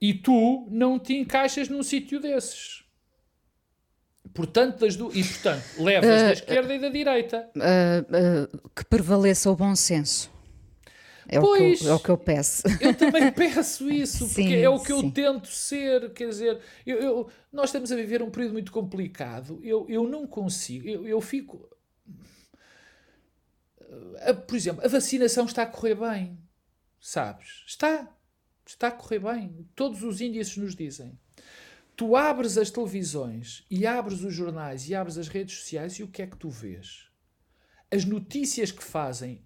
E 0.00 0.12
tu 0.12 0.68
não 0.70 0.98
te 0.98 1.14
encaixas 1.14 1.68
num 1.68 1.82
sítio 1.82 2.20
desses. 2.20 2.84
Portanto, 4.34 4.80
das 4.80 4.96
duas. 4.96 5.14
E, 5.14 5.24
portanto, 5.24 5.64
levas 5.78 6.22
uh, 6.22 6.24
da 6.24 6.32
esquerda 6.32 6.72
uh, 6.72 6.76
e 6.76 6.78
da 6.78 6.88
direita. 6.88 7.50
Uh, 7.56 8.70
que 8.74 8.84
prevaleça 8.84 9.50
o 9.50 9.56
bom 9.56 9.74
senso. 9.74 10.30
É, 11.28 11.38
pois, 11.38 11.80
o 11.80 11.82
que 11.82 11.86
eu, 11.86 11.90
é 11.90 11.94
o 11.94 12.00
que 12.00 12.08
eu 12.08 12.16
peço. 12.16 12.62
Eu 12.80 12.94
também 12.94 13.30
peço 13.32 13.90
isso, 13.90 14.26
sim, 14.26 14.42
porque 14.42 14.56
é 14.56 14.68
o 14.68 14.80
que 14.80 14.86
sim. 14.86 15.06
eu 15.06 15.10
tento 15.10 15.48
ser. 15.48 16.12
Quer 16.14 16.28
dizer, 16.28 16.60
eu, 16.86 16.96
eu, 16.98 17.30
nós 17.52 17.66
estamos 17.66 17.92
a 17.92 17.96
viver 17.96 18.22
um 18.22 18.30
período 18.30 18.54
muito 18.54 18.72
complicado. 18.72 19.60
Eu, 19.62 19.84
eu 19.90 20.08
não 20.08 20.26
consigo. 20.26 20.88
Eu, 20.88 21.06
eu 21.06 21.20
fico. 21.20 21.68
Por 24.46 24.56
exemplo, 24.56 24.84
a 24.84 24.88
vacinação 24.88 25.44
está 25.44 25.62
a 25.62 25.66
correr 25.66 25.94
bem. 25.94 26.38
Sabes? 26.98 27.62
Está. 27.66 28.08
Está 28.66 28.88
a 28.88 28.92
correr 28.92 29.18
bem. 29.18 29.68
Todos 29.74 30.02
os 30.02 30.20
índices 30.20 30.56
nos 30.56 30.74
dizem. 30.74 31.18
Tu 31.98 32.14
abres 32.14 32.56
as 32.56 32.70
televisões 32.70 33.64
e 33.68 33.84
abres 33.84 34.22
os 34.22 34.32
jornais 34.32 34.88
e 34.88 34.94
abres 34.94 35.18
as 35.18 35.26
redes 35.26 35.58
sociais 35.58 35.94
e 35.94 36.04
o 36.04 36.06
que 36.06 36.22
é 36.22 36.28
que 36.28 36.36
tu 36.36 36.48
vês? 36.48 37.08
As 37.90 38.04
notícias 38.04 38.70
que 38.70 38.84
fazem 38.84 39.42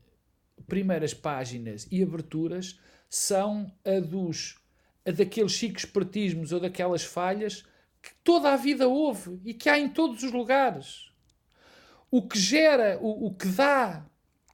primeiras 0.68 1.14
páginas 1.14 1.88
e 1.90 2.02
aberturas 2.02 2.78
são 3.08 3.72
a 3.82 3.98
dos 4.00 4.58
a 5.02 5.10
daqueles 5.10 5.52
chiques 5.52 5.84
espertismos 5.84 6.52
ou 6.52 6.60
daquelas 6.60 7.02
falhas 7.02 7.64
que 8.02 8.10
toda 8.22 8.52
a 8.52 8.56
vida 8.56 8.86
houve 8.86 9.40
e 9.46 9.54
que 9.54 9.70
há 9.70 9.78
em 9.78 9.88
todos 9.88 10.22
os 10.22 10.30
lugares. 10.30 11.10
O 12.10 12.20
que 12.20 12.38
gera, 12.38 12.98
o, 13.00 13.28
o 13.28 13.34
que 13.34 13.46
dá 13.46 14.04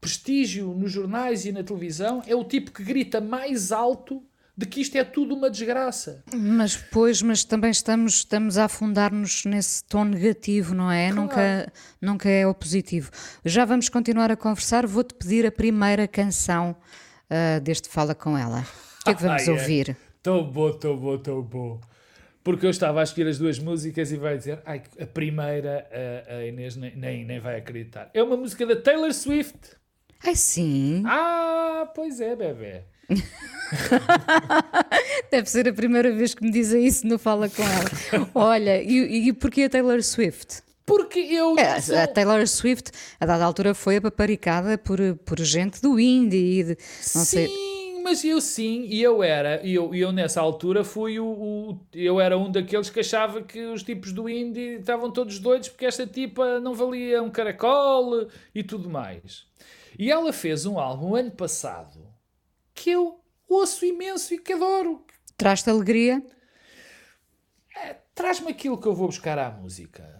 prestígio 0.01 0.73
nos 0.73 0.93
jornais 0.93 1.45
e 1.45 1.51
na 1.51 1.65
televisão 1.65 2.23
é 2.29 2.37
o 2.37 2.45
tipo 2.45 2.71
que 2.71 2.85
grita 2.85 3.21
mais 3.21 3.73
alto 3.73 4.25
de 4.59 4.67
que 4.67 4.81
isto 4.81 4.99
é 4.99 5.05
tudo 5.05 5.37
uma 5.37 5.49
desgraça. 5.49 6.25
Mas 6.35 6.77
pois, 6.77 7.23
mas 7.23 7.45
também 7.45 7.71
estamos, 7.71 8.15
estamos 8.15 8.59
a 8.59 8.65
afundar-nos 8.65 9.45
nesse 9.45 9.85
tom 9.85 10.03
negativo, 10.03 10.75
não 10.75 10.91
é? 10.91 11.13
Claro. 11.13 11.23
Nunca, 11.23 11.73
nunca 12.03 12.29
é 12.29 12.45
o 12.45 12.53
positivo. 12.53 13.09
Já 13.45 13.65
vamos 13.65 13.89
continuar 13.89 14.33
a 14.33 14.37
conversar. 14.37 14.85
Vou-te 14.85 15.15
pedir 15.15 15.47
a 15.47 15.53
primeira 15.53 16.09
canção 16.09 16.75
uh, 17.31 17.61
deste 17.61 17.89
Fala 17.89 18.17
Com 18.17 18.37
Ela. 18.37 18.67
O 19.01 19.05
que 19.05 19.11
é 19.11 19.15
que 19.15 19.23
vamos 19.23 19.49
ah, 19.49 19.53
ouvir? 19.53 19.97
Tão 20.21 20.43
bom, 20.43 20.73
tão 20.73 20.97
bom, 20.97 21.19
tão 21.19 21.41
bom. 21.41 21.81
Porque 22.43 22.67
eu 22.67 22.71
estava 22.71 22.99
a 22.99 23.05
escolher 23.05 23.29
as 23.29 23.39
duas 23.39 23.61
músicas 23.61 24.11
e 24.11 24.17
vai 24.17 24.37
dizer, 24.37 24.61
ai, 24.67 24.83
a 25.01 25.07
primeira 25.07 25.89
a, 26.29 26.35
a 26.35 26.47
Inês 26.49 26.75
nem, 26.75 26.97
nem, 26.97 27.25
nem 27.25 27.39
vai 27.39 27.59
acreditar. 27.59 28.11
É 28.13 28.21
uma 28.21 28.37
música 28.37 28.67
da 28.67 28.75
Taylor 28.75 29.15
Swift. 29.15 29.77
Ai, 30.27 30.35
sim. 30.35 31.05
Ah, 31.07 31.89
pois 31.95 32.21
é, 32.21 32.35
bebê. 32.35 32.83
Deve 35.31 35.49
ser 35.49 35.69
a 35.69 35.73
primeira 35.73 36.13
vez 36.13 36.35
que 36.35 36.43
me 36.43 36.51
dizem 36.51 36.87
isso 36.87 37.07
no 37.07 37.19
Fala 37.19 37.49
Com 37.49 37.63
Ela. 37.63 38.31
Olha, 38.35 38.83
e, 38.83 39.29
e 39.29 39.33
porquê 39.33 39.63
a 39.65 39.71
Taylor 39.71 40.03
Swift? 40.03 40.63
Porque 40.85 41.19
eu. 41.19 41.59
É, 41.59 41.81
sou... 41.81 41.99
A 41.99 42.07
Taylor 42.07 42.47
Swift, 42.47 42.93
a 43.21 43.27
dada 43.27 43.45
altura, 43.45 43.75
foi 43.75 43.97
apaparicada 43.97 44.79
por, 44.79 44.99
por 45.25 45.39
gente 45.41 45.83
do 45.83 45.99
indie. 46.01 46.65
De, 46.65 46.79
não 47.15 47.25
sim, 47.25 47.47
sei... 47.47 48.01
mas 48.03 48.25
eu 48.25 48.41
sim, 48.41 48.87
e 48.89 49.03
eu 49.03 49.23
era. 49.23 49.61
E 49.63 49.75
eu, 49.75 49.95
eu 49.95 50.11
nessa 50.13 50.41
altura 50.41 50.83
fui 50.83 51.21
o, 51.21 51.27
o, 51.27 51.79
Eu 51.93 52.19
era 52.19 52.39
um 52.39 52.51
daqueles 52.51 52.89
que 52.89 53.01
achava 53.01 53.43
que 53.43 53.67
os 53.67 53.83
tipos 53.83 54.13
do 54.13 54.31
indie 54.31 54.77
estavam 54.77 55.11
todos 55.11 55.39
doidos 55.39 55.69
porque 55.69 55.85
esta 55.85 56.07
tipa 56.07 56.59
não 56.59 56.73
valia 56.73 57.23
um 57.23 57.31
caracol 57.31 58.27
e 58.55 58.63
tudo 58.63 58.89
mais. 58.89 59.47
E 59.99 60.11
ela 60.11 60.33
fez 60.33 60.65
um 60.65 60.79
álbum 60.79 61.15
ano 61.15 61.33
passado 61.33 62.08
que 62.79 62.91
eu 62.91 63.21
ouço 63.49 63.85
imenso 63.85 64.33
e 64.33 64.39
que 64.39 64.53
adoro. 64.53 65.05
Traz-te 65.37 65.69
alegria? 65.69 66.23
É, 67.77 67.97
Traz-me 68.15 68.51
aquilo 68.51 68.79
que 68.79 68.87
eu 68.87 68.95
vou 68.95 69.09
buscar 69.09 69.37
à 69.39 69.51
música. 69.51 70.17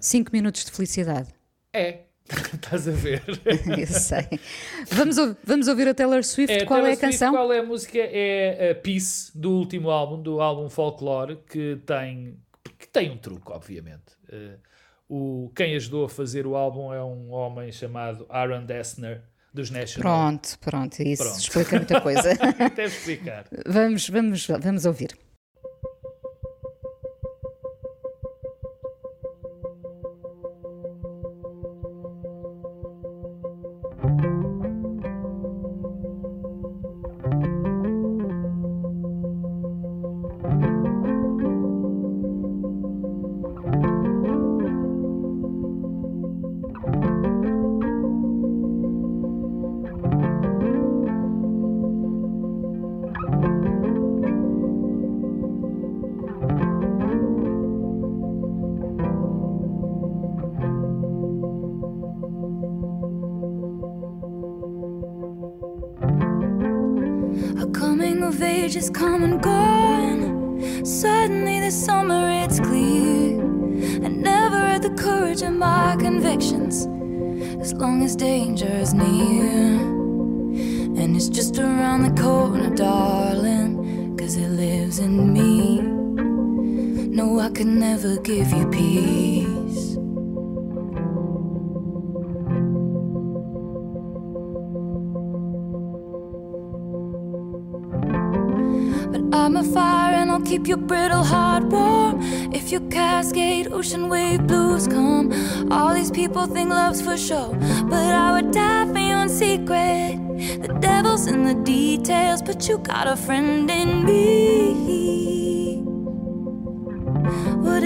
Cinco 0.00 0.30
minutos 0.32 0.64
de 0.64 0.72
felicidade. 0.72 1.32
É. 1.72 2.00
Estás 2.54 2.88
a 2.88 2.90
ver? 2.90 3.22
eu 3.78 3.86
sei. 3.86 4.40
Vamos, 4.90 5.16
vamos 5.44 5.68
ouvir 5.68 5.86
a 5.88 5.94
Taylor 5.94 6.24
Swift. 6.24 6.52
É, 6.52 6.64
qual 6.64 6.80
Taylor 6.80 6.90
é 6.90 6.92
a 6.92 6.96
Swift, 6.96 7.12
canção? 7.12 7.32
Qual 7.32 7.52
é 7.52 7.58
a 7.60 7.62
música? 7.62 7.98
É 7.98 8.72
a 8.72 8.74
Peace, 8.74 9.30
do 9.36 9.52
último 9.52 9.90
álbum, 9.90 10.20
do 10.20 10.40
álbum 10.40 10.68
Folklore, 10.68 11.38
que 11.48 11.80
tem, 11.86 12.40
que 12.76 12.88
tem 12.88 13.10
um 13.10 13.16
truque, 13.16 13.52
obviamente. 13.52 14.16
Uh, 14.28 14.58
o, 15.08 15.52
quem 15.54 15.76
ajudou 15.76 16.06
a 16.06 16.08
fazer 16.08 16.46
o 16.46 16.56
álbum 16.56 16.92
é 16.92 17.02
um 17.02 17.30
homem 17.30 17.70
chamado 17.70 18.26
Aaron 18.28 18.64
Dessner, 18.64 19.22
dos 19.56 19.70
National. 19.70 20.02
Pronto, 20.02 20.58
pronto, 20.60 21.02
isso 21.02 21.22
pronto. 21.22 21.38
explica 21.40 21.76
muita 21.76 22.00
coisa. 22.00 22.34
Deve 22.76 22.94
explicar. 22.94 23.46
vamos, 23.66 24.08
vamos, 24.08 24.46
vamos 24.46 24.84
ouvir. 24.84 25.25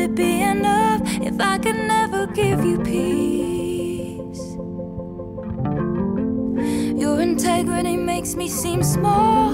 It 0.01 0.15
be 0.15 0.41
enough 0.41 1.03
if 1.21 1.39
I 1.41 1.59
could 1.59 1.77
never 1.77 2.27
give 2.27 2.65
you 2.65 2.79
peace? 2.79 4.43
Your 7.01 7.21
integrity 7.21 7.97
makes 7.97 8.35
me 8.35 8.49
seem 8.49 8.83
small. 8.83 9.53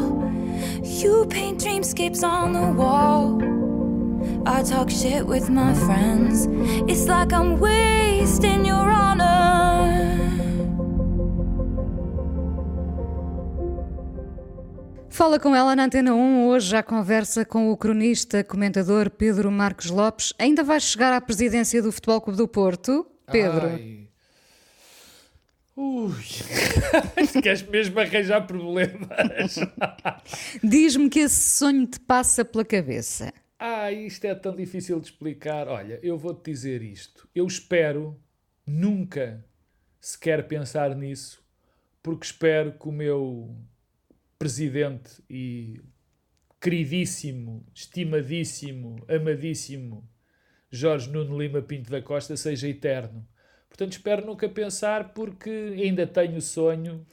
You 0.82 1.26
paint 1.28 1.60
dreamscapes 1.60 2.22
on 2.22 2.52
the 2.52 2.68
wall. 2.80 3.42
I 4.46 4.62
talk 4.62 4.88
shit 4.90 5.26
with 5.26 5.50
my 5.50 5.74
friends. 5.74 6.46
It's 6.90 7.06
like 7.08 7.32
I'm 7.32 7.58
wasting 7.58 8.64
your 8.64 8.88
honor. 8.90 10.25
Fala 15.16 15.40
com 15.40 15.56
ela 15.56 15.74
na 15.74 15.86
Antena 15.86 16.14
1. 16.14 16.46
Hoje 16.46 16.68
já 16.68 16.82
conversa 16.82 17.42
com 17.42 17.72
o 17.72 17.76
cronista, 17.78 18.44
comentador 18.44 19.08
Pedro 19.08 19.50
Marcos 19.50 19.86
Lopes. 19.86 20.34
Ainda 20.38 20.62
vai 20.62 20.78
chegar 20.78 21.10
à 21.10 21.22
presidência 21.22 21.82
do 21.82 21.90
Futebol 21.90 22.20
Clube 22.20 22.36
do 22.36 22.46
Porto? 22.46 23.10
Pedro. 23.32 23.66
Ai. 23.66 24.10
Ui, 25.74 26.12
queres 27.42 27.62
mesmo 27.62 27.98
arranjar 27.98 28.46
problemas? 28.46 29.56
Diz-me 30.62 31.08
que 31.08 31.20
esse 31.20 31.56
sonho 31.56 31.86
te 31.86 31.98
passa 31.98 32.44
pela 32.44 32.62
cabeça. 32.62 33.32
Ah, 33.58 33.90
isto 33.90 34.26
é 34.26 34.34
tão 34.34 34.54
difícil 34.54 35.00
de 35.00 35.06
explicar. 35.06 35.66
Olha, 35.66 35.98
eu 36.02 36.18
vou-te 36.18 36.50
dizer 36.50 36.82
isto. 36.82 37.26
Eu 37.34 37.46
espero 37.46 38.20
nunca 38.66 39.42
sequer 39.98 40.46
pensar 40.46 40.94
nisso, 40.94 41.42
porque 42.02 42.26
espero 42.26 42.72
que 42.78 42.86
o 42.86 42.92
meu 42.92 43.56
presidente 44.38 45.22
e 45.28 45.80
queridíssimo, 46.60 47.64
estimadíssimo, 47.74 48.96
amadíssimo 49.08 50.08
Jorge 50.70 51.10
Nuno 51.10 51.38
Lima 51.38 51.62
Pinto 51.62 51.90
da 51.90 52.02
Costa 52.02 52.36
seja 52.36 52.68
eterno. 52.68 53.26
Portanto, 53.68 53.92
espero 53.92 54.26
nunca 54.26 54.48
pensar, 54.48 55.12
porque 55.12 55.50
ainda 55.50 56.06
tenho 56.06 56.36
o 56.36 56.42
sonho 56.42 57.06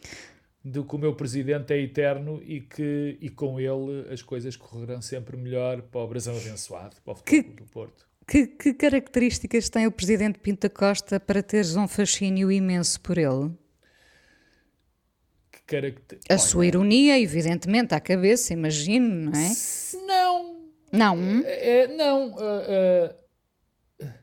de 0.63 0.81
que 0.81 0.95
o 0.95 0.97
meu 0.97 1.13
presidente 1.13 1.73
é 1.73 1.81
eterno 1.81 2.41
e 2.41 2.61
que 2.61 3.17
e 3.19 3.29
com 3.29 3.59
ele 3.59 4.07
as 4.11 4.21
coisas 4.21 4.55
correrão 4.55 5.01
sempre 5.01 5.35
melhor 5.35 5.81
para 5.81 6.01
o 6.01 6.07
Brasão 6.07 6.37
abençoado, 6.37 6.95
para 7.03 7.13
o 7.13 7.15
futebol 7.17 7.43
que, 7.43 7.61
do 7.61 7.65
Porto. 7.69 8.07
Que, 8.25 8.47
que 8.47 8.73
características 8.73 9.69
tem 9.69 9.85
o 9.85 9.91
presidente 9.91 10.39
Pinto 10.39 10.67
da 10.67 10.73
Costa 10.73 11.19
para 11.19 11.43
teres 11.43 11.75
um 11.75 11.87
fascínio 11.87 12.49
imenso 12.49 12.99
por 13.01 13.17
ele? 13.17 13.51
Caracter... 15.65 16.19
A 16.29 16.33
Olha, 16.33 16.39
sua 16.39 16.65
ironia, 16.65 17.19
evidentemente, 17.19 17.93
à 17.93 17.99
cabeça, 17.99 18.53
imagino, 18.53 19.31
não 19.31 19.39
é? 19.39 19.51
Não. 20.05 20.63
Não? 20.91 21.43
É, 21.45 21.87
não. 21.87 22.31
Uh, 22.33 23.09
uh, 24.01 24.13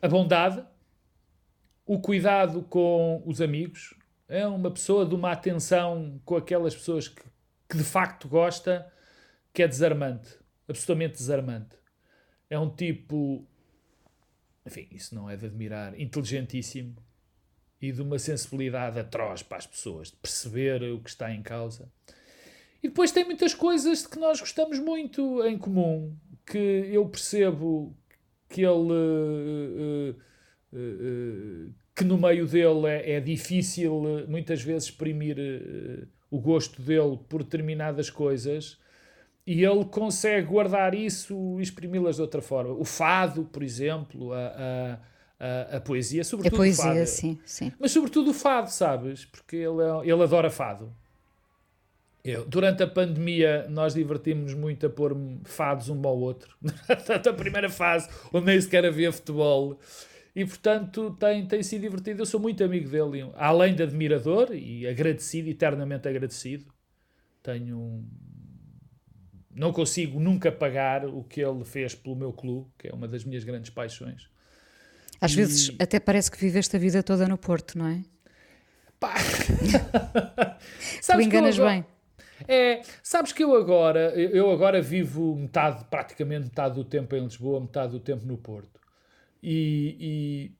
a 0.00 0.08
bondade, 0.08 0.64
o 1.86 2.00
cuidado 2.00 2.62
com 2.62 3.22
os 3.26 3.40
amigos, 3.40 3.94
é 4.28 4.46
uma 4.46 4.70
pessoa 4.70 5.04
de 5.04 5.14
uma 5.14 5.32
atenção 5.32 6.20
com 6.24 6.36
aquelas 6.36 6.74
pessoas 6.74 7.08
que, 7.08 7.22
que 7.68 7.76
de 7.76 7.84
facto 7.84 8.28
gosta, 8.28 8.90
que 9.52 9.62
é 9.62 9.68
desarmante, 9.68 10.38
absolutamente 10.68 11.14
desarmante. 11.14 11.76
É 12.48 12.58
um 12.58 12.70
tipo, 12.70 13.46
enfim, 14.64 14.88
isso 14.90 15.14
não 15.14 15.28
é 15.28 15.36
de 15.36 15.46
admirar, 15.46 15.98
inteligentíssimo 16.00 16.96
e 17.80 17.92
de 17.92 18.02
uma 18.02 18.18
sensibilidade 18.18 18.98
atroz 18.98 19.42
para 19.42 19.58
as 19.58 19.66
pessoas, 19.66 20.10
de 20.10 20.16
perceber 20.16 20.82
o 20.82 21.00
que 21.00 21.10
está 21.10 21.32
em 21.32 21.42
causa. 21.42 21.90
E 22.82 22.88
depois 22.88 23.12
tem 23.12 23.24
muitas 23.24 23.54
coisas 23.54 24.02
de 24.02 24.08
que 24.08 24.18
nós 24.18 24.40
gostamos 24.40 24.78
muito 24.78 25.44
em 25.44 25.56
comum, 25.56 26.16
que 26.46 26.58
eu 26.58 27.06
percebo 27.08 27.96
que 28.48 28.62
ele. 28.62 28.92
Uh, 28.92 30.16
uh, 30.72 30.76
uh, 30.76 31.74
que 31.94 32.04
no 32.04 32.18
meio 32.18 32.44
dele 32.46 32.88
é, 32.88 33.12
é 33.12 33.20
difícil 33.20 34.26
muitas 34.26 34.60
vezes 34.60 34.88
exprimir 34.88 35.36
o 36.28 36.40
gosto 36.40 36.82
dele 36.82 37.20
por 37.28 37.44
determinadas 37.44 38.10
coisas 38.10 38.76
e 39.46 39.62
ele 39.62 39.84
consegue 39.84 40.48
guardar 40.48 40.94
isso 40.94 41.58
e 41.58 41.62
exprimi-las 41.62 42.16
de 42.16 42.22
outra 42.22 42.40
forma. 42.40 42.72
O 42.72 42.84
fado, 42.84 43.44
por 43.44 43.62
exemplo, 43.62 44.32
a, 44.32 44.46
a, 44.46 44.98
a, 45.44 45.76
a 45.76 45.80
poesia, 45.80 46.24
sobretudo 46.24 46.54
a 46.54 46.56
poesia, 46.56 46.84
o 46.84 46.94
fado. 46.94 47.06
Sim, 47.06 47.38
sim. 47.44 47.72
Mas 47.78 47.92
sobretudo 47.92 48.30
o 48.30 48.34
fado, 48.34 48.70
sabes? 48.70 49.26
Porque 49.26 49.56
ele, 49.56 49.82
é, 49.82 50.10
ele 50.10 50.22
adora 50.22 50.48
fado. 50.48 50.90
Eu, 52.24 52.46
durante 52.46 52.82
a 52.82 52.86
pandemia, 52.86 53.66
nós 53.68 53.92
divertimos 53.92 54.54
muito 54.54 54.86
a 54.86 54.90
pôr 54.90 55.14
fados 55.44 55.90
um 55.90 56.06
ao 56.06 56.18
outro. 56.18 56.56
Durante 57.06 57.28
a 57.28 57.34
primeira 57.34 57.68
fase, 57.68 58.08
onde 58.32 58.46
nem 58.46 58.58
sequer 58.58 58.86
havia 58.86 59.12
futebol. 59.12 59.78
E, 60.34 60.42
portanto, 60.46 61.14
tem, 61.20 61.46
tem 61.46 61.62
sido 61.62 61.82
divertido. 61.82 62.22
Eu 62.22 62.26
sou 62.26 62.40
muito 62.40 62.64
amigo 62.64 62.88
dele, 62.88 63.30
além 63.34 63.74
de 63.74 63.82
admirador 63.82 64.54
e 64.54 64.86
agradecido, 64.88 65.50
eternamente 65.50 66.08
agradecido. 66.08 66.64
Tenho 67.42 67.78
um... 67.78 68.08
Não 69.54 69.70
consigo 69.70 70.18
nunca 70.18 70.50
pagar 70.50 71.04
o 71.04 71.22
que 71.22 71.42
ele 71.42 71.62
fez 71.62 71.94
pelo 71.94 72.16
meu 72.16 72.32
clube, 72.32 72.70
que 72.78 72.88
é 72.88 72.94
uma 72.94 73.06
das 73.06 73.22
minhas 73.22 73.44
grandes 73.44 73.68
paixões. 73.68 74.32
Às 75.24 75.32
e... 75.32 75.36
vezes 75.36 75.76
até 75.78 75.98
parece 75.98 76.30
que 76.30 76.38
viveste 76.38 76.76
a 76.76 76.78
vida 76.78 77.02
toda 77.02 77.26
no 77.26 77.38
Porto, 77.38 77.78
não 77.78 77.86
é? 77.86 78.02
Pá! 79.00 79.14
tu 81.06 81.20
enganas 81.20 81.58
bem. 81.58 81.84
É, 82.46 82.82
sabes 83.02 83.32
que 83.32 83.42
eu 83.42 83.54
agora, 83.54 84.12
eu 84.14 84.50
agora 84.50 84.82
vivo 84.82 85.34
metade, 85.36 85.84
praticamente 85.84 86.44
metade 86.44 86.74
do 86.74 86.84
tempo 86.84 87.14
em 87.16 87.22
Lisboa, 87.22 87.60
metade 87.60 87.92
do 87.92 88.00
tempo 88.00 88.26
no 88.26 88.36
Porto. 88.36 88.80
E, 89.42 89.96
e 90.00 90.52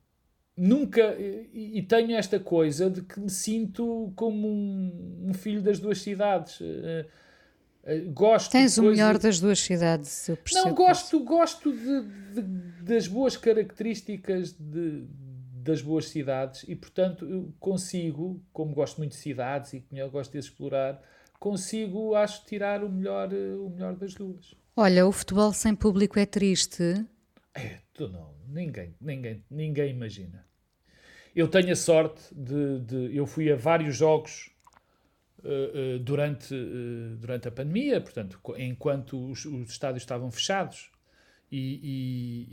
nunca, 0.57 1.15
e, 1.19 1.79
e, 1.79 1.81
tenho 1.83 2.15
esta 2.15 2.39
coisa 2.39 2.89
de 2.89 3.01
que 3.01 3.19
me 3.19 3.29
sinto 3.29 4.11
como 4.15 4.47
um, 4.47 5.27
um 5.29 5.33
filho 5.33 5.61
das 5.61 5.79
duas 5.79 5.99
cidades. 6.01 6.59
Uh, 6.59 7.05
gosto 8.07 8.51
Tens 8.51 8.77
o 8.77 8.83
melhor 8.83 9.17
das 9.17 9.39
duas 9.39 9.59
cidades, 9.59 10.27
eu 10.27 10.37
percebo. 10.37 10.67
Não, 10.67 10.75
gosto, 10.75 11.23
gosto 11.23 11.71
de, 11.71 12.01
de, 12.33 12.41
das 12.83 13.07
boas 13.07 13.37
características 13.37 14.53
de, 14.53 15.05
das 15.65 15.81
boas 15.81 16.09
cidades 16.09 16.63
e, 16.67 16.75
portanto, 16.75 17.25
eu 17.29 17.53
consigo, 17.59 18.41
como 18.51 18.73
gosto 18.73 18.97
muito 18.97 19.11
de 19.11 19.17
cidades 19.17 19.73
e 19.73 19.85
gosto 20.11 20.31
de 20.31 20.39
explorar, 20.39 21.01
consigo, 21.39 22.15
acho, 22.15 22.43
tirar 22.45 22.83
o 22.83 22.89
melhor, 22.89 23.31
o 23.31 23.69
melhor 23.69 23.95
das 23.95 24.15
duas. 24.15 24.55
Olha, 24.75 25.05
o 25.05 25.11
futebol 25.11 25.53
sem 25.53 25.75
público 25.75 26.17
é 26.17 26.25
triste. 26.25 27.05
É, 27.53 27.79
tu 27.93 28.09
não, 28.09 28.33
ninguém, 28.47 28.95
ninguém, 28.99 29.43
ninguém 29.49 29.91
imagina. 29.91 30.45
Eu 31.35 31.47
tenho 31.47 31.71
a 31.71 31.75
sorte 31.75 32.23
de, 32.33 32.79
de 32.79 33.15
eu 33.15 33.25
fui 33.25 33.51
a 33.51 33.55
vários 33.55 33.95
jogos 33.95 34.54
uh, 35.45 35.95
uh, 35.95 35.99
durante, 35.99 36.53
uh, 36.53 37.15
durante 37.17 37.47
a 37.47 37.51
pandemia, 37.51 38.01
portanto, 38.01 38.39
enquanto 38.57 39.31
os, 39.31 39.45
os 39.45 39.69
estádios 39.69 40.03
estavam 40.03 40.31
fechados 40.31 40.91
e, 41.51 41.79
e, 41.83 42.47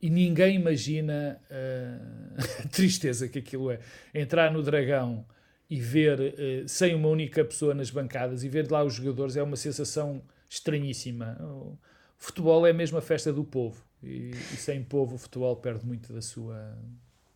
e, 0.00 0.06
e 0.08 0.10
ninguém 0.10 0.56
imagina 0.56 1.40
a 2.64 2.68
tristeza 2.68 3.28
que 3.28 3.38
aquilo 3.38 3.70
é. 3.70 3.80
Entrar 4.12 4.52
no 4.52 4.62
Dragão 4.62 5.24
e 5.70 5.80
ver 5.80 6.34
sem 6.68 6.94
uma 6.94 7.08
única 7.08 7.44
pessoa 7.44 7.74
nas 7.74 7.90
bancadas 7.90 8.44
e 8.44 8.48
ver 8.48 8.70
lá 8.70 8.84
os 8.84 8.94
jogadores 8.94 9.36
é 9.36 9.42
uma 9.42 9.56
sensação 9.56 10.22
estranhíssima. 10.48 11.38
O 11.40 11.78
futebol 12.18 12.66
é 12.66 12.72
mesmo 12.72 12.98
a 12.98 13.02
festa 13.02 13.32
do 13.32 13.44
povo 13.44 13.82
e, 14.02 14.30
e, 14.30 14.56
sem 14.56 14.82
povo 14.82 15.14
o 15.14 15.18
futebol 15.18 15.56
perde 15.56 15.86
muito 15.86 16.12
da 16.12 16.20
sua, 16.20 16.76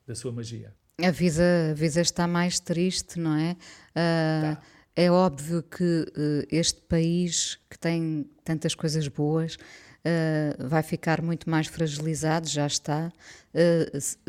da 0.06 0.14
sua 0.14 0.32
magia. 0.32 0.74
A 1.00 1.10
vida, 1.12 1.70
a 1.70 1.74
vida 1.74 2.00
está 2.00 2.26
mais 2.26 2.58
triste, 2.58 3.20
não 3.20 3.36
é? 3.36 3.52
Uh, 3.52 4.56
tá. 4.56 4.62
É 4.96 5.08
óbvio 5.08 5.62
que 5.62 5.84
uh, 5.84 6.46
este 6.50 6.80
país 6.80 7.56
que 7.70 7.78
tem 7.78 8.28
tantas 8.42 8.74
coisas 8.74 9.06
boas 9.06 9.54
uh, 9.54 10.68
vai 10.68 10.82
ficar 10.82 11.22
muito 11.22 11.48
mais 11.48 11.68
fragilizado, 11.68 12.48
já 12.48 12.66
está. 12.66 13.12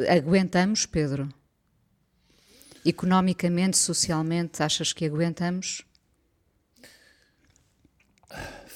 aguentamos, 0.08 0.86
Pedro? 0.86 1.28
Economicamente, 2.86 3.76
socialmente, 3.76 4.62
achas 4.62 4.94
que 4.94 5.06
aguentamos? 5.06 5.84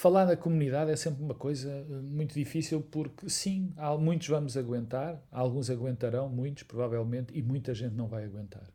Falar 0.04 0.26
na 0.26 0.36
comunidade 0.36 0.92
é 0.92 0.98
sempre 0.98 1.24
uma 1.24 1.34
coisa 1.34 1.70
eh, 1.70 2.02
muito 2.02 2.34
difícil 2.34 2.82
porque, 2.82 3.30
sim, 3.30 3.72
há, 3.78 3.98
muitos 3.98 4.28
vamos 4.28 4.58
aguentar, 4.58 5.18
alguns 5.32 5.70
aguentarão, 5.70 6.28
muitos 6.28 6.64
provavelmente, 6.64 7.34
e 7.34 7.42
muita 7.42 7.74
gente 7.74 7.96
não 7.96 8.06
vai 8.06 8.26
aguentar. 8.26 8.70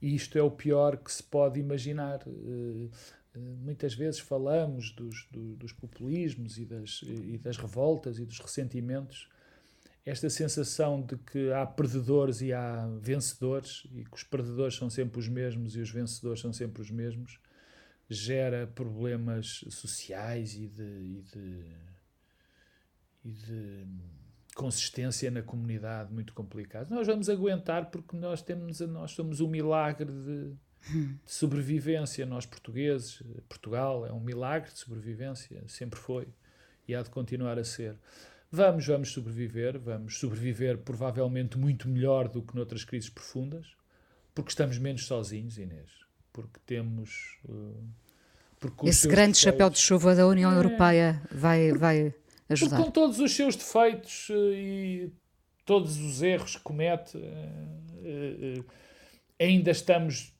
E 0.00 0.14
isto 0.14 0.38
é 0.38 0.42
o 0.42 0.50
pior 0.50 0.96
que 0.96 1.12
se 1.12 1.22
pode 1.22 1.60
imaginar. 1.60 2.20
Eh, 2.26 2.88
eh, 3.34 3.38
muitas 3.60 3.92
vezes 3.92 4.20
falamos 4.20 4.90
dos, 4.92 5.28
dos 5.30 5.70
populismos 5.74 6.56
e 6.56 6.64
das, 6.64 7.02
e 7.02 7.36
das 7.36 7.58
revoltas 7.58 8.18
e 8.18 8.24
dos 8.24 8.38
ressentimentos 8.38 9.28
esta 10.06 10.30
sensação 10.30 11.02
de 11.02 11.18
que 11.18 11.52
há 11.52 11.66
perdedores 11.66 12.40
e 12.40 12.54
há 12.54 12.88
vencedores 12.98 13.86
e 13.92 14.02
que 14.02 14.16
os 14.16 14.24
perdedores 14.24 14.76
são 14.76 14.88
sempre 14.88 15.20
os 15.20 15.28
mesmos 15.28 15.76
e 15.76 15.80
os 15.80 15.90
vencedores 15.90 16.40
são 16.40 16.54
sempre 16.54 16.80
os 16.80 16.90
mesmos 16.90 17.38
gera 18.08 18.66
problemas 18.66 19.64
sociais 19.70 20.54
e 20.54 20.66
de, 20.66 20.82
e 20.82 21.22
de, 21.32 21.76
e 23.24 23.32
de 23.32 23.86
consistência 24.54 25.30
na 25.30 25.42
comunidade 25.42 26.12
muito 26.12 26.32
complicados. 26.32 26.90
Nós 26.90 27.06
vamos 27.06 27.28
aguentar 27.28 27.90
porque 27.90 28.16
nós 28.16 28.42
temos 28.42 28.80
nós 28.80 29.12
somos 29.12 29.40
um 29.40 29.48
milagre 29.48 30.10
de, 30.10 30.54
de 31.24 31.32
sobrevivência. 31.32 32.24
Nós 32.24 32.46
portugueses 32.46 33.22
Portugal 33.48 34.06
é 34.06 34.12
um 34.12 34.20
milagre 34.20 34.72
de 34.72 34.78
sobrevivência 34.78 35.62
sempre 35.68 35.98
foi 35.98 36.28
e 36.88 36.94
há 36.94 37.02
de 37.02 37.10
continuar 37.10 37.58
a 37.58 37.64
ser. 37.64 37.96
Vamos, 38.50 38.86
vamos 38.86 39.12
sobreviver, 39.12 39.78
vamos 39.78 40.18
sobreviver 40.18 40.78
provavelmente 40.78 41.58
muito 41.58 41.86
melhor 41.86 42.28
do 42.28 42.42
que 42.42 42.56
noutras 42.56 42.82
crises 42.82 43.10
profundas, 43.10 43.76
porque 44.34 44.48
estamos 44.48 44.78
menos 44.78 45.04
sozinhos, 45.04 45.58
Inês, 45.58 45.90
porque 46.38 46.60
temos. 46.64 47.36
Uh, 47.48 47.74
porque 48.60 48.88
Esse 48.88 49.08
grande 49.08 49.32
defeitos, 49.32 49.40
chapéu 49.40 49.70
de 49.70 49.78
chuva 49.78 50.14
da 50.14 50.24
União 50.24 50.52
é, 50.52 50.56
Europeia 50.56 51.20
vai, 51.32 51.72
vai 51.72 52.14
ajudar. 52.48 52.76
Porque 52.76 52.84
com 52.84 52.92
todos 52.92 53.18
os 53.18 53.34
seus 53.34 53.56
defeitos 53.56 54.28
uh, 54.28 54.52
e 54.54 55.12
todos 55.64 55.98
os 55.98 56.22
erros 56.22 56.54
que 56.54 56.62
comete, 56.62 57.18
uh, 57.18 58.64
ainda 59.40 59.72
estamos. 59.72 60.32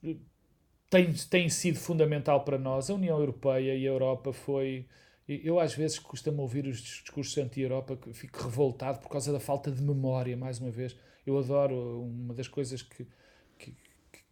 Tem, 0.88 1.12
tem 1.12 1.48
sido 1.48 1.78
fundamental 1.78 2.44
para 2.44 2.58
nós. 2.58 2.88
A 2.88 2.94
União 2.94 3.18
Europeia 3.18 3.74
e 3.74 3.86
a 3.86 3.90
Europa 3.90 4.32
foi 4.32 4.86
eu, 5.28 5.58
às 5.60 5.74
vezes, 5.74 5.98
costumo 5.98 6.42
ouvir 6.42 6.66
os 6.66 6.78
discursos 6.78 7.36
anti-Europa, 7.36 7.98
fico 8.14 8.42
revoltado 8.44 9.00
por 9.00 9.10
causa 9.10 9.30
da 9.30 9.40
falta 9.40 9.70
de 9.70 9.82
memória, 9.82 10.36
mais 10.36 10.60
uma 10.60 10.70
vez. 10.70 10.96
Eu 11.26 11.36
adoro, 11.38 12.02
uma 12.02 12.32
das 12.32 12.48
coisas 12.48 12.80
que 12.80 13.06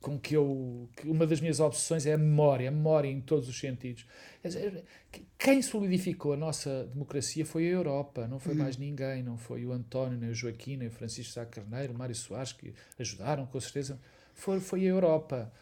com 0.07 0.17
que 0.17 0.37
eu. 0.37 0.89
Que 0.97 1.09
uma 1.09 1.27
das 1.27 1.41
minhas 1.41 1.59
obsessões 1.59 2.07
é 2.07 2.13
a 2.13 2.19
memória, 2.19 2.69
a 2.69 2.71
memória 2.71 3.09
em 3.09 3.21
todos 3.21 3.49
os 3.49 3.59
sentidos. 3.59 4.07
Quem 5.37 5.61
solidificou 5.61 6.33
a 6.33 6.37
nossa 6.37 6.85
democracia 6.93 7.45
foi 7.45 7.67
a 7.67 7.71
Europa, 7.71 8.29
não 8.29 8.39
foi 8.39 8.53
uhum. 8.53 8.61
mais 8.61 8.77
ninguém, 8.77 9.25
não 9.25 9.37
foi 9.37 9.67
o 9.67 9.73
António, 9.73 10.17
nem 10.17 10.31
o 10.31 10.35
Joaquim, 10.35 10.77
nem 10.77 10.87
o 10.87 10.93
Francisco 10.93 11.33
Sá 11.33 11.45
Carneiro, 11.45 11.93
o 11.93 11.99
Mário 11.99 12.15
Soares, 12.15 12.53
que 12.53 12.73
ajudaram 12.97 13.47
com 13.47 13.59
certeza. 13.59 13.99
Foi, 14.33 14.61
foi 14.61 14.83
a 14.83 14.91
Europa. 14.91 15.53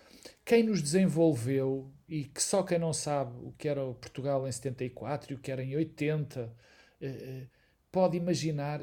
Quem 0.44 0.62
nos 0.62 0.83
desenvolveu, 0.83 1.90
e 2.07 2.24
que 2.24 2.42
só 2.42 2.62
quem 2.62 2.78
não 2.78 2.92
sabe 2.92 3.33
o 3.42 3.54
que 3.57 3.66
era 3.66 3.83
o 3.83 3.94
Portugal 3.94 4.46
em 4.46 4.52
74 4.52 5.33
e 5.33 5.37
o 5.37 5.38
que 5.38 5.50
era 5.50 5.64
em 5.64 5.74
80 5.74 6.52
pode 7.94 8.16
imaginar 8.16 8.80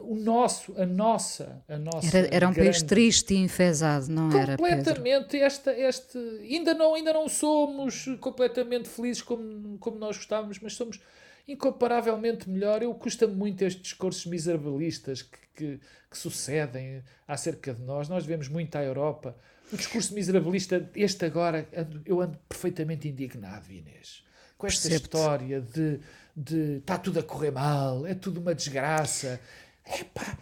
o 0.00 0.14
nosso, 0.16 0.78
a 0.78 0.84
nossa, 0.84 1.64
a 1.66 1.78
nossa. 1.78 2.18
Era, 2.18 2.28
era 2.30 2.46
um 2.46 2.52
grande... 2.52 2.72
país 2.72 2.82
triste 2.82 3.32
e 3.32 3.38
enfesado, 3.38 4.10
não 4.10 4.24
completamente, 4.24 4.60
era? 4.62 4.76
Completamente. 4.76 5.36
Esta, 5.38 5.72
este, 5.72 6.18
ainda 6.18 6.74
não, 6.74 6.94
ainda 6.94 7.10
não 7.10 7.26
somos 7.26 8.04
completamente 8.20 8.86
felizes 8.86 9.22
como, 9.22 9.78
como 9.78 9.98
nós 9.98 10.18
gostávamos, 10.18 10.58
mas 10.60 10.74
somos 10.74 11.00
incomparavelmente 11.48 12.50
melhor. 12.50 12.82
Eu 12.82 12.92
custa-me 12.92 13.34
muito 13.34 13.64
estes 13.64 13.82
discursos 13.82 14.26
miserabilistas 14.26 15.22
que, 15.22 15.38
que, 15.56 15.80
que, 16.10 16.18
sucedem 16.18 17.02
acerca 17.26 17.72
de 17.72 17.80
nós. 17.80 18.10
Nós 18.10 18.26
vemos 18.26 18.46
muito 18.46 18.76
à 18.76 18.84
Europa. 18.84 19.34
O 19.72 19.76
discurso 19.78 20.12
miserabilista, 20.12 20.86
este 20.94 21.24
agora, 21.24 21.66
eu 22.04 22.20
ando 22.20 22.36
perfeitamente 22.46 23.08
indignado, 23.08 23.72
Inês, 23.72 24.22
com 24.58 24.66
esta 24.66 24.86
história 24.88 25.62
de 25.62 25.98
de 26.36 26.78
está 26.78 26.98
tudo 26.98 27.18
a 27.18 27.22
correr 27.22 27.50
mal, 27.50 28.06
é 28.06 28.14
tudo 28.14 28.40
uma 28.40 28.54
desgraça. 28.54 29.40
Epá, 29.86 30.38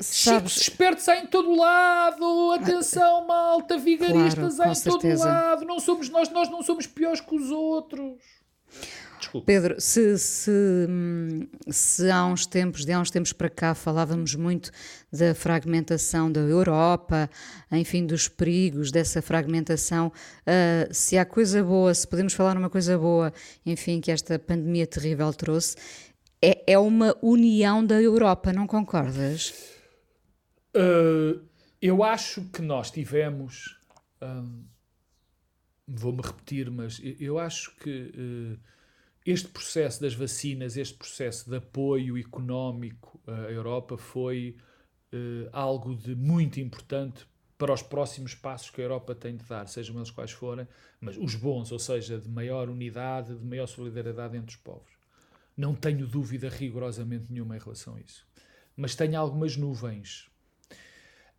Sabes... 0.00 0.56
espertos 0.56 1.08
há 1.08 1.16
em 1.18 1.26
todo 1.26 1.54
lado, 1.54 2.52
atenção, 2.52 3.26
malta, 3.26 3.78
vigaristas 3.78 4.56
claro, 4.56 4.70
há 4.70 4.72
em 4.72 4.74
certeza. 4.74 5.24
todo 5.24 5.32
lado, 5.32 5.64
não 5.64 5.78
somos 5.78 6.08
nós, 6.08 6.28
nós 6.30 6.50
não 6.50 6.62
somos 6.62 6.86
piores 6.86 7.20
que 7.20 7.34
os 7.34 7.50
outros. 7.50 8.20
Desculpa. 9.22 9.46
Pedro, 9.46 9.80
se, 9.80 10.18
se, 10.18 10.58
se 11.70 12.10
há 12.10 12.26
uns 12.26 12.44
tempos, 12.44 12.84
de 12.84 12.92
há 12.92 12.98
uns 12.98 13.08
tempos 13.08 13.32
para 13.32 13.48
cá, 13.48 13.72
falávamos 13.72 14.34
muito 14.34 14.72
da 15.12 15.32
fragmentação 15.32 16.30
da 16.30 16.40
Europa, 16.40 17.30
enfim, 17.70 18.04
dos 18.04 18.26
perigos 18.26 18.90
dessa 18.90 19.22
fragmentação, 19.22 20.08
uh, 20.08 20.92
se 20.92 21.16
há 21.16 21.24
coisa 21.24 21.62
boa, 21.62 21.94
se 21.94 22.06
podemos 22.06 22.34
falar 22.34 22.56
numa 22.56 22.68
coisa 22.68 22.98
boa, 22.98 23.32
enfim, 23.64 24.00
que 24.00 24.10
esta 24.10 24.40
pandemia 24.40 24.88
terrível 24.88 25.32
trouxe, 25.32 25.76
é, 26.42 26.72
é 26.72 26.78
uma 26.78 27.16
união 27.22 27.86
da 27.86 28.02
Europa, 28.02 28.52
não 28.52 28.66
concordas? 28.66 29.54
Uh, 30.74 31.40
eu 31.80 32.02
acho 32.02 32.42
que 32.46 32.60
nós 32.60 32.90
tivemos. 32.90 33.78
Um, 34.20 34.64
Vou-me 35.86 36.22
repetir, 36.22 36.70
mas 36.70 37.00
eu 37.20 37.38
acho 37.38 37.76
que. 37.76 38.12
Uh, 38.16 38.72
este 39.24 39.48
processo 39.48 40.00
das 40.00 40.14
vacinas, 40.14 40.76
este 40.76 40.94
processo 40.94 41.48
de 41.48 41.56
apoio 41.56 42.18
económico 42.18 43.20
à 43.26 43.50
Europa 43.50 43.96
foi 43.96 44.56
uh, 45.12 45.48
algo 45.52 45.94
de 45.94 46.14
muito 46.14 46.58
importante 46.60 47.26
para 47.56 47.72
os 47.72 47.82
próximos 47.82 48.34
passos 48.34 48.70
que 48.70 48.80
a 48.80 48.84
Europa 48.84 49.14
tem 49.14 49.36
de 49.36 49.44
dar, 49.44 49.68
sejam 49.68 49.94
eles 49.94 50.10
quais 50.10 50.32
forem, 50.32 50.66
mas 51.00 51.16
os 51.16 51.36
bons, 51.36 51.70
ou 51.70 51.78
seja, 51.78 52.18
de 52.18 52.28
maior 52.28 52.68
unidade, 52.68 53.38
de 53.38 53.44
maior 53.44 53.68
solidariedade 53.68 54.36
entre 54.36 54.56
os 54.56 54.56
povos. 54.56 54.90
Não 55.56 55.72
tenho 55.72 56.04
dúvida 56.06 56.48
rigorosamente 56.48 57.26
nenhuma 57.30 57.56
em 57.56 57.60
relação 57.60 57.94
a 57.94 58.00
isso. 58.00 58.26
Mas 58.76 58.96
tenho 58.96 59.16
algumas 59.16 59.56
nuvens. 59.56 60.28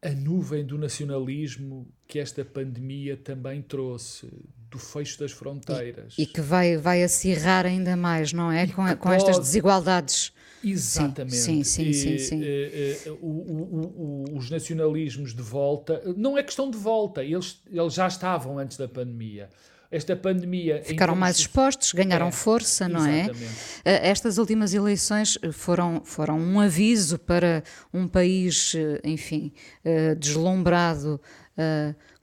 A 0.02 0.12
nuvem 0.12 0.66
do 0.66 0.78
nacionalismo 0.78 1.92
que 2.08 2.20
esta 2.20 2.46
pandemia 2.46 3.18
também 3.18 3.62
trouxe, 3.62 4.32
do 4.74 4.80
fecho 4.80 5.20
das 5.20 5.32
fronteiras. 5.32 6.16
E, 6.18 6.24
e 6.24 6.26
que 6.26 6.42
vai, 6.42 6.78
vai 6.78 7.04
acirrar 7.04 7.66
ainda 7.66 7.96
mais, 7.96 8.34
não 8.34 8.52
é? 8.52 8.66
Com, 8.68 8.84
com 8.88 8.96
pode... 8.96 9.16
estas 9.16 9.38
desigualdades. 9.38 10.34
Exatamente. 10.64 11.36
Sim, 11.36 11.64
sim, 11.64 11.90
e, 11.90 11.94
sim. 11.94 12.18
sim, 12.18 12.42
sim. 12.42 13.10
o, 13.22 13.28
o, 13.28 14.26
o, 14.32 14.38
os 14.38 14.50
nacionalismos 14.50 15.36
de 15.36 15.42
volta, 15.42 16.02
não 16.18 16.38
é 16.38 16.44
questão 16.44 16.72
de 16.72 16.78
volta, 16.78 17.24
eles, 17.24 17.62
eles 17.70 17.94
já 17.94 18.08
estavam 18.08 18.58
antes 18.58 18.78
da 18.78 18.88
pandemia. 18.88 19.50
Esta 19.92 20.16
pandemia. 20.16 20.82
Ficaram 20.84 21.16
mais 21.16 21.38
expostos, 21.38 21.92
ganharam 21.92 22.30
é, 22.30 22.32
força, 22.32 22.90
não 22.90 23.06
é? 23.06 23.26
exatamente. 23.26 23.82
é? 23.86 24.10
Estas 24.10 24.40
últimas 24.40 24.74
eleições 24.74 25.38
foram, 25.52 26.02
foram 26.04 26.40
um 26.40 26.60
aviso 26.60 27.20
para 27.20 27.64
um 27.94 28.08
país, 28.08 28.74
eh, 28.74 29.00
enfim, 29.04 29.54
eh, 29.86 30.16
deslumbrado 30.16 31.22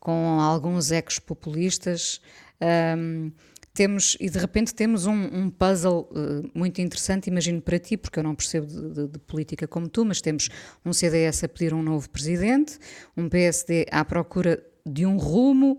com 0.01 0.41
alguns 0.41 0.91
ecos 0.91 1.19
populistas. 1.19 2.21
Um, 2.61 3.31
temos, 3.73 4.17
e 4.21 4.29
de 4.29 4.39
repente 4.39 4.75
temos 4.75 5.07
um, 5.07 5.13
um 5.13 5.51
puzzle 5.51 6.09
uh, 6.11 6.51
muito 6.53 6.81
interessante, 6.81 7.29
imagino 7.29 7.63
para 7.63 7.79
ti, 7.79 7.97
porque 7.97 8.19
eu 8.19 8.23
não 8.23 8.35
percebo 8.35 8.67
de, 8.67 8.91
de, 8.91 9.09
de, 9.09 9.19
política 9.21 9.69
como 9.69 9.89
tu, 9.89 10.05
mas 10.05 10.21
temos 10.21 10.49
um 10.85 10.93
CDS 10.93 11.45
a 11.45 11.49
pedir 11.49 11.73
um 11.73 11.83
novo 11.83 12.11
presidente, 12.11 12.79
um 13.17 13.29
PSD 13.29 13.87
à 13.91 14.05
procura 14.05 14.63
de 14.85 15.07
um 15.07 15.17
rumo, 15.17 15.79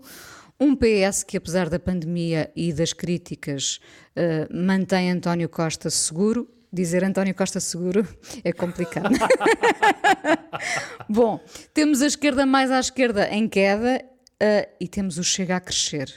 um 0.58 0.74
PS 0.74 1.22
que, 1.22 1.36
apesar 1.36 1.68
da 1.68 1.78
pandemia 1.78 2.50
e 2.56 2.72
das 2.72 2.92
críticas, 2.92 3.78
uh, 4.16 4.56
mantém 4.56 5.10
António 5.10 5.48
Costa 5.48 5.90
seguro, 5.90 6.48
dizer 6.72 7.04
António 7.04 7.34
Costa 7.34 7.60
seguro 7.60 8.06
é 8.42 8.52
complicado. 8.52 9.14
Bom, 11.08 11.38
temos 11.74 12.00
a 12.00 12.06
esquerda 12.06 12.46
mais 12.46 12.70
à 12.70 12.80
esquerda 12.80 13.28
em 13.28 13.48
queda 13.48 14.02
uh, 14.42 14.68
e 14.80 14.88
temos 14.88 15.16
o 15.18 15.24
Chega 15.24 15.56
a 15.56 15.60
crescer. 15.60 16.12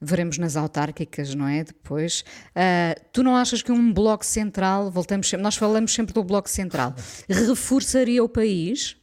Veremos 0.00 0.36
nas 0.36 0.56
autárquicas, 0.56 1.34
não 1.34 1.48
é? 1.48 1.64
Depois. 1.64 2.24
Uh, 2.50 3.00
tu 3.12 3.22
não 3.22 3.36
achas 3.36 3.62
que 3.62 3.72
um 3.72 3.92
bloco 3.92 4.24
central, 4.24 4.90
voltamos 4.90 5.28
sempre, 5.28 5.42
nós 5.42 5.56
falamos 5.56 5.94
sempre 5.94 6.12
do 6.12 6.22
bloco 6.22 6.50
central, 6.50 6.94
reforçaria 7.28 8.22
o 8.22 8.28
país? 8.28 8.96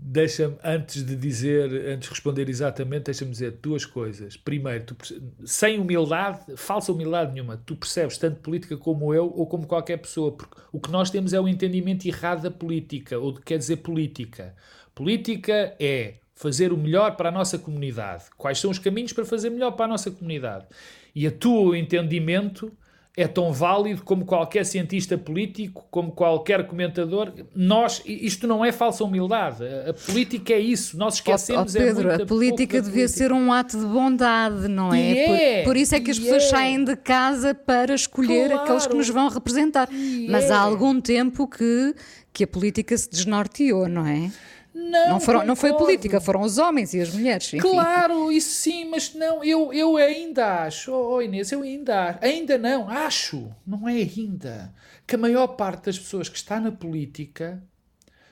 Deixa-me, 0.00 0.56
antes 0.62 1.02
de 1.02 1.16
dizer, 1.16 1.72
antes 1.88 2.08
de 2.08 2.14
responder 2.14 2.48
exatamente, 2.48 3.04
deixa-me 3.04 3.32
dizer 3.32 3.58
duas 3.60 3.84
coisas. 3.84 4.36
Primeiro, 4.36 4.84
tu, 4.84 4.96
sem 5.44 5.80
humildade, 5.80 6.56
falsa 6.56 6.92
humildade 6.92 7.32
nenhuma, 7.32 7.56
tu 7.56 7.74
percebes 7.74 8.16
tanto 8.16 8.40
política 8.40 8.76
como 8.76 9.12
eu 9.12 9.24
ou 9.24 9.44
como 9.46 9.66
qualquer 9.66 9.96
pessoa, 9.96 10.30
porque 10.30 10.56
o 10.70 10.78
que 10.78 10.90
nós 10.90 11.10
temos 11.10 11.32
é 11.32 11.40
o 11.40 11.48
entendimento 11.48 12.06
errado 12.06 12.42
da 12.42 12.50
política, 12.50 13.18
ou 13.18 13.32
de 13.32 13.40
quer 13.40 13.58
dizer 13.58 13.78
política. 13.78 14.54
Política 14.98 15.76
é 15.78 16.14
fazer 16.34 16.72
o 16.72 16.76
melhor 16.76 17.14
para 17.14 17.28
a 17.28 17.32
nossa 17.32 17.56
comunidade. 17.56 18.24
Quais 18.36 18.58
são 18.58 18.68
os 18.68 18.80
caminhos 18.80 19.12
para 19.12 19.24
fazer 19.24 19.48
melhor 19.48 19.70
para 19.70 19.84
a 19.84 19.88
nossa 19.88 20.10
comunidade? 20.10 20.66
E 21.14 21.24
a 21.24 21.30
tua 21.30 21.78
entendimento 21.78 22.72
é 23.16 23.28
tão 23.28 23.52
válido 23.52 24.02
como 24.02 24.24
qualquer 24.24 24.66
cientista 24.66 25.16
político, 25.16 25.86
como 25.88 26.10
qualquer 26.10 26.66
comentador. 26.66 27.32
Nós, 27.54 28.02
isto 28.04 28.48
não 28.48 28.64
é 28.64 28.72
falsa 28.72 29.04
humildade. 29.04 29.62
A 29.88 29.94
política 29.94 30.52
é 30.52 30.58
isso. 30.58 30.98
Nós 30.98 31.14
esquecemos 31.14 31.76
oh, 31.76 31.78
oh 31.78 31.80
Pedro, 31.80 32.10
é 32.10 32.14
a 32.16 32.26
política 32.26 32.82
devia 32.82 33.04
política. 33.04 33.18
ser 33.18 33.32
um 33.32 33.52
ato 33.52 33.78
de 33.78 33.86
bondade, 33.86 34.66
não 34.66 34.92
é? 34.92 35.10
é 35.10 35.62
por, 35.62 35.70
por, 35.70 35.76
isso 35.76 35.94
é 35.94 36.00
que 36.00 36.10
as 36.10 36.18
pessoas 36.18 36.42
é. 36.42 36.48
saem 36.48 36.82
de 36.82 36.96
casa 36.96 37.54
para 37.54 37.94
escolher 37.94 38.48
claro, 38.48 38.62
aqueles 38.64 38.86
que 38.88 38.96
nos 38.96 39.08
vão 39.08 39.28
representar. 39.28 39.88
Mas 40.28 40.50
há 40.50 40.56
é. 40.56 40.58
algum 40.58 41.00
tempo 41.00 41.46
que, 41.46 41.94
que 42.32 42.42
a 42.42 42.48
política 42.48 42.98
se 42.98 43.08
desnorteou, 43.08 43.88
não 43.88 44.04
é? 44.04 44.32
Não, 44.78 45.08
não, 45.08 45.20
foram, 45.20 45.44
não 45.44 45.56
foi 45.56 45.70
a 45.70 45.74
política, 45.74 46.20
foram 46.20 46.40
os 46.42 46.56
homens 46.56 46.94
e 46.94 47.00
as 47.00 47.12
mulheres. 47.12 47.48
Enfim. 47.48 47.58
Claro, 47.58 48.30
isso 48.30 48.50
sim, 48.50 48.84
mas 48.84 49.12
não, 49.12 49.42
eu, 49.42 49.72
eu 49.72 49.96
ainda 49.96 50.62
acho, 50.62 50.92
oh, 50.92 51.20
Inês, 51.20 51.50
eu 51.50 51.62
ainda 51.62 52.10
acho, 52.10 52.18
ainda 52.22 52.56
não, 52.56 52.88
acho, 52.88 53.50
não 53.66 53.88
é 53.88 53.94
ainda, 53.94 54.72
que 55.04 55.16
a 55.16 55.18
maior 55.18 55.48
parte 55.48 55.86
das 55.86 55.98
pessoas 55.98 56.28
que 56.28 56.36
está 56.36 56.60
na 56.60 56.70
política 56.70 57.60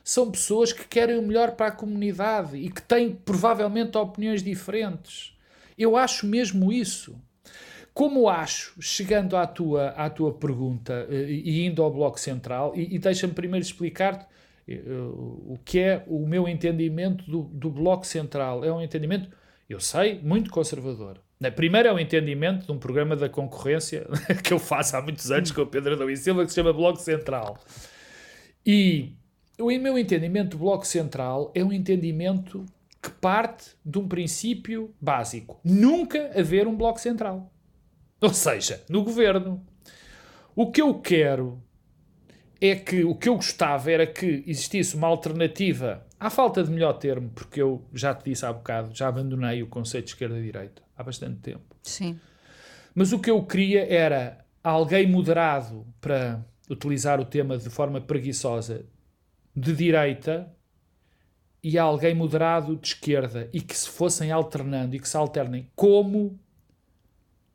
são 0.04 0.30
pessoas 0.30 0.72
que 0.72 0.86
querem 0.86 1.18
o 1.18 1.22
melhor 1.22 1.56
para 1.56 1.66
a 1.66 1.72
comunidade 1.72 2.56
e 2.56 2.70
que 2.70 2.80
têm 2.80 3.12
provavelmente 3.12 3.98
opiniões 3.98 4.40
diferentes. 4.40 5.36
Eu 5.76 5.96
acho 5.96 6.26
mesmo 6.26 6.72
isso. 6.72 7.20
Como 7.92 8.28
acho, 8.28 8.80
chegando 8.80 9.36
à 9.36 9.48
tua, 9.48 9.88
à 9.88 10.08
tua 10.08 10.32
pergunta 10.32 11.08
eh, 11.10 11.26
e 11.28 11.66
indo 11.66 11.82
ao 11.82 11.90
Bloco 11.90 12.20
Central, 12.20 12.72
e, 12.76 12.94
e 12.94 12.98
deixa-me 13.00 13.32
primeiro 13.32 13.66
explicar-te 13.66 14.26
o 14.68 15.58
que 15.64 15.78
é 15.78 16.04
o 16.06 16.26
meu 16.26 16.48
entendimento 16.48 17.28
do, 17.30 17.42
do 17.44 17.70
Bloco 17.70 18.06
Central. 18.06 18.64
É 18.64 18.72
um 18.72 18.80
entendimento, 18.80 19.30
eu 19.68 19.78
sei, 19.78 20.20
muito 20.20 20.50
conservador. 20.50 21.20
Primeiro 21.54 21.88
é 21.88 21.92
o 21.92 21.98
entendimento 21.98 22.66
de 22.66 22.72
um 22.72 22.78
programa 22.78 23.14
da 23.14 23.28
concorrência 23.28 24.06
que 24.42 24.52
eu 24.52 24.58
faço 24.58 24.96
há 24.96 25.02
muitos 25.02 25.30
anos 25.30 25.52
com 25.52 25.62
o 25.62 25.66
Pedro 25.66 25.94
Adão 25.94 26.10
e 26.10 26.16
Silva, 26.16 26.44
que 26.44 26.50
se 26.50 26.56
chama 26.56 26.72
Bloco 26.72 26.98
Central. 26.98 27.58
E 28.64 29.12
o 29.58 29.66
meu 29.66 29.98
entendimento 29.98 30.56
do 30.56 30.58
Bloco 30.58 30.86
Central 30.86 31.52
é 31.54 31.62
um 31.62 31.72
entendimento 31.72 32.64
que 33.00 33.10
parte 33.10 33.76
de 33.84 33.98
um 33.98 34.08
princípio 34.08 34.94
básico: 35.00 35.60
nunca 35.62 36.32
haver 36.36 36.66
um 36.66 36.76
Bloco 36.76 36.98
Central. 36.98 37.52
Ou 38.20 38.32
seja, 38.32 38.82
no 38.88 39.04
governo. 39.04 39.64
O 40.54 40.72
que 40.72 40.80
eu 40.80 40.94
quero 40.94 41.62
é 42.60 42.74
que 42.74 43.04
o 43.04 43.14
que 43.14 43.28
eu 43.28 43.36
gostava 43.36 43.90
era 43.90 44.06
que 44.06 44.44
existisse 44.46 44.96
uma 44.96 45.06
alternativa 45.06 46.06
à 46.18 46.30
falta 46.30 46.62
de 46.64 46.70
melhor 46.70 46.94
termo, 46.94 47.30
porque 47.30 47.60
eu 47.60 47.84
já 47.92 48.14
te 48.14 48.30
disse 48.30 48.44
há 48.46 48.52
bocado, 48.52 48.94
já 48.94 49.08
abandonei 49.08 49.62
o 49.62 49.66
conceito 49.66 50.06
de 50.06 50.10
esquerda-direita 50.12 50.82
há 50.96 51.02
bastante 51.02 51.40
tempo. 51.40 51.76
Sim. 51.82 52.18
Mas 52.94 53.12
o 53.12 53.18
que 53.18 53.30
eu 53.30 53.42
queria 53.44 53.86
era 53.92 54.44
alguém 54.64 55.06
moderado 55.06 55.86
para 56.00 56.44
utilizar 56.68 57.20
o 57.20 57.24
tema 57.24 57.58
de 57.58 57.68
forma 57.68 58.00
preguiçosa 58.00 58.86
de 59.54 59.74
direita 59.74 60.50
e 61.62 61.78
alguém 61.78 62.14
moderado 62.14 62.76
de 62.76 62.88
esquerda 62.88 63.48
e 63.52 63.60
que 63.60 63.76
se 63.76 63.88
fossem 63.88 64.30
alternando 64.32 64.96
e 64.96 65.00
que 65.00 65.08
se 65.08 65.16
alternem 65.16 65.70
como 65.74 66.38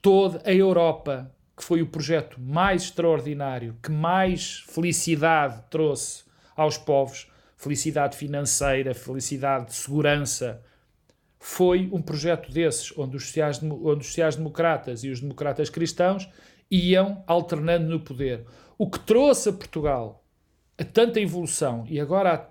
toda 0.02 0.42
a 0.46 0.54
Europa, 0.54 1.34
que 1.62 1.66
foi 1.68 1.80
o 1.84 1.86
projeto 1.86 2.42
mais 2.42 2.86
extraordinário, 2.86 3.78
que 3.84 3.92
mais 3.92 4.66
felicidade 4.68 5.64
trouxe 5.70 6.24
aos 6.56 6.76
povos, 6.76 7.32
felicidade 7.56 8.18
financeira, 8.18 8.96
felicidade 8.96 9.68
de 9.68 9.76
segurança, 9.76 10.60
foi 11.40 11.88
um 11.94 12.02
projeto 12.02 12.52
desses, 12.52 12.92
onde 12.98 13.16
os 13.16 13.28
sociais-democratas 13.28 15.04
e 15.04 15.10
os 15.10 15.22
democratas 15.22 15.70
cristãos 15.70 16.28
iam 16.70 17.24
alternando 17.28 17.88
no 17.88 18.00
poder. 18.00 18.44
O 18.76 18.90
que 18.90 19.00
trouxe 19.00 19.50
a 19.50 19.54
Portugal 19.54 20.26
a 20.80 20.84
tanta 20.84 21.20
evolução 21.20 21.86
e 21.88 22.00
agora 22.00 22.50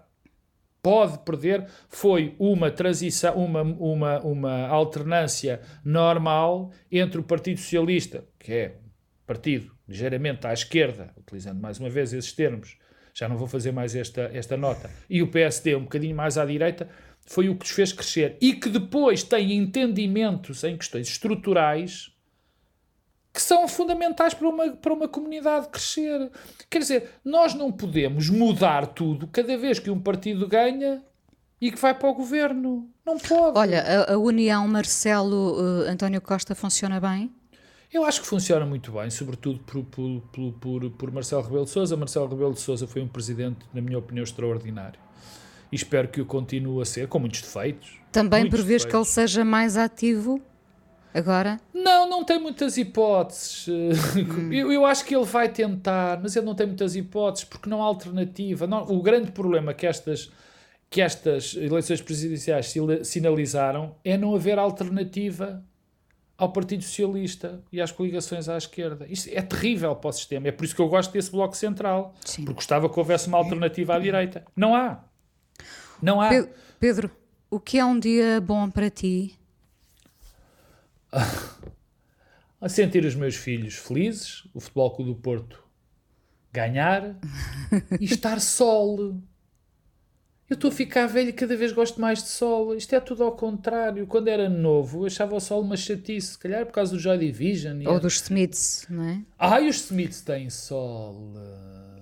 pode 0.81 1.19
perder 1.25 1.67
foi 1.89 2.37
uma 2.39 2.71
transição, 2.71 3.35
uma, 3.35 3.63
uma, 3.63 4.21
uma 4.21 4.69
alternância 4.69 5.61
normal 5.85 6.71
entre 6.93 7.19
o 7.19 7.25
Partido 7.25 7.59
Socialista, 7.59 8.25
que 8.39 8.53
é 8.53 8.77
partido 9.31 9.71
ligeiramente 9.89 10.45
à 10.45 10.53
esquerda, 10.53 11.15
utilizando 11.17 11.61
mais 11.61 11.79
uma 11.79 11.89
vez 11.89 12.13
esses 12.13 12.33
termos, 12.33 12.77
já 13.15 13.29
não 13.29 13.37
vou 13.37 13.47
fazer 13.47 13.71
mais 13.71 13.95
esta, 13.95 14.23
esta 14.35 14.57
nota, 14.57 14.91
e 15.09 15.23
o 15.23 15.31
PSD 15.31 15.77
um 15.77 15.83
bocadinho 15.83 16.17
mais 16.17 16.37
à 16.37 16.45
direita, 16.45 16.89
foi 17.25 17.49
o 17.49 17.55
que 17.55 17.65
os 17.65 17.71
fez 17.71 17.93
crescer. 17.93 18.37
E 18.41 18.55
que 18.55 18.69
depois 18.69 19.23
tem 19.23 19.53
entendimentos 19.53 20.65
em 20.65 20.77
questões 20.77 21.07
estruturais 21.07 22.13
que 23.33 23.41
são 23.41 23.69
fundamentais 23.69 24.35
para 24.35 24.49
uma, 24.49 24.71
para 24.73 24.93
uma 24.93 25.07
comunidade 25.07 25.69
crescer. 25.69 26.29
Quer 26.69 26.81
dizer, 26.81 27.11
nós 27.25 27.55
não 27.55 27.71
podemos 27.71 28.29
mudar 28.29 28.89
tudo 28.89 29.29
cada 29.29 29.57
vez 29.57 29.79
que 29.79 29.93
um 29.93 30.01
partido 30.01 30.49
ganha 30.49 31.05
e 31.61 31.71
que 31.71 31.79
vai 31.79 31.95
para 31.95 32.09
o 32.09 32.15
governo. 32.15 32.91
Não 33.07 33.17
pode. 33.17 33.57
Olha, 33.57 33.81
a, 33.81 34.15
a 34.15 34.19
união 34.19 34.67
Marcelo 34.67 35.61
uh, 35.61 35.89
António 35.89 36.21
Costa 36.21 36.57
funciona 36.57 36.99
bem? 36.99 37.33
Eu 37.93 38.05
acho 38.05 38.21
que 38.21 38.27
funciona 38.29 38.65
muito 38.65 38.93
bem, 38.93 39.11
sobretudo 39.11 39.59
por, 39.61 39.83
por, 39.85 40.21
por, 40.33 40.53
por, 40.53 40.91
por 40.91 41.11
Marcelo 41.11 41.43
Rebelo 41.43 41.65
de 41.65 41.71
Sousa. 41.71 41.97
Marcelo 41.97 42.29
Rebelo 42.29 42.55
de 42.55 42.61
Sousa 42.61 42.87
foi 42.87 43.03
um 43.03 43.09
presidente, 43.09 43.67
na 43.75 43.81
minha 43.81 43.99
opinião, 43.99 44.23
extraordinário. 44.23 45.01
E 45.73 45.77
espero 45.77 46.07
que 46.07 46.21
o 46.21 46.25
continue 46.25 46.81
a 46.81 46.85
ser, 46.85 47.09
com 47.09 47.19
muitos 47.19 47.43
defeitos. 47.43 47.99
Também 48.13 48.43
muitos 48.43 48.61
prevês 48.61 48.85
defeitos. 48.85 48.91
que 48.91 48.97
ele 48.97 49.27
seja 49.27 49.45
mais 49.45 49.77
ativo 49.77 50.41
agora? 51.13 51.61
Não, 51.75 52.09
não 52.09 52.23
tem 52.25 52.39
muitas 52.39 52.77
hipóteses. 52.77 53.67
Hum. 54.17 54.53
Eu, 54.53 54.73
eu, 54.73 54.87
acho 54.87 55.05
que 55.05 55.15
ele 55.15 55.25
vai 55.25 55.49
tentar, 55.49 56.21
mas 56.21 56.35
ele 56.37 56.47
não 56.47 56.55
tem 56.55 56.67
muitas 56.67 56.95
hipóteses 56.95 57.45
porque 57.45 57.69
não 57.69 57.83
há 57.83 57.85
alternativa. 57.85 58.67
Não, 58.67 58.83
o 58.85 59.03
grande 59.03 59.33
problema 59.33 59.75
que 59.75 59.87
estas, 59.87 60.31
que 60.89 61.01
estas 61.01 61.55
eleições 61.55 62.01
presidenciais 62.01 62.73
sinalizaram 63.03 63.97
é 64.05 64.17
não 64.17 64.35
haver 64.35 64.59
alternativa 64.59 65.65
ao 66.41 66.51
Partido 66.51 66.83
Socialista 66.83 67.63
e 67.71 67.83
às 67.83 67.93
coligações 67.93 68.49
à 68.49 68.57
esquerda. 68.57 69.07
Isto 69.07 69.29
é 69.31 69.43
terrível 69.43 69.95
para 69.95 70.09
o 70.09 70.13
sistema. 70.13 70.49
É 70.49 70.53
por 70.53 70.65
isso 70.65 70.75
que 70.75 70.81
eu 70.81 70.89
gosto 70.89 71.13
desse 71.13 71.31
bloco 71.31 71.55
central. 71.55 72.15
Sim. 72.25 72.47
Porque 72.47 72.55
gostava 72.55 72.89
que 72.89 72.99
houvesse 72.99 73.29
uma 73.29 73.37
alternativa 73.37 73.95
à 73.95 73.99
direita. 73.99 74.43
Não 74.57 74.75
há. 74.75 75.05
Não 76.01 76.19
há. 76.19 76.31
Pedro, 76.81 77.11
o 77.51 77.61
que 77.61 77.79
é 77.79 77.85
um 77.85 78.01
dia 78.01 78.41
bom 78.41 78.71
para 78.71 78.89
ti? 78.89 79.39
a 82.59 82.69
sentir 82.71 83.05
os 83.05 83.15
meus 83.15 83.37
filhos 83.37 83.77
felizes, 83.77 84.49
o 84.55 84.61
Futebol 84.61 84.91
Clube 84.93 85.11
do 85.13 85.17
Porto 85.21 85.63
ganhar 86.51 87.17
e 88.01 88.05
estar 88.07 88.41
sol. 88.41 89.21
Eu 90.51 90.55
estou 90.55 90.69
a 90.69 90.73
ficar 90.75 91.07
velho 91.07 91.29
e 91.29 91.33
cada 91.33 91.57
vez 91.57 91.71
gosto 91.71 92.01
mais 92.01 92.25
de 92.25 92.29
sol. 92.29 92.75
Isto 92.75 92.93
é 92.97 92.99
tudo 92.99 93.23
ao 93.23 93.31
contrário. 93.31 94.05
Quando 94.05 94.27
era 94.27 94.49
novo, 94.49 95.03
eu 95.03 95.07
achava 95.07 95.37
o 95.37 95.39
sol 95.39 95.61
uma 95.61 95.77
chatice, 95.77 96.33
se 96.33 96.39
calhar 96.39 96.67
por 96.67 96.73
causa 96.73 96.91
do 96.93 96.99
Joy 96.99 97.19
Division. 97.19 97.87
Ou 97.87 98.01
dos 98.01 98.15
Smiths, 98.15 98.85
não 98.91 99.05
é? 99.05 99.21
Ah, 99.39 99.61
e 99.61 99.69
os 99.69 99.77
Smiths 99.77 100.23
têm 100.23 100.51
sol. 100.51 101.35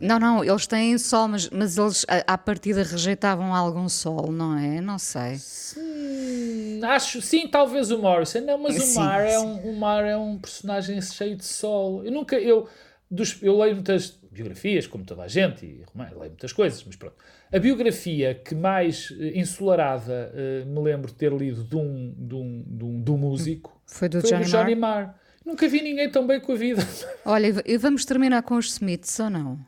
Não, 0.01 0.19
não, 0.19 0.43
eles 0.43 0.67
têm 0.67 0.97
sol, 0.97 1.29
mas, 1.29 1.51
mas 1.51 1.77
eles 1.77 2.07
à 2.27 2.39
partida 2.39 2.83
rejeitavam 2.83 3.55
algum 3.55 3.87
sol, 3.87 4.33
não 4.33 4.57
é? 4.57 4.81
Não 4.81 4.99
sei. 4.99 5.37
Sim, 5.37 6.81
acho, 6.85 7.21
sim, 7.21 7.49
talvez 7.49 7.91
o 7.91 7.99
Morrison. 7.99 8.41
Não, 8.41 8.57
mas 8.57 8.77
sim, 8.77 8.99
o 8.99 9.03
Mar 9.03 9.27
é 9.27 9.39
um, 9.39 9.71
o 9.71 9.77
Mar 9.77 10.05
é 10.07 10.17
um 10.17 10.39
personagem 10.39 11.03
cheio 11.03 11.37
de 11.37 11.45
sol. 11.45 12.03
Eu 12.03 12.13
nunca, 12.13 12.37
eu, 12.37 12.67
dos, 13.11 13.43
eu 13.43 13.59
leio 13.59 13.75
muitas 13.75 14.19
biografias, 14.39 14.86
como 14.86 15.05
toda 15.05 15.22
a 15.22 15.28
gente, 15.28 15.66
e 15.66 15.84
leio 15.95 16.30
muitas 16.30 16.53
coisas, 16.53 16.82
mas 16.84 16.97
pronto. 16.97 17.16
A 17.53 17.59
biografia 17.59 18.34
que 18.34 18.55
mais 18.55 19.11
ensolarada 19.34 20.32
uh, 20.32 20.66
me 20.66 20.80
lembro 20.80 21.09
de 21.09 21.14
ter 21.14 21.32
lido 21.32 21.64
de 21.64 21.76
um, 21.76 22.14
de 22.16 22.34
um, 22.34 22.64
de 22.66 22.84
um, 22.84 23.03
de 23.03 23.11
um 23.11 23.16
músico 23.18 23.80
foi 23.86 24.09
do 24.09 24.20
foi 24.20 24.30
Johnny, 24.30 24.45
Johnny 24.45 24.74
Marr. 24.74 25.07
Marr. 25.07 25.14
Nunca 25.45 25.66
vi 25.66 25.80
ninguém 25.80 26.11
tão 26.11 26.26
bem 26.26 26.41
com 26.41 26.53
a 26.53 26.57
vida. 26.57 26.86
Olha, 27.24 27.62
e 27.64 27.78
vamos 27.78 28.05
terminar 28.05 28.43
com 28.43 28.57
os 28.57 28.72
Smiths 28.72 29.18
ou 29.18 29.30
não? 29.30 29.59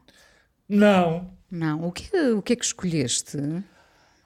Não. 0.68 1.30
Não. 1.50 1.86
O 1.86 1.92
que, 1.92 2.16
o 2.16 2.42
que 2.42 2.52
é 2.52 2.56
que 2.56 2.64
escolheste? 2.64 3.38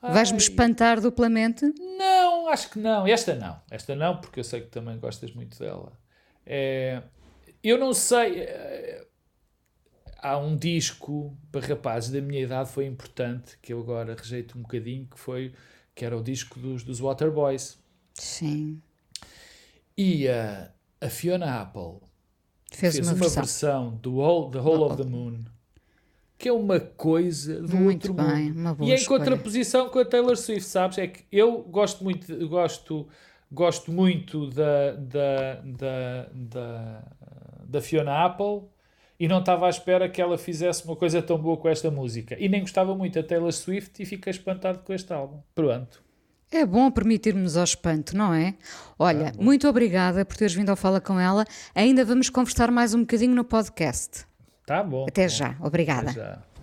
Vais-me 0.02 0.38
espantar 0.38 1.00
duplamente? 1.00 1.64
Não, 1.96 2.48
acho 2.48 2.70
que 2.70 2.78
não. 2.78 3.06
Esta 3.06 3.34
não. 3.34 3.60
Esta 3.70 3.94
não, 3.94 4.18
porque 4.18 4.40
eu 4.40 4.44
sei 4.44 4.60
que 4.60 4.66
também 4.66 4.98
gostas 4.98 5.32
muito 5.32 5.58
dela. 5.58 5.92
É, 6.44 7.02
eu 7.62 7.78
não 7.78 7.94
sei. 7.94 8.40
É, 8.40 9.06
há 10.24 10.38
um 10.38 10.56
disco 10.56 11.36
para 11.52 11.66
rapazes 11.66 12.10
da 12.10 12.20
minha 12.20 12.40
idade 12.40 12.70
foi 12.70 12.86
importante, 12.86 13.58
que 13.60 13.74
eu 13.74 13.80
agora 13.80 14.16
rejeito 14.16 14.58
um 14.58 14.62
bocadinho, 14.62 15.06
que 15.06 15.20
foi 15.20 15.52
que 15.94 16.04
era 16.04 16.16
o 16.16 16.22
disco 16.22 16.58
dos, 16.58 16.82
dos 16.82 16.98
Waterboys. 16.98 17.78
Sim. 18.14 18.80
E 19.96 20.26
a, 20.28 20.72
a 21.00 21.08
Fiona 21.10 21.60
Apple 21.60 22.00
fez, 22.72 22.94
fez 22.94 23.06
uma, 23.06 23.12
uma 23.12 23.18
versão. 23.20 23.42
versão 23.42 23.96
do 23.96 24.14
Whole, 24.16 24.50
The 24.50 24.58
Whole 24.58 24.82
of 24.84 24.96
the 24.96 25.04
Moon 25.04 25.44
que 26.36 26.48
é 26.48 26.52
uma 26.52 26.80
coisa 26.80 27.62
do 27.62 27.76
muito 27.76 28.08
outro 28.08 28.12
bem, 28.12 28.48
mundo. 28.48 28.58
Uma 28.58 28.74
boa 28.74 28.90
e 28.90 28.92
em 28.92 28.94
escolha. 28.94 29.20
contraposição 29.20 29.88
com 29.88 29.98
a 29.98 30.04
Taylor 30.04 30.36
Swift, 30.36 30.64
sabes? 30.68 30.98
É 30.98 31.06
que 31.06 31.24
eu 31.30 31.62
gosto 31.62 32.02
muito, 32.02 32.48
gosto, 32.48 33.08
gosto 33.50 33.92
muito 33.92 34.50
da, 34.50 34.92
da, 34.92 35.54
da, 35.64 36.28
da, 36.34 37.04
da 37.66 37.80
Fiona 37.80 38.26
Apple 38.26 38.68
e 39.18 39.28
não 39.28 39.40
estava 39.40 39.66
à 39.66 39.70
espera 39.70 40.08
que 40.08 40.20
ela 40.20 40.36
fizesse 40.36 40.84
uma 40.84 40.96
coisa 40.96 41.22
tão 41.22 41.38
boa 41.38 41.56
com 41.56 41.68
esta 41.68 41.90
música. 41.90 42.36
E 42.38 42.48
nem 42.48 42.60
gostava 42.60 42.94
muito 42.94 43.14
da 43.14 43.26
Taylor 43.26 43.52
Swift 43.52 44.02
e 44.02 44.06
fiquei 44.06 44.30
espantado 44.30 44.80
com 44.80 44.92
este 44.92 45.12
álbum. 45.12 45.40
Pronto. 45.54 46.02
É 46.50 46.64
bom 46.64 46.90
permitirmos 46.90 47.56
ao 47.56 47.64
espanto, 47.64 48.16
não 48.16 48.32
é? 48.32 48.54
Olha, 48.98 49.32
Tá 49.32 49.42
muito 49.42 49.66
obrigada 49.68 50.24
por 50.24 50.36
teres 50.36 50.54
vindo 50.54 50.70
ao 50.70 50.76
Fala 50.76 51.00
com 51.00 51.18
ela. 51.18 51.44
Ainda 51.74 52.04
vamos 52.04 52.30
conversar 52.30 52.70
mais 52.70 52.94
um 52.94 53.00
bocadinho 53.00 53.34
no 53.34 53.44
podcast. 53.44 54.24
Tá 54.66 54.82
bom. 54.82 55.04
Até 55.08 55.22
bom. 55.24 55.28
já. 55.28 55.56
Obrigada. 55.60 56.10
Até 56.10 56.20
já. 56.20 56.53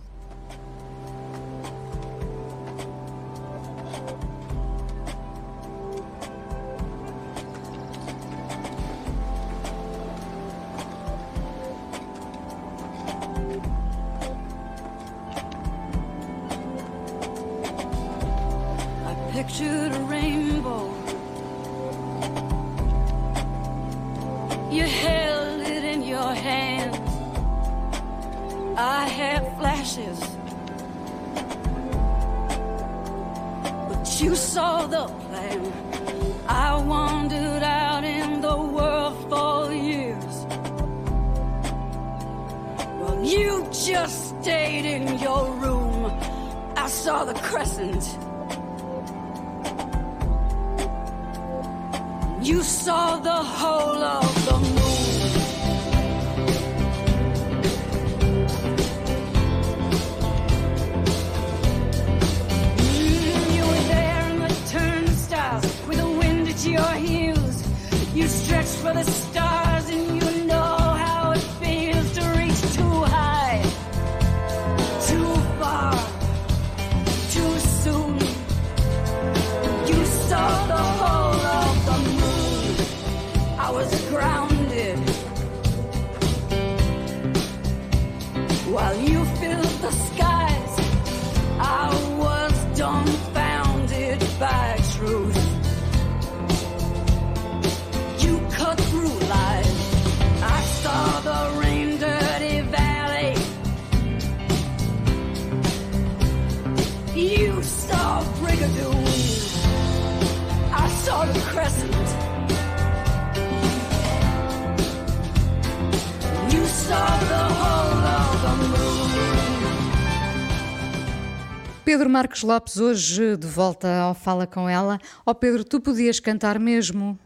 Pedro 121.91 122.09
Marcos 122.09 122.41
Lopes, 122.41 122.77
hoje 122.77 123.35
de 123.35 123.45
volta 123.45 123.85
ao 123.97 124.15
Fala 124.15 124.47
Com 124.47 124.69
Ela. 124.69 124.97
Ó 125.25 125.33
Pedro, 125.33 125.65
tu 125.65 125.81
podias 125.81 126.21
cantar 126.21 126.57
mesmo? 126.57 127.19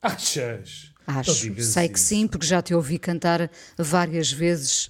Achas? 0.00 0.92
Acho, 1.04 1.60
sei 1.60 1.88
que 1.88 1.98
sim, 1.98 2.28
porque 2.28 2.46
já 2.46 2.62
te 2.62 2.72
ouvi 2.72 2.96
cantar 2.96 3.50
várias 3.76 4.30
vezes. 4.30 4.88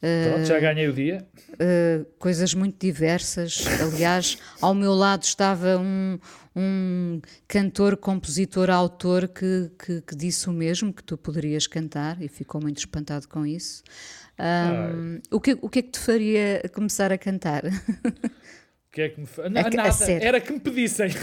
Pronto, 0.00 0.46
já 0.46 0.58
ganhei 0.58 0.88
o 0.88 0.92
dia. 0.92 1.24
Uh, 1.50 2.04
coisas 2.18 2.52
muito 2.52 2.76
diversas. 2.84 3.64
Aliás, 3.80 4.38
ao 4.60 4.74
meu 4.74 4.92
lado 4.92 5.22
estava 5.22 5.78
um, 5.78 6.18
um 6.56 7.20
cantor, 7.46 7.96
compositor, 7.96 8.70
autor 8.70 9.28
que, 9.28 9.70
que, 9.78 10.00
que 10.00 10.16
disse 10.16 10.50
o 10.50 10.52
mesmo, 10.52 10.92
que 10.92 11.04
tu 11.04 11.16
poderias 11.16 11.68
cantar, 11.68 12.20
e 12.20 12.26
ficou 12.26 12.60
muito 12.60 12.78
espantado 12.78 13.28
com 13.28 13.46
isso. 13.46 13.84
Um, 14.36 15.20
o, 15.30 15.40
que, 15.40 15.56
o 15.62 15.68
que 15.68 15.78
é 15.78 15.82
que 15.82 15.90
te 15.90 16.00
faria 16.00 16.60
começar 16.72 17.12
a 17.12 17.18
cantar? 17.18 17.62
Que 18.94 19.02
é 19.02 19.08
que 19.08 19.20
me 19.20 19.26
A 19.38 19.46
a 19.46 19.50
nada, 19.70 19.90
sério. 19.92 20.24
era 20.24 20.40
que 20.40 20.52
me 20.52 20.60
pedissem. 20.60 21.08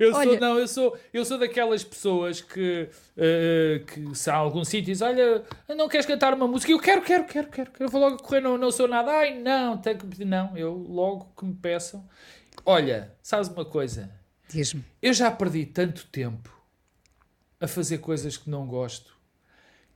Eu 0.00 0.10
sou, 0.10 0.20
Olha- 0.22 0.40
não, 0.40 0.58
eu 0.58 0.66
sou, 0.66 0.98
eu 1.12 1.24
sou 1.24 1.38
daquelas 1.38 1.84
pessoas 1.84 2.40
que, 2.40 2.88
eh, 3.16 3.80
que 3.86 4.12
se 4.16 4.28
há 4.28 4.34
algum 4.34 4.64
sítio 4.64 4.86
diz, 4.86 5.00
olha, 5.00 5.44
não 5.76 5.88
queres 5.88 6.04
cantar 6.04 6.34
uma 6.34 6.48
música? 6.48 6.72
Eu 6.72 6.80
quero, 6.80 7.00
quero, 7.02 7.24
quero, 7.24 7.46
quero, 7.48 7.70
eu 7.78 7.88
vou 7.88 8.00
logo 8.00 8.16
correr, 8.20 8.40
não, 8.40 8.58
não 8.58 8.72
sou 8.72 8.88
nada, 8.88 9.12
ai 9.12 9.38
não, 9.38 9.78
tenho 9.78 9.96
que 9.96 10.04
pedir, 10.04 10.24
não, 10.24 10.56
eu 10.56 10.72
logo 10.74 11.32
que 11.38 11.44
me 11.44 11.54
peçam. 11.54 12.04
Olha, 12.66 13.14
sabes 13.22 13.46
uma 13.48 13.64
coisa? 13.64 14.10
Diz-me. 14.48 14.84
Eu 15.00 15.12
já 15.12 15.30
perdi 15.30 15.64
tanto 15.64 16.04
tempo 16.06 16.52
a 17.60 17.68
fazer 17.68 17.98
coisas 17.98 18.36
que 18.36 18.50
não 18.50 18.66
gosto 18.66 19.13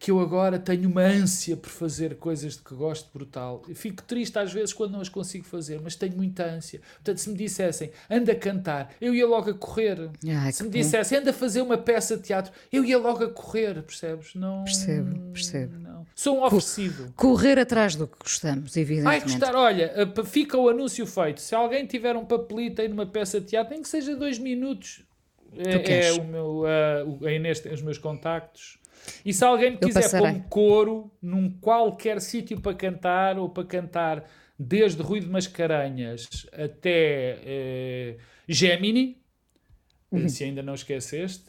que 0.00 0.12
eu 0.12 0.20
agora 0.20 0.58
tenho 0.60 0.88
uma 0.88 1.02
ânsia 1.02 1.56
por 1.56 1.68
fazer 1.70 2.16
coisas 2.18 2.56
de 2.56 2.62
que 2.62 2.72
gosto 2.74 3.10
brutal. 3.12 3.62
Eu 3.68 3.74
fico 3.74 4.00
triste 4.04 4.38
às 4.38 4.52
vezes 4.52 4.72
quando 4.72 4.92
não 4.92 5.00
as 5.00 5.08
consigo 5.08 5.44
fazer, 5.44 5.80
mas 5.82 5.96
tenho 5.96 6.16
muita 6.16 6.44
ânsia. 6.44 6.80
Portanto, 6.94 7.18
se 7.18 7.28
me 7.28 7.36
dissessem, 7.36 7.90
anda 8.08 8.30
a 8.30 8.36
cantar, 8.36 8.92
eu 9.00 9.12
ia 9.12 9.26
logo 9.26 9.50
a 9.50 9.54
correr. 9.54 10.08
Ai, 10.28 10.52
se 10.52 10.58
que 10.58 10.64
me 10.68 10.70
bom. 10.70 10.78
dissessem, 10.78 11.18
anda 11.18 11.30
a 11.30 11.32
fazer 11.32 11.62
uma 11.62 11.76
peça 11.76 12.16
de 12.16 12.22
teatro, 12.22 12.52
eu 12.72 12.84
ia 12.84 12.96
logo 12.96 13.24
a 13.24 13.28
correr, 13.30 13.82
percebes? 13.82 14.34
Não, 14.36 14.62
Percebo, 14.62 15.18
percebo. 15.32 15.78
não. 15.80 16.06
Sou 16.14 16.38
um 16.38 16.44
oferecido. 16.44 17.12
Correr 17.16 17.58
atrás 17.58 17.96
do 17.96 18.06
que 18.06 18.18
gostamos, 18.20 18.74
Vai 18.74 18.82
evidentemente. 18.82 19.24
gostar, 19.24 19.54
olha, 19.56 19.92
eh, 19.96 20.24
fica 20.24 20.56
o 20.56 20.68
anúncio 20.68 21.04
feito. 21.06 21.40
Se 21.40 21.54
alguém 21.56 21.84
tiver 21.86 22.14
um 22.14 22.24
papelito 22.24 22.80
aí 22.80 22.86
numa 22.88 23.06
peça 23.06 23.40
de 23.40 23.46
teatro, 23.48 23.72
nem 23.72 23.82
que 23.82 23.88
seja 23.88 24.14
dois 24.14 24.38
minutos, 24.38 25.02
é, 25.56 26.08
é 26.08 26.12
o 26.12 26.24
meu, 26.24 26.62
eh, 26.68 27.04
o- 27.04 27.26
a 27.26 27.32
Inês 27.32 27.58
tem 27.58 27.72
os 27.72 27.82
meus 27.82 27.98
contactos. 27.98 28.78
E 29.24 29.32
se 29.32 29.44
alguém 29.44 29.76
quiser 29.76 30.10
pôr 30.18 30.28
um 30.28 30.40
coro 30.40 31.10
num 31.20 31.50
qualquer 31.50 32.20
sítio 32.20 32.60
para 32.60 32.74
cantar, 32.74 33.38
ou 33.38 33.48
para 33.48 33.64
cantar 33.64 34.24
desde 34.58 35.02
Rui 35.02 35.20
de 35.20 35.28
Mascarenhas 35.28 36.28
até 36.52 37.38
eh, 37.44 38.16
Gemini, 38.48 39.16
Uhum. 40.10 40.26
se 40.26 40.42
ainda 40.44 40.62
não 40.62 40.72
esqueceste, 40.74 41.44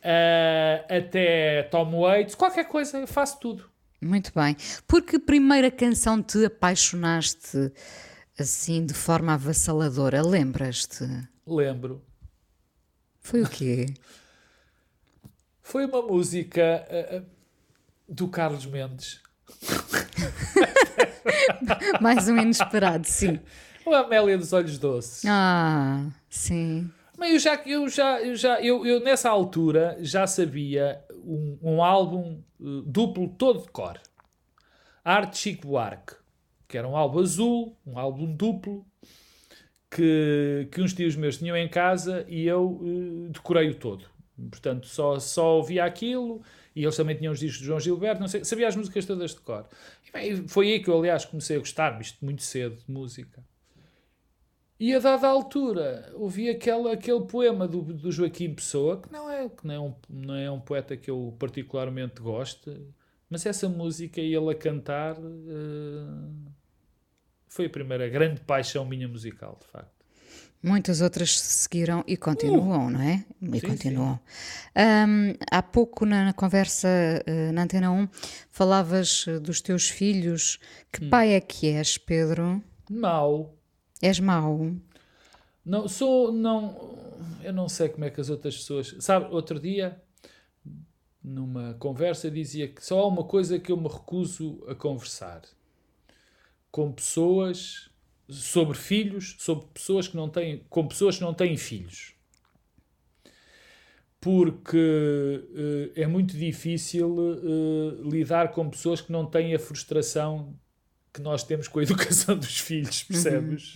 eh, 0.00 0.84
até 0.88 1.64
Tom 1.64 1.90
Waits, 2.02 2.36
qualquer 2.36 2.68
coisa, 2.68 2.98
eu 2.98 3.06
faço 3.06 3.40
tudo. 3.40 3.68
Muito 4.00 4.30
bem. 4.32 4.56
Por 4.86 5.02
que 5.02 5.18
primeira 5.18 5.70
canção 5.72 6.22
te 6.22 6.44
apaixonaste 6.44 7.72
assim 8.38 8.86
de 8.86 8.94
forma 8.94 9.34
avassaladora? 9.34 10.22
Lembras-te? 10.22 11.04
Lembro. 11.46 12.00
Foi 13.20 13.42
o 13.42 13.48
quê? 13.48 13.86
Foi 15.66 15.84
uma 15.84 16.00
música 16.00 16.86
eh, 16.88 17.22
do 18.08 18.28
Carlos 18.28 18.64
Mendes. 18.66 19.20
Mais 22.00 22.28
um 22.28 22.36
inesperado, 22.36 23.04
sim. 23.04 23.40
O 23.84 23.92
Amélia 23.92 24.38
dos 24.38 24.52
Olhos 24.52 24.78
Doces. 24.78 25.24
Ah, 25.26 26.06
sim. 26.30 26.88
Mas 27.18 27.32
eu 27.32 27.38
já, 27.40 27.54
eu 27.66 27.88
já, 27.88 28.20
eu 28.22 28.36
já, 28.36 28.60
eu, 28.60 28.86
eu 28.86 29.00
nessa 29.00 29.28
altura 29.28 29.98
já 30.02 30.24
sabia 30.24 31.04
um, 31.24 31.58
um 31.60 31.82
álbum 31.82 32.40
eh, 32.60 32.82
duplo 32.86 33.26
todo 33.30 33.62
de 33.62 33.68
cor. 33.70 33.98
Arte 35.04 35.36
Chico 35.36 35.66
Buarque, 35.66 36.14
que 36.68 36.78
era 36.78 36.86
um 36.86 36.96
álbum 36.96 37.18
azul, 37.18 37.76
um 37.84 37.98
álbum 37.98 38.32
duplo, 38.32 38.86
que, 39.90 40.68
que 40.70 40.80
uns 40.80 40.94
tios 40.94 41.16
meus 41.16 41.38
tinham 41.38 41.56
em 41.56 41.68
casa 41.68 42.24
e 42.28 42.46
eu 42.46 42.80
eh, 42.84 43.32
decorei-o 43.32 43.74
todo. 43.74 44.14
Portanto, 44.50 44.86
só, 44.86 45.18
só 45.18 45.56
ouvia 45.56 45.84
aquilo 45.84 46.42
e 46.74 46.82
eles 46.82 46.96
também 46.96 47.16
tinham 47.16 47.32
os 47.32 47.38
discos 47.38 47.60
de 47.60 47.66
João 47.66 47.80
Gilberto, 47.80 48.20
não 48.20 48.28
sei, 48.28 48.44
sabia 48.44 48.68
as 48.68 48.76
músicas 48.76 49.06
todas 49.06 49.34
de 49.34 49.40
cor. 49.40 49.66
E, 50.06 50.12
bem, 50.12 50.46
foi 50.46 50.72
aí 50.72 50.80
que 50.82 50.88
eu, 50.88 50.98
aliás, 50.98 51.24
comecei 51.24 51.56
a 51.56 51.58
gostar, 51.58 51.98
isto 52.00 52.24
muito 52.24 52.42
cedo, 52.42 52.76
de 52.76 52.90
música. 52.90 53.42
E 54.78 54.94
a 54.94 54.98
dada 54.98 55.26
altura 55.26 56.12
ouvi 56.14 56.50
aquele, 56.50 56.90
aquele 56.90 57.22
poema 57.22 57.66
do, 57.66 57.80
do 57.80 58.12
Joaquim 58.12 58.54
Pessoa, 58.54 59.00
que 59.00 59.10
não 59.10 59.30
é, 59.30 59.48
que 59.48 59.66
não 59.66 59.74
é, 59.74 59.80
um, 59.80 59.94
não 60.08 60.34
é 60.34 60.50
um 60.50 60.60
poeta 60.60 60.96
que 60.98 61.10
eu 61.10 61.34
particularmente 61.38 62.20
gosto, 62.20 62.94
mas 63.30 63.46
essa 63.46 63.70
música 63.70 64.20
e 64.20 64.34
ele 64.34 64.50
a 64.50 64.54
cantar 64.54 65.16
eh, 65.16 66.52
foi 67.48 67.66
a 67.66 67.70
primeira 67.70 68.06
grande 68.08 68.42
paixão 68.42 68.84
minha 68.84 69.08
musical, 69.08 69.58
de 69.58 69.66
facto. 69.66 69.95
Muitas 70.66 71.00
outras 71.00 71.38
se 71.38 71.62
seguiram 71.62 72.02
e 72.08 72.16
continuam, 72.16 72.90
não 72.90 73.00
é? 73.00 73.24
E 73.40 73.48
Uh! 73.48 73.60
Sim, 73.60 73.60
continuam. 73.68 74.18
Ahm, 74.74 75.34
há 75.48 75.62
pouco 75.62 76.04
na, 76.04 76.24
na 76.24 76.32
conversa 76.32 76.88
eh, 77.24 77.52
na 77.52 77.62
Antena 77.62 77.92
1 77.92 78.08
falavas 78.50 79.26
eh, 79.28 79.38
dos 79.38 79.60
teus 79.60 79.88
filhos. 79.88 80.58
Que 80.92 81.04
Hum. 81.04 81.10
pai 81.10 81.34
é 81.34 81.40
que 81.40 81.68
és, 81.68 81.96
Pedro? 81.96 82.60
Mau. 82.90 83.54
És 84.02 84.18
mau? 84.18 84.72
Não, 85.64 85.86
sou, 85.86 86.32
não, 86.32 86.98
eu 87.44 87.52
não 87.52 87.68
sei 87.68 87.88
como 87.88 88.04
é 88.04 88.10
que 88.10 88.20
as 88.20 88.28
outras 88.28 88.56
pessoas, 88.56 88.96
sabe, 88.98 89.32
outro 89.32 89.60
dia, 89.60 90.02
numa 91.22 91.74
conversa, 91.74 92.28
dizia 92.28 92.66
que 92.66 92.84
só 92.84 93.00
há 93.00 93.06
uma 93.06 93.22
coisa 93.22 93.56
que 93.58 93.70
eu 93.70 93.76
me 93.76 93.88
recuso 93.88 94.64
a 94.68 94.74
conversar 94.74 95.42
com 96.72 96.90
pessoas 96.92 97.88
sobre 98.28 98.76
filhos, 98.76 99.36
sobre 99.38 99.66
pessoas 99.72 100.08
que 100.08 100.16
não 100.16 100.28
têm, 100.28 100.64
com 100.68 100.86
pessoas 100.86 101.16
que 101.16 101.22
não 101.22 101.34
têm 101.34 101.56
filhos. 101.56 102.14
Porque 104.20 104.76
eh, 105.96 106.02
é 106.02 106.06
muito 106.06 106.36
difícil 106.36 107.14
eh, 107.18 108.08
lidar 108.10 108.50
com 108.52 108.68
pessoas 108.68 109.00
que 109.00 109.12
não 109.12 109.24
têm 109.26 109.54
a 109.54 109.58
frustração 109.58 110.58
que 111.12 111.20
nós 111.22 111.44
temos 111.44 111.68
com 111.68 111.78
a 111.78 111.82
educação 111.84 112.36
dos 112.36 112.58
filhos, 112.58 113.04
percebes? 113.04 113.74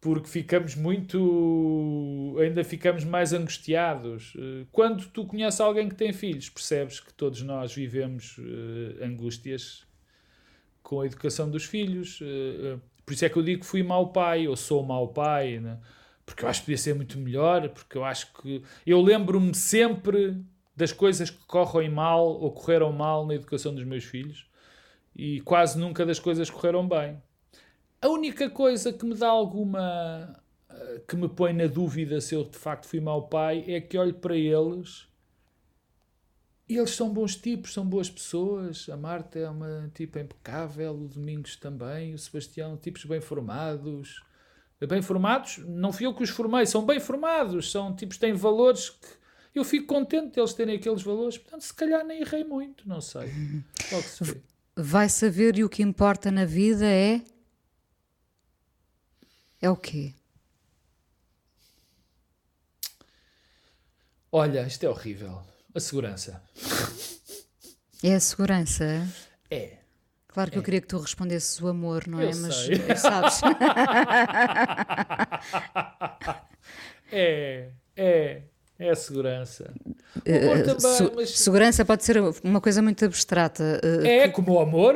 Porque 0.00 0.28
ficamos 0.28 0.74
muito. 0.76 2.36
ainda 2.40 2.62
ficamos 2.64 3.04
mais 3.04 3.32
angustiados. 3.32 4.32
Eh, 4.38 4.66
Quando 4.72 5.06
tu 5.08 5.26
conheces 5.26 5.60
alguém 5.60 5.88
que 5.88 5.96
tem 5.96 6.12
filhos, 6.12 6.48
percebes 6.48 7.00
que 7.00 7.12
todos 7.12 7.42
nós 7.42 7.74
vivemos 7.74 8.36
eh, 8.38 9.04
angústias 9.04 9.86
com 10.82 11.00
a 11.00 11.06
educação 11.06 11.50
dos 11.50 11.64
filhos. 11.64 12.20
Eh, 12.22 12.76
eh, 12.76 12.78
por 13.08 13.14
isso 13.14 13.24
é 13.24 13.28
que 13.30 13.38
eu 13.38 13.42
digo 13.42 13.62
que 13.62 13.66
fui 13.66 13.82
mau 13.82 14.12
pai, 14.12 14.46
ou 14.46 14.54
sou 14.54 14.82
mau 14.82 15.08
pai, 15.08 15.58
né? 15.60 15.78
porque 16.26 16.44
eu 16.44 16.48
acho 16.48 16.60
que 16.60 16.66
podia 16.66 16.76
ser 16.76 16.94
muito 16.94 17.18
melhor, 17.18 17.70
porque 17.70 17.96
eu 17.96 18.04
acho 18.04 18.30
que. 18.34 18.62
Eu 18.86 19.00
lembro-me 19.00 19.54
sempre 19.54 20.36
das 20.76 20.92
coisas 20.92 21.30
que 21.30 21.42
correm 21.46 21.88
mal 21.88 22.26
ou 22.26 22.52
correram 22.52 22.92
mal 22.92 23.26
na 23.26 23.34
educação 23.34 23.74
dos 23.74 23.84
meus 23.84 24.04
filhos 24.04 24.46
e 25.16 25.40
quase 25.40 25.78
nunca 25.78 26.04
das 26.04 26.18
coisas 26.18 26.50
correram 26.50 26.86
bem. 26.86 27.20
A 28.02 28.08
única 28.08 28.50
coisa 28.50 28.92
que 28.92 29.06
me 29.06 29.14
dá 29.14 29.28
alguma. 29.28 30.38
eh, 30.70 31.00
que 31.08 31.16
me 31.16 31.30
põe 31.30 31.54
na 31.54 31.66
dúvida 31.66 32.20
se 32.20 32.34
eu 32.34 32.44
de 32.44 32.58
facto 32.58 32.86
fui 32.86 33.00
mau 33.00 33.22
pai 33.22 33.64
é 33.66 33.80
que 33.80 33.96
olho 33.96 34.12
para 34.12 34.36
eles 34.36 35.07
e 36.68 36.76
eles 36.76 36.90
são 36.90 37.08
bons 37.10 37.34
tipos, 37.34 37.72
são 37.72 37.84
boas 37.84 38.10
pessoas. 38.10 38.88
A 38.90 38.96
Marta 38.96 39.38
é 39.38 39.48
uma 39.48 39.90
tipo 39.94 40.18
impecável, 40.18 40.92
o 40.92 41.08
Domingos 41.08 41.56
também, 41.56 42.12
o 42.12 42.18
Sebastião, 42.18 42.76
tipos 42.76 43.04
bem 43.04 43.20
formados. 43.20 44.22
Bem 44.86 45.02
formados, 45.02 45.58
não 45.58 45.92
fui 45.92 46.06
eu 46.06 46.14
que 46.14 46.22
os 46.22 46.30
formei, 46.30 46.64
são 46.64 46.86
bem 46.86 47.00
formados, 47.00 47.72
são 47.72 47.96
tipos 47.96 48.16
que 48.16 48.20
têm 48.20 48.32
valores 48.32 48.90
que 48.90 49.08
eu 49.52 49.64
fico 49.64 49.88
contente 49.88 50.34
de 50.34 50.40
eles 50.40 50.54
terem 50.54 50.76
aqueles 50.76 51.02
valores. 51.02 51.36
Portanto, 51.36 51.62
se 51.62 51.74
calhar 51.74 52.04
nem 52.04 52.20
errei 52.20 52.44
muito, 52.44 52.88
não 52.88 53.00
sei. 53.00 53.28
Se 54.06 54.22
vê. 54.22 54.40
Vai 54.76 55.08
saber 55.08 55.58
e 55.58 55.64
o 55.64 55.68
que 55.68 55.82
importa 55.82 56.30
na 56.30 56.44
vida 56.44 56.86
é. 56.86 57.20
É 59.60 59.68
o 59.68 59.76
quê? 59.76 60.14
Olha, 64.30 64.64
isto 64.64 64.84
é 64.84 64.88
horrível. 64.88 65.42
A 65.74 65.80
segurança. 65.80 66.42
É 68.02 68.14
a 68.14 68.20
segurança? 68.20 69.06
É. 69.50 69.78
Claro 70.28 70.50
que 70.50 70.56
é. 70.56 70.60
eu 70.60 70.62
queria 70.62 70.80
que 70.80 70.86
tu 70.86 70.98
respondesses 70.98 71.60
o 71.60 71.68
amor, 71.68 72.06
não 72.06 72.20
eu 72.20 72.28
é? 72.28 72.32
Sei. 72.32 72.80
Mas 72.86 73.00
sabes. 73.00 73.40
é, 77.10 77.70
é, 77.96 78.42
é 78.78 78.90
a 78.90 78.94
segurança. 78.94 79.72
Uh, 80.16 80.64
também, 80.64 80.78
se, 80.78 81.12
mas... 81.14 81.30
Segurança 81.30 81.84
pode 81.84 82.04
ser 82.04 82.22
uma 82.44 82.60
coisa 82.60 82.80
muito 82.80 83.04
abstrata. 83.04 83.80
Uh, 83.82 84.06
é, 84.06 84.28
que... 84.28 84.34
como 84.34 84.52
o 84.52 84.60
amor, 84.60 84.94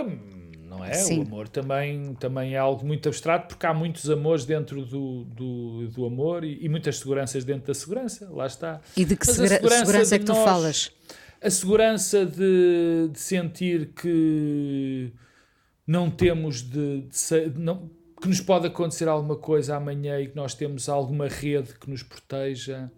não 0.82 0.90
é? 0.90 0.94
Sim. 0.94 1.20
O 1.20 1.22
amor 1.22 1.48
também, 1.48 2.14
também 2.14 2.54
é 2.54 2.58
algo 2.58 2.84
muito 2.84 3.08
abstrato, 3.08 3.48
porque 3.48 3.64
há 3.66 3.72
muitos 3.72 4.08
amores 4.10 4.44
dentro 4.44 4.84
do, 4.84 5.24
do, 5.24 5.88
do 5.88 6.04
amor 6.04 6.44
e, 6.44 6.58
e 6.64 6.68
muitas 6.68 6.98
seguranças 6.98 7.44
dentro 7.44 7.68
da 7.68 7.74
segurança, 7.74 8.28
lá 8.30 8.46
está. 8.46 8.80
E 8.96 9.04
de 9.04 9.16
que 9.16 9.26
segura, 9.26 9.48
segurança, 9.48 9.86
segurança 9.86 10.14
é 10.14 10.18
que 10.18 10.24
tu 10.24 10.32
nós, 10.32 10.44
falas? 10.44 10.92
A 11.40 11.50
segurança 11.50 12.26
de, 12.26 13.08
de 13.12 13.18
sentir 13.18 13.92
que 13.94 15.12
não 15.86 16.10
temos 16.10 16.62
de, 16.62 17.02
de 17.02 17.58
não, 17.58 17.90
que 18.20 18.28
nos 18.28 18.40
pode 18.40 18.66
acontecer 18.66 19.08
alguma 19.08 19.36
coisa 19.36 19.76
amanhã 19.76 20.20
e 20.20 20.28
que 20.28 20.36
nós 20.36 20.54
temos 20.54 20.88
alguma 20.88 21.28
rede 21.28 21.74
que 21.78 21.90
nos 21.90 22.02
proteja, 22.02 22.90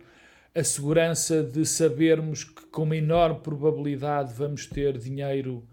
a 0.54 0.62
segurança 0.62 1.42
de 1.42 1.66
sabermos 1.66 2.44
que 2.44 2.66
com 2.66 2.82
uma 2.84 2.96
enorme 2.96 3.40
probabilidade 3.40 4.32
vamos 4.34 4.66
ter 4.66 4.96
dinheiro 4.98 5.66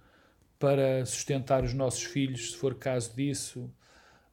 para 0.62 1.06
sustentar 1.06 1.64
os 1.64 1.74
nossos 1.74 2.04
filhos, 2.04 2.52
se 2.52 2.58
for 2.58 2.76
caso 2.76 3.14
disso, 3.16 3.70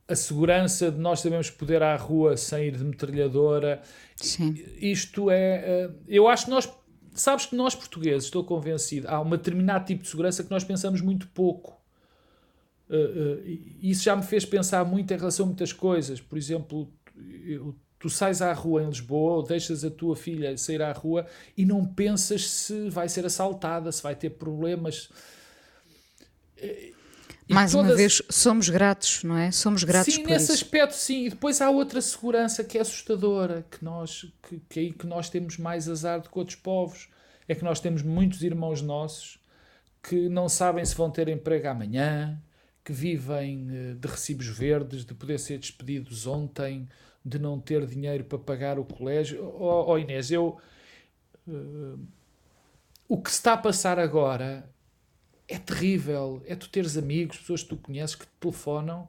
a 0.06 0.14
segurança 0.14 0.92
de 0.92 0.98
nós 0.98 1.20
sabemos 1.20 1.50
poder 1.50 1.82
à 1.82 1.96
rua 1.96 2.36
sem 2.36 2.66
ir 2.66 2.76
de 2.76 2.84
metralhadora. 2.84 3.82
Sim. 4.14 4.54
Isto 4.80 5.30
é, 5.30 5.64
eh, 5.64 5.90
eu 6.06 6.28
acho 6.28 6.44
que 6.44 6.50
nós, 6.50 6.70
sabes 7.12 7.46
que 7.46 7.56
nós 7.56 7.74
portugueses, 7.74 8.24
estou 8.24 8.44
convencido, 8.44 9.08
há 9.08 9.20
um 9.20 9.30
determinado 9.30 9.86
tipo 9.86 10.02
de 10.02 10.08
segurança 10.08 10.44
que 10.44 10.50
nós 10.50 10.62
pensamos 10.62 11.00
muito 11.00 11.26
pouco 11.28 11.78
Uh, 12.88 13.42
isso 13.82 14.02
já 14.02 14.16
me 14.16 14.22
fez 14.22 14.46
pensar 14.46 14.84
muito 14.84 15.12
em 15.12 15.16
relação 15.16 15.44
a 15.44 15.46
muitas 15.46 15.72
coisas. 15.72 16.20
Por 16.20 16.38
exemplo, 16.38 16.90
eu, 17.44 17.74
tu 17.98 18.08
sais 18.08 18.40
à 18.40 18.52
rua 18.52 18.82
em 18.82 18.86
Lisboa 18.86 19.36
ou 19.36 19.42
deixas 19.42 19.84
a 19.84 19.90
tua 19.90 20.16
filha 20.16 20.56
sair 20.56 20.80
à 20.80 20.92
rua 20.92 21.26
e 21.56 21.66
não 21.66 21.84
pensas 21.84 22.48
se 22.48 22.88
vai 22.88 23.08
ser 23.08 23.26
assaltada, 23.26 23.92
se 23.92 24.02
vai 24.02 24.14
ter 24.14 24.30
problemas. 24.30 25.10
E 27.48 27.54
Mais 27.54 27.72
todas... 27.72 27.90
uma 27.90 27.96
vez, 27.96 28.22
somos 28.28 28.68
gratos, 28.68 29.24
não 29.24 29.36
é? 29.36 29.50
Somos 29.50 29.82
gratos 29.82 30.12
sim, 30.12 30.22
por 30.22 30.30
nesse 30.30 30.52
isso. 30.52 30.64
aspecto, 30.64 30.94
sim. 30.94 31.26
E 31.26 31.30
depois 31.30 31.62
há 31.62 31.70
outra 31.70 32.00
segurança 32.02 32.62
que 32.62 32.76
é 32.76 32.82
assustadora, 32.82 33.64
que 33.70 33.82
nós, 33.82 34.30
que, 34.42 34.60
que, 34.68 34.92
que 34.92 35.06
nós 35.06 35.30
temos 35.30 35.56
mais 35.56 35.88
azar 35.88 36.20
do 36.20 36.28
que 36.28 36.38
outros 36.38 36.56
povos. 36.56 37.08
É 37.48 37.54
que 37.54 37.64
nós 37.64 37.80
temos 37.80 38.02
muitos 38.02 38.42
irmãos 38.42 38.82
nossos 38.82 39.38
que 40.02 40.28
não 40.28 40.48
sabem 40.48 40.84
se 40.84 40.94
vão 40.94 41.10
ter 41.10 41.28
emprego 41.28 41.68
amanhã, 41.68 42.38
que 42.84 42.92
vivem 42.92 43.66
eh, 43.70 43.94
de 43.94 44.06
recibos 44.06 44.46
verdes, 44.46 45.04
de 45.04 45.14
poder 45.14 45.38
ser 45.38 45.58
despedidos 45.58 46.26
ontem, 46.26 46.86
de 47.24 47.38
não 47.38 47.58
ter 47.58 47.86
dinheiro 47.86 48.24
para 48.24 48.38
pagar 48.38 48.78
o 48.78 48.84
colégio. 48.84 49.42
Oh, 49.58 49.92
oh 49.92 49.98
Inês, 49.98 50.30
eu. 50.30 50.58
Uh, 51.46 51.98
o 53.08 53.16
que 53.16 53.30
se 53.30 53.36
está 53.36 53.54
a 53.54 53.56
passar 53.56 53.98
agora 53.98 54.68
é 55.48 55.58
terrível. 55.58 56.42
É 56.46 56.54
tu 56.54 56.68
teres 56.68 56.96
amigos, 56.96 57.38
pessoas 57.38 57.62
que 57.62 57.70
tu 57.70 57.76
conheces, 57.76 58.14
que 58.14 58.26
te 58.26 58.32
telefonam 58.38 59.08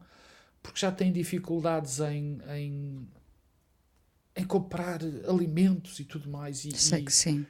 porque 0.62 0.80
já 0.80 0.92
têm 0.92 1.12
dificuldades 1.12 2.00
em, 2.00 2.40
em, 2.50 3.08
em 4.36 4.46
comprar 4.46 5.00
alimentos 5.28 6.00
e 6.00 6.04
tudo 6.04 6.30
mais. 6.30 6.66
E, 6.66 6.76
Sei 6.76 7.04
que 7.04 7.14
sim. 7.14 7.46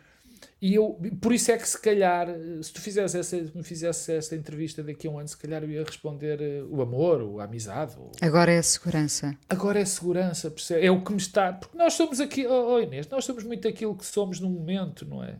E 0.62 0.76
eu, 0.76 0.98
por 1.22 1.34
isso 1.34 1.52
é 1.52 1.58
que 1.58 1.68
se 1.68 1.80
calhar, 1.82 2.28
se 2.62 2.72
tu 2.72 2.82
fizesse 2.82 3.18
essa, 3.18 3.38
me 3.54 3.64
fizesse 3.64 4.12
esta 4.14 4.36
entrevista 4.36 4.84
daqui 4.84 5.08
a 5.08 5.12
um 5.12 5.20
ano, 5.20 5.28
se 5.28 5.38
calhar 5.38 5.64
eu 5.64 5.70
ia 5.70 5.84
responder 5.84 6.40
uh, 6.40 6.68
o 6.74 6.82
amor, 6.82 7.42
a 7.42 7.46
amizade. 7.46 7.96
Agora 8.22 8.52
é 8.52 8.58
a 8.58 8.64
segurança. 8.64 9.38
Agora 9.50 9.80
é 9.80 9.84
a 9.84 9.86
segurança, 9.86 10.52
percebe? 10.52 10.86
é 10.86 10.92
o 10.92 11.02
que 11.04 11.12
me 11.12 11.18
está. 11.18 11.54
Porque 11.54 11.78
nós 11.78 11.94
somos 11.94 12.20
aqui, 12.20 12.46
oh, 12.46 12.74
oh 12.74 12.80
Inês, 12.80 13.08
nós 13.08 13.26
somos 13.26 13.44
muito 13.44 13.68
aquilo 13.68 13.96
que 13.96 14.06
somos 14.06 14.40
no 14.40 14.50
momento, 14.50 15.06
não 15.06 15.24
é? 15.24 15.38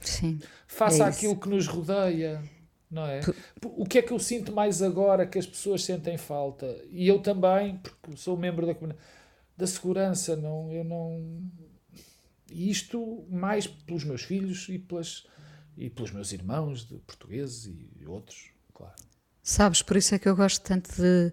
Sim. 0.00 0.40
Faça 0.66 1.04
é 1.04 1.08
aquilo 1.08 1.36
que 1.36 1.48
nos 1.48 1.68
rodeia, 1.68 2.42
não 2.92 3.06
é? 3.06 3.20
O 3.64 3.86
que 3.86 3.98
é 3.98 4.02
que 4.02 4.12
eu 4.12 4.18
sinto 4.18 4.52
mais 4.52 4.82
agora 4.82 5.26
que 5.26 5.38
as 5.38 5.46
pessoas 5.46 5.82
sentem 5.82 6.18
falta? 6.18 6.66
E 6.90 7.08
eu 7.08 7.18
também, 7.20 7.78
porque 7.78 8.16
sou 8.16 8.36
membro 8.36 8.66
da 8.66 8.74
comunidade, 8.74 9.04
da 9.56 9.66
segurança, 9.66 10.36
não, 10.36 10.70
eu 10.70 10.84
não 10.84 11.50
e 12.50 12.70
isto 12.70 13.24
mais 13.30 13.66
pelos 13.66 14.04
meus 14.04 14.22
filhos 14.22 14.68
e, 14.68 14.78
pelas, 14.78 15.26
e 15.76 15.88
pelos 15.88 16.10
meus 16.10 16.32
irmãos 16.32 16.84
de 16.86 16.98
portugueses 16.98 17.66
e 17.98 18.06
outros, 18.06 18.50
claro. 18.74 18.94
Sabes, 19.42 19.82
por 19.82 19.96
isso 19.96 20.14
é 20.14 20.18
que 20.18 20.28
eu 20.28 20.36
gosto 20.36 20.62
tanto 20.62 20.90
de, 20.94 21.32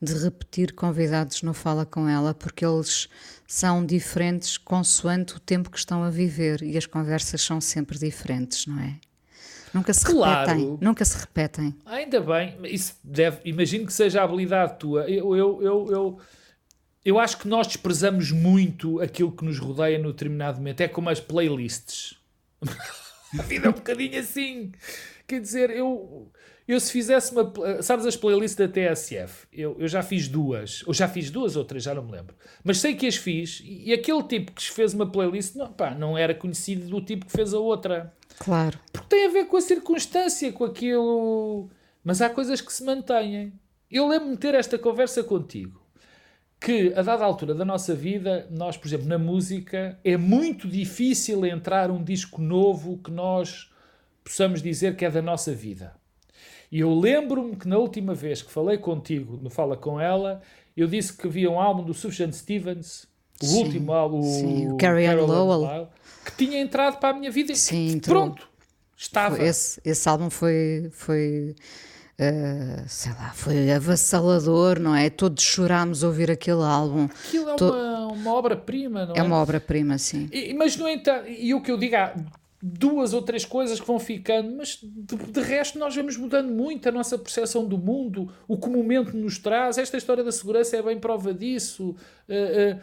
de 0.00 0.12
repetir 0.22 0.74
convidados 0.74 1.42
no 1.42 1.54
Fala 1.54 1.86
Com 1.86 2.06
Ela, 2.08 2.34
porque 2.34 2.64
eles 2.64 3.08
são 3.46 3.84
diferentes 3.84 4.58
consoante 4.58 5.36
o 5.36 5.40
tempo 5.40 5.70
que 5.70 5.78
estão 5.78 6.04
a 6.04 6.10
viver 6.10 6.62
e 6.62 6.76
as 6.76 6.86
conversas 6.86 7.40
são 7.40 7.60
sempre 7.60 7.98
diferentes, 7.98 8.66
não 8.66 8.78
é? 8.78 9.00
Nunca 9.74 9.92
se 9.92 10.04
claro. 10.04 10.50
repetem, 10.50 10.78
nunca 10.80 11.04
se 11.04 11.18
repetem. 11.18 11.74
Ainda 11.84 12.20
bem, 12.20 12.56
isso 12.64 12.96
deve, 13.02 13.40
imagino 13.44 13.86
que 13.86 13.92
seja 13.92 14.20
a 14.20 14.24
habilidade 14.24 14.78
tua. 14.78 15.08
Eu, 15.08 15.36
eu, 15.36 15.62
eu, 15.62 15.86
eu 15.90 16.20
eu 17.08 17.18
acho 17.18 17.38
que 17.38 17.48
nós 17.48 17.66
desprezamos 17.66 18.30
muito 18.30 19.00
aquilo 19.00 19.32
que 19.32 19.42
nos 19.42 19.58
rodeia 19.58 19.98
no 19.98 20.12
determinado 20.12 20.58
momento. 20.58 20.82
É 20.82 20.88
como 20.88 21.08
as 21.08 21.18
playlists. 21.18 22.18
a 23.38 23.42
vida 23.42 23.68
é 23.68 23.70
um 23.70 23.72
bocadinho 23.72 24.18
assim. 24.18 24.72
Quer 25.26 25.40
dizer, 25.40 25.70
eu, 25.70 26.30
eu 26.66 26.78
se 26.78 26.92
fizesse 26.92 27.32
uma. 27.32 27.50
Sabes 27.82 28.04
as 28.04 28.14
playlists 28.14 28.56
da 28.56 28.68
TSF? 28.68 29.46
Eu, 29.50 29.76
eu 29.78 29.88
já 29.88 30.02
fiz 30.02 30.28
duas. 30.28 30.82
Ou 30.86 30.92
já 30.92 31.08
fiz 31.08 31.30
duas 31.30 31.56
ou 31.56 31.64
três, 31.64 31.84
já 31.84 31.94
não 31.94 32.02
me 32.02 32.12
lembro. 32.12 32.34
Mas 32.62 32.78
sei 32.78 32.94
que 32.94 33.06
as 33.06 33.16
fiz. 33.16 33.62
E 33.64 33.90
aquele 33.90 34.22
tipo 34.24 34.52
que 34.52 34.70
fez 34.70 34.92
uma 34.92 35.10
playlist 35.10 35.54
não, 35.54 35.72
pá, 35.72 35.94
não 35.94 36.18
era 36.18 36.34
conhecido 36.34 36.88
do 36.88 37.00
tipo 37.00 37.24
que 37.24 37.32
fez 37.32 37.54
a 37.54 37.58
outra. 37.58 38.12
Claro. 38.38 38.78
Porque 38.92 39.08
tem 39.08 39.26
a 39.26 39.30
ver 39.30 39.46
com 39.46 39.56
a 39.56 39.60
circunstância, 39.60 40.52
com 40.52 40.64
aquilo. 40.64 41.68
Mas 42.04 42.20
há 42.20 42.30
coisas 42.30 42.60
que 42.60 42.72
se 42.72 42.84
mantêm. 42.84 43.52
Eu 43.90 44.06
lembro-me 44.06 44.34
de 44.34 44.40
ter 44.40 44.54
esta 44.54 44.78
conversa 44.78 45.24
contigo 45.24 45.80
que 46.60 46.92
a 46.94 47.02
dada 47.02 47.24
altura 47.24 47.54
da 47.54 47.64
nossa 47.64 47.94
vida, 47.94 48.46
nós, 48.50 48.76
por 48.76 48.88
exemplo, 48.88 49.06
na 49.06 49.18
música, 49.18 49.98
é 50.04 50.16
muito 50.16 50.66
difícil 50.66 51.46
entrar 51.46 51.90
um 51.90 52.02
disco 52.02 52.42
novo 52.42 52.98
que 52.98 53.10
nós 53.10 53.70
possamos 54.24 54.60
dizer 54.60 54.96
que 54.96 55.04
é 55.04 55.10
da 55.10 55.22
nossa 55.22 55.52
vida. 55.52 55.94
E 56.70 56.80
eu 56.80 56.92
lembro-me 56.92 57.56
que 57.56 57.66
na 57.66 57.78
última 57.78 58.12
vez 58.12 58.42
que 58.42 58.50
falei 58.50 58.76
contigo, 58.76 59.38
no 59.40 59.48
Fala 59.48 59.76
Com 59.76 60.00
Ela, 60.00 60.42
eu 60.76 60.86
disse 60.86 61.16
que 61.16 61.26
havia 61.26 61.50
um 61.50 61.60
álbum 61.60 61.82
do 61.82 61.94
Sufjan 61.94 62.30
Stevens, 62.32 63.06
o 63.40 63.46
sim, 63.46 63.64
último 63.64 63.92
álbum, 63.92 64.22
sim, 64.22 64.72
o 64.72 64.76
Carrie 64.76 65.06
Ann 65.06 65.24
Lowell, 65.24 65.88
que 66.30 66.44
tinha 66.44 66.60
entrado 66.60 66.98
para 66.98 67.10
a 67.10 67.18
minha 67.18 67.30
vida 67.30 67.54
sim, 67.54 67.96
e 67.96 68.00
pronto, 68.00 68.48
estava. 68.96 69.42
Esse, 69.42 69.80
esse 69.84 70.08
álbum 70.08 70.30
foi, 70.30 70.90
foi 70.92 71.54
Uh, 72.20 72.82
sei 72.88 73.12
lá, 73.12 73.30
foi 73.32 73.70
avassalador, 73.70 74.80
não 74.80 74.92
é? 74.92 75.08
Todos 75.08 75.40
chorámos 75.44 76.02
ouvir 76.02 76.32
aquele 76.32 76.64
álbum. 76.64 77.04
Aquilo 77.04 77.50
é 77.50 77.54
to... 77.54 77.70
uma, 77.70 78.06
uma 78.08 78.34
obra-prima, 78.34 79.06
não 79.06 79.14
é? 79.14 79.18
É 79.20 79.22
uma 79.22 79.36
obra-prima, 79.36 79.96
sim. 79.98 80.28
E, 80.32 80.52
mas, 80.52 80.76
no 80.76 80.88
entanto, 80.88 81.28
e 81.28 81.54
o 81.54 81.60
que 81.62 81.70
eu 81.70 81.78
digo, 81.78 81.94
há 81.94 82.12
duas 82.60 83.14
ou 83.14 83.22
três 83.22 83.44
coisas 83.44 83.78
que 83.78 83.86
vão 83.86 84.00
ficando, 84.00 84.56
mas 84.56 84.80
de, 84.82 85.16
de, 85.16 85.40
resto 85.40 85.78
nós 85.78 85.94
vamos 85.94 86.16
mudando 86.16 86.50
muito 86.50 86.88
a 86.88 86.92
nossa 86.92 87.16
percepção 87.16 87.64
do 87.64 87.78
mundo, 87.78 88.32
o 88.48 88.56
que 88.58 88.66
o 88.66 88.72
momento 88.72 89.16
nos 89.16 89.38
traz. 89.38 89.78
Esta 89.78 89.96
história 89.96 90.24
da 90.24 90.32
segurança 90.32 90.76
é 90.76 90.82
bem 90.82 90.98
prova 90.98 91.32
disso. 91.32 91.94
Uh, 92.28 92.74
uh, 92.74 92.80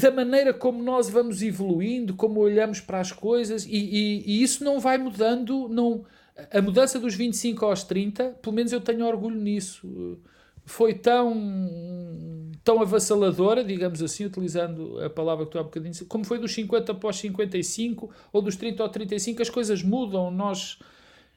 da 0.00 0.10
maneira 0.10 0.54
como 0.54 0.82
nós 0.82 1.10
vamos 1.10 1.42
evoluindo, 1.42 2.14
como 2.14 2.40
olhamos 2.40 2.80
para 2.80 3.00
as 3.00 3.12
coisas, 3.12 3.66
e, 3.66 3.70
e, 3.70 4.22
e 4.26 4.42
isso 4.42 4.64
não 4.64 4.80
vai 4.80 4.96
mudando, 4.96 5.68
não 5.68 6.04
a 6.50 6.62
mudança 6.62 6.98
dos 6.98 7.14
25 7.14 7.64
aos 7.64 7.84
30, 7.84 8.30
pelo 8.42 8.54
menos 8.54 8.72
eu 8.72 8.80
tenho 8.80 9.06
orgulho 9.06 9.36
nisso. 9.36 10.18
Foi 10.64 10.94
tão, 10.94 12.50
tão 12.64 12.80
avassaladora, 12.80 13.62
digamos 13.62 14.02
assim, 14.02 14.24
utilizando 14.24 14.98
a 15.04 15.10
palavra 15.10 15.44
que 15.44 15.52
tu 15.52 15.58
há 15.58 15.62
bocadinho, 15.62 15.92
como 16.06 16.24
foi 16.24 16.38
dos 16.38 16.54
50 16.54 16.94
para 16.94 17.10
os 17.10 17.16
55 17.16 18.10
ou 18.32 18.40
dos 18.40 18.56
30 18.56 18.82
ao 18.82 18.88
35, 18.88 19.42
as 19.42 19.50
coisas 19.50 19.82
mudam. 19.82 20.30
Nós, 20.30 20.78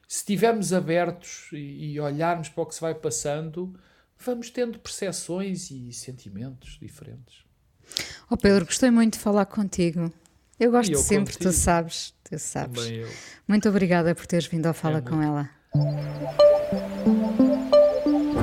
se 0.08 0.18
estivermos 0.18 0.72
abertos 0.72 1.48
e, 1.52 1.92
e 1.92 2.00
olharmos 2.00 2.48
para 2.48 2.62
o 2.62 2.66
que 2.66 2.74
se 2.74 2.80
vai 2.80 2.94
passando, 2.94 3.74
vamos 4.18 4.48
tendo 4.48 4.78
percepções 4.78 5.70
e 5.70 5.92
sentimentos 5.92 6.78
diferentes. 6.80 7.45
Oh 8.30 8.36
Pedro, 8.36 8.66
gostei 8.66 8.90
muito 8.90 9.14
de 9.14 9.20
falar 9.20 9.46
contigo. 9.46 10.12
Eu 10.58 10.70
gosto 10.70 10.92
eu 10.92 10.98
sempre, 10.98 11.34
contigo. 11.34 11.50
tu 11.50 11.56
sabes, 11.56 12.14
tu 12.24 12.38
sabes. 12.38 12.82
Muito 13.46 13.68
obrigada 13.68 14.14
por 14.14 14.26
teres 14.26 14.46
vindo 14.46 14.66
ao 14.66 14.74
Fala 14.74 14.98
é 14.98 15.00
com 15.02 15.22
ela. 15.22 15.50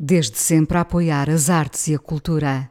Desde 0.00 0.38
sempre 0.38 0.78
a 0.78 0.82
apoiar 0.82 1.28
as 1.28 1.50
artes 1.50 1.88
e 1.88 1.94
a 1.96 1.98
cultura. 1.98 2.70